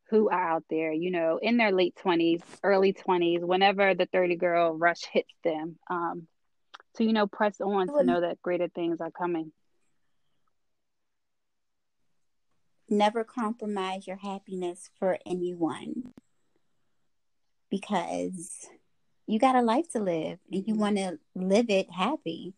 who 0.09 0.29
are 0.29 0.49
out 0.51 0.63
there, 0.69 0.91
you 0.93 1.09
know, 1.11 1.39
in 1.41 1.57
their 1.57 1.71
late 1.71 1.95
20s, 1.95 2.43
early 2.63 2.93
20s, 2.93 3.43
whenever 3.43 3.95
the 3.95 4.05
30 4.05 4.35
girl 4.35 4.77
rush 4.77 5.03
hits 5.11 5.33
them, 5.43 5.77
um, 5.89 6.27
to, 6.95 7.03
you 7.03 7.13
know, 7.13 7.25
press 7.27 7.59
on 7.61 7.89
to 7.89 8.03
know 8.03 8.21
that 8.21 8.41
greater 8.41 8.67
things 8.67 9.01
are 9.01 9.11
coming? 9.11 9.51
Never 12.93 13.23
compromise 13.23 14.07
your 14.07 14.17
happiness 14.17 14.89
for 14.97 15.17
anyone 15.25 16.13
because 17.69 18.67
you 19.27 19.39
got 19.39 19.55
a 19.55 19.61
life 19.61 19.91
to 19.91 19.99
live 19.99 20.39
and 20.51 20.67
you 20.67 20.75
want 20.75 20.97
to 20.97 21.17
live 21.35 21.69
it 21.69 21.89
happy. 21.91 22.53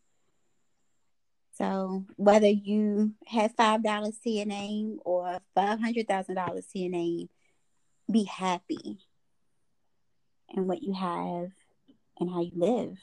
So 1.54 2.06
whether 2.18 2.50
you 2.50 3.14
have 3.28 3.56
five 3.56 3.82
dollars 3.82 4.18
to 4.24 4.30
your 4.30 4.46
name 4.46 5.00
or 5.06 5.40
five 5.54 5.80
hundred 5.80 6.08
thousand 6.08 6.36
dollars 6.36 6.66
to 6.74 6.80
your 6.80 6.92
name, 6.92 7.30
be 8.12 8.26
happy 8.26 9.00
in 10.50 10.68
what 10.68 10.84
you 10.84 10.94
have 10.94 11.52
and 12.20 12.30
how 12.30 12.42
you 12.42 12.52
live. 12.56 12.98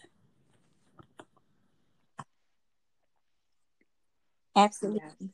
Absolutely. 4.55 5.30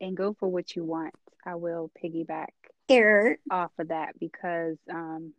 And 0.00 0.16
go 0.16 0.34
for 0.38 0.48
what 0.48 0.74
you 0.76 0.84
want. 0.84 1.14
I 1.44 1.54
will 1.56 1.90
piggyback 2.02 2.52
Scared. 2.84 3.38
off 3.50 3.72
of 3.78 3.88
that 3.88 4.18
because 4.18 4.78
um, 4.90 5.32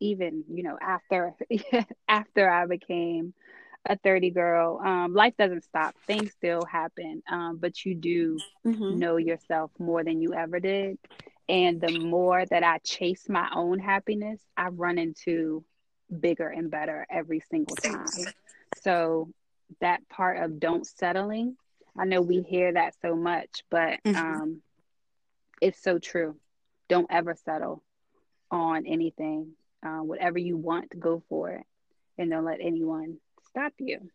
even 0.00 0.44
you 0.48 0.62
know 0.62 0.76
after 0.80 1.34
after 2.08 2.48
I 2.48 2.66
became 2.66 3.34
a 3.86 3.96
30 3.96 4.30
girl 4.30 4.80
um, 4.84 5.14
life 5.14 5.34
doesn't 5.38 5.64
stop 5.64 5.94
things 6.06 6.32
still 6.32 6.64
happen 6.64 7.22
um, 7.30 7.58
but 7.60 7.84
you 7.84 7.94
do 7.94 8.42
Mhm. 8.64 8.90
know 8.90 9.16
yourself 9.16 9.70
more 9.78 10.04
than 10.04 10.20
you 10.20 10.34
ever 10.34 10.60
did 10.60 10.98
and 11.48 11.80
the 11.80 11.90
more 11.90 12.44
that 12.46 12.62
I 12.62 12.78
chase 12.78 13.28
my 13.28 13.48
own 13.54 13.78
happiness 13.78 14.40
I 14.56 14.68
run 14.68 14.98
into 14.98 15.64
bigger 16.20 16.48
and 16.48 16.70
better 16.70 17.06
every 17.10 17.40
single 17.40 17.76
time 17.76 18.32
so 18.74 19.30
that 19.80 20.08
part 20.08 20.38
of 20.38 20.58
don't 20.60 20.86
settling 20.86 21.56
I 21.98 22.04
know 22.04 22.20
we 22.20 22.42
hear 22.42 22.72
that 22.72 22.94
so 23.00 23.14
much, 23.16 23.64
but 23.70 24.00
Mhm. 24.04 24.14
um, 24.14 24.62
it's 25.60 25.82
so 25.82 25.98
true. 25.98 26.36
Don't 26.88 27.06
ever 27.10 27.34
settle 27.34 27.82
on 28.50 28.86
anything. 28.86 29.52
Uh, 29.84 30.00
whatever 30.02 30.38
you 30.38 30.56
want, 30.56 30.98
go 30.98 31.22
for 31.28 31.50
it, 31.50 31.64
and 32.18 32.30
don't 32.30 32.44
let 32.44 32.60
anyone 32.60 33.18
stop 33.48 33.72
you. 33.78 34.10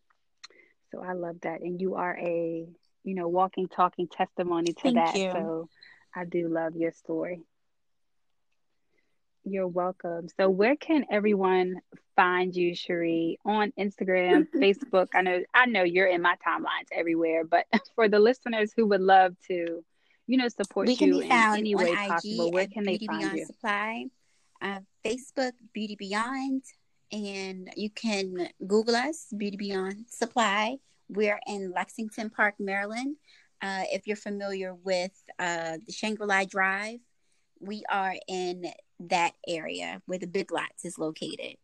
So 0.92 1.02
I 1.04 1.14
love 1.14 1.38
that, 1.42 1.62
and 1.62 1.80
you 1.80 1.96
are 1.96 2.18
a 2.18 2.68
you 3.04 3.16
know 3.16 3.28
walking, 3.28 3.68
talking 3.68 4.08
testimony 4.08 4.74
to 4.84 4.92
Thank 4.92 4.94
that. 4.94 5.22
you. 5.22 5.32
So 5.32 5.70
I 6.16 6.26
do 6.26 6.48
love 6.48 6.76
your 6.76 6.92
story. 6.92 7.42
You're 9.52 9.68
welcome. 9.68 10.28
So 10.38 10.48
where 10.48 10.76
can 10.76 11.06
everyone 11.10 11.82
find 12.16 12.56
you, 12.56 12.76
Cherie? 12.76 13.40
On 13.46 13.72
Instagram, 13.80 14.48
Facebook. 14.56 15.08
I 15.16 15.22
know 15.24 15.42
I 15.56 15.66
know 15.66 15.84
you're 15.84 16.08
in 16.08 16.22
my 16.22 16.36
timelines 16.46 16.88
everywhere, 16.92 17.44
but 17.46 17.66
for 17.96 18.08
the 18.08 18.20
listeners 18.20 18.72
who 18.76 18.86
would 18.88 19.02
love 19.02 19.36
to, 19.48 19.84
you 20.28 20.38
know, 20.38 20.48
support 20.50 20.86
we 20.86 20.96
can 20.96 21.08
you 21.08 21.22
be 21.22 21.26
in 21.26 21.32
any 21.32 21.74
way 21.74 21.92
IG 21.92 21.98
possible, 22.10 22.52
where 22.52 22.68
can 22.68 22.84
they 22.84 23.00
find 23.00 23.20
Beyond 23.20 23.38
you? 23.38 23.46
Supply, 23.46 24.06
uh, 24.62 24.80
Facebook 25.04 25.54
Beauty 25.74 25.96
Beyond, 25.96 26.64
and 27.12 27.72
you 27.76 27.90
can 27.90 28.50
Google 28.68 28.96
us 28.96 29.28
Beauty 29.36 29.58
Beyond 29.58 30.06
Supply. 30.10 30.78
We're 31.10 31.40
in 31.48 31.72
Lexington 31.76 32.30
Park, 32.30 32.54
Maryland. 32.60 33.16
Uh, 33.64 33.84
if 33.92 34.06
you're 34.06 34.16
familiar 34.16 34.76
with 34.76 35.12
uh, 35.40 35.78
the 35.86 35.92
Shangri 35.92 36.28
La 36.28 36.46
Drive, 36.46 37.00
we 37.60 37.84
are 37.90 38.14
in 38.28 38.72
that 39.00 39.34
area 39.48 40.02
where 40.06 40.20
the 40.20 40.28
Big 40.28 40.52
Lots 40.52 40.86
is 40.86 40.98
located. 40.98 41.56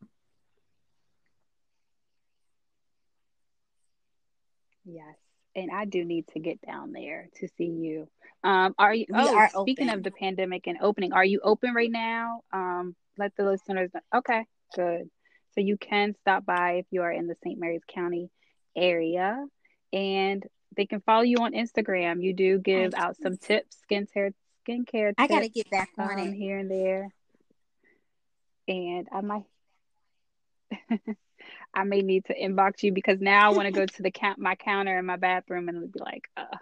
Yes. 4.85 5.15
And 5.55 5.71
I 5.71 5.85
do 5.85 6.03
need 6.03 6.27
to 6.29 6.39
get 6.39 6.61
down 6.61 6.91
there 6.91 7.29
to 7.39 7.47
see 7.57 7.65
you. 7.65 8.07
Um, 8.43 8.75
are 8.77 8.93
you 8.93 9.05
oh 9.13 9.35
are 9.35 9.49
speaking 9.49 9.87
open. 9.87 9.99
of 9.99 10.03
the 10.03 10.11
pandemic 10.11 10.67
and 10.67 10.77
opening, 10.81 11.13
are 11.13 11.25
you 11.25 11.39
open 11.43 11.73
right 11.73 11.91
now? 11.91 12.41
Um, 12.53 12.95
let 13.17 13.35
the 13.37 13.45
listeners 13.45 13.89
know. 13.93 14.01
Okay, 14.13 14.45
good. 14.75 15.09
So 15.53 15.61
you 15.61 15.77
can 15.77 16.13
stop 16.21 16.45
by 16.45 16.73
if 16.73 16.85
you 16.91 17.01
are 17.01 17.11
in 17.11 17.27
the 17.27 17.35
St. 17.43 17.57
Mary's 17.57 17.81
County 17.87 18.29
area 18.75 19.45
and 19.93 20.45
they 20.75 20.85
can 20.85 20.99
follow 21.01 21.23
you 21.23 21.37
on 21.37 21.53
Instagram. 21.53 22.21
You 22.21 22.33
do 22.33 22.59
give 22.59 22.93
I 22.93 22.99
out 22.99 23.15
some 23.17 23.37
tips, 23.37 23.77
skincare 23.89 24.33
skincare 24.67 25.13
I 25.17 25.27
got 25.27 25.41
to 25.41 25.49
get 25.49 25.69
back 25.69 25.89
on 25.97 26.19
um, 26.19 26.27
it. 26.27 26.33
here 26.33 26.57
and 26.57 26.69
there. 26.69 27.14
And 28.67 29.07
I 29.11 29.21
might 29.21 29.45
I 31.73 31.83
may 31.83 32.01
need 32.01 32.25
to 32.25 32.33
inbox 32.33 32.83
you 32.83 32.91
because 32.91 33.19
now 33.19 33.51
I 33.51 33.53
want 33.53 33.67
to 33.67 33.71
go 33.71 33.85
to 33.85 34.01
the 34.01 34.11
count 34.11 34.39
my 34.39 34.55
counter 34.55 34.97
in 34.97 35.05
my 35.05 35.17
bathroom 35.17 35.69
and 35.69 35.91
be 35.91 35.99
like, 35.99 36.27
uh, 36.37 36.57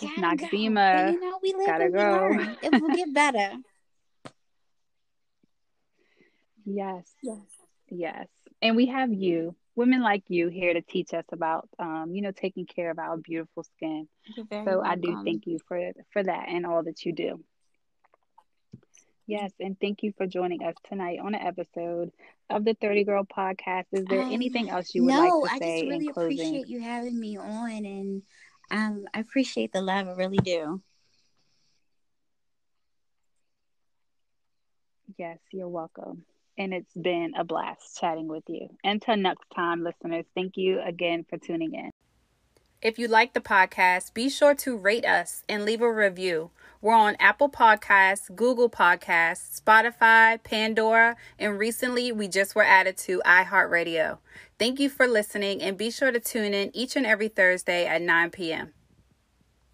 this 0.00 0.10
Gotta 0.10 0.36
go. 0.36 1.12
You 1.12 1.20
know, 1.20 1.38
we 1.42 1.54
live 1.54 1.66
gotta 1.66 1.84
and 1.84 1.92
we 1.92 1.98
go. 1.98 2.28
learn. 2.30 2.56
It 2.62 2.72
will 2.72 2.90
get 2.90 3.12
better. 3.14 3.52
yes, 6.64 7.04
yes. 7.22 7.36
yes. 7.88 8.26
And 8.62 8.76
we 8.76 8.86
have 8.86 9.12
you, 9.12 9.54
women 9.74 10.02
like 10.02 10.24
you, 10.28 10.48
here 10.48 10.72
to 10.72 10.80
teach 10.80 11.12
us 11.12 11.24
about, 11.32 11.68
um, 11.78 12.12
you 12.14 12.22
know, 12.22 12.32
taking 12.32 12.66
care 12.66 12.90
of 12.90 12.98
our 12.98 13.16
beautiful 13.16 13.62
skin. 13.76 14.08
You're 14.34 14.46
very 14.46 14.64
So 14.64 14.82
I 14.82 14.96
do 14.96 15.20
thank 15.24 15.46
you 15.46 15.58
for 15.68 15.92
for 16.12 16.22
that 16.22 16.48
and 16.48 16.66
all 16.66 16.82
that 16.84 17.04
you 17.04 17.12
do. 17.12 17.44
Yes, 19.26 19.52
and 19.58 19.78
thank 19.80 20.02
you 20.02 20.12
for 20.16 20.26
joining 20.26 20.62
us 20.62 20.74
tonight 20.88 21.18
on 21.20 21.34
an 21.34 21.40
episode 21.44 22.12
of 22.48 22.64
the 22.64 22.74
30 22.74 23.04
Girl 23.04 23.24
Podcast. 23.24 23.86
Is 23.92 24.06
there 24.06 24.22
Um, 24.22 24.32
anything 24.32 24.70
else 24.70 24.94
you 24.94 25.02
would 25.04 25.14
no, 25.14 25.40
like 25.40 25.58
to 25.58 25.64
say? 25.64 25.82
No, 25.82 25.96
I 25.96 25.98
just 25.98 26.06
really 26.06 26.08
appreciate 26.08 26.68
you 26.68 26.80
having 26.80 27.18
me 27.18 27.36
on, 27.36 27.84
and 27.84 28.22
um, 28.70 29.04
I 29.12 29.20
appreciate 29.20 29.72
the 29.72 29.82
love. 29.82 30.06
I 30.06 30.12
really 30.12 30.38
do. 30.38 30.80
Yes, 35.18 35.38
you're 35.52 35.68
welcome. 35.68 36.24
And 36.58 36.72
it's 36.72 36.94
been 36.94 37.32
a 37.36 37.44
blast 37.44 37.98
chatting 37.98 38.28
with 38.28 38.44
you. 38.48 38.68
Until 38.82 39.16
next 39.16 39.44
time, 39.54 39.82
listeners, 39.82 40.24
thank 40.34 40.56
you 40.56 40.80
again 40.80 41.24
for 41.28 41.36
tuning 41.36 41.74
in. 41.74 41.90
If 42.80 42.98
you 42.98 43.08
like 43.08 43.32
the 43.34 43.40
podcast, 43.40 44.14
be 44.14 44.28
sure 44.28 44.54
to 44.56 44.76
rate 44.76 45.04
us 45.04 45.42
and 45.48 45.64
leave 45.64 45.80
a 45.80 45.90
review. 45.90 46.50
We're 46.80 46.94
on 46.94 47.16
Apple 47.18 47.48
Podcasts, 47.48 48.34
Google 48.34 48.68
Podcasts, 48.68 49.60
Spotify, 49.60 50.42
Pandora, 50.42 51.16
and 51.38 51.58
recently 51.58 52.12
we 52.12 52.28
just 52.28 52.54
were 52.54 52.64
added 52.64 52.96
to 52.98 53.22
iHeartRadio. 53.24 54.18
Thank 54.58 54.78
you 54.78 54.88
for 54.88 55.06
listening 55.06 55.62
and 55.62 55.76
be 55.76 55.90
sure 55.90 56.12
to 56.12 56.20
tune 56.20 56.54
in 56.54 56.70
each 56.76 56.96
and 56.96 57.06
every 57.06 57.28
Thursday 57.28 57.86
at 57.86 58.02
9 58.02 58.30
p.m. 58.30 58.72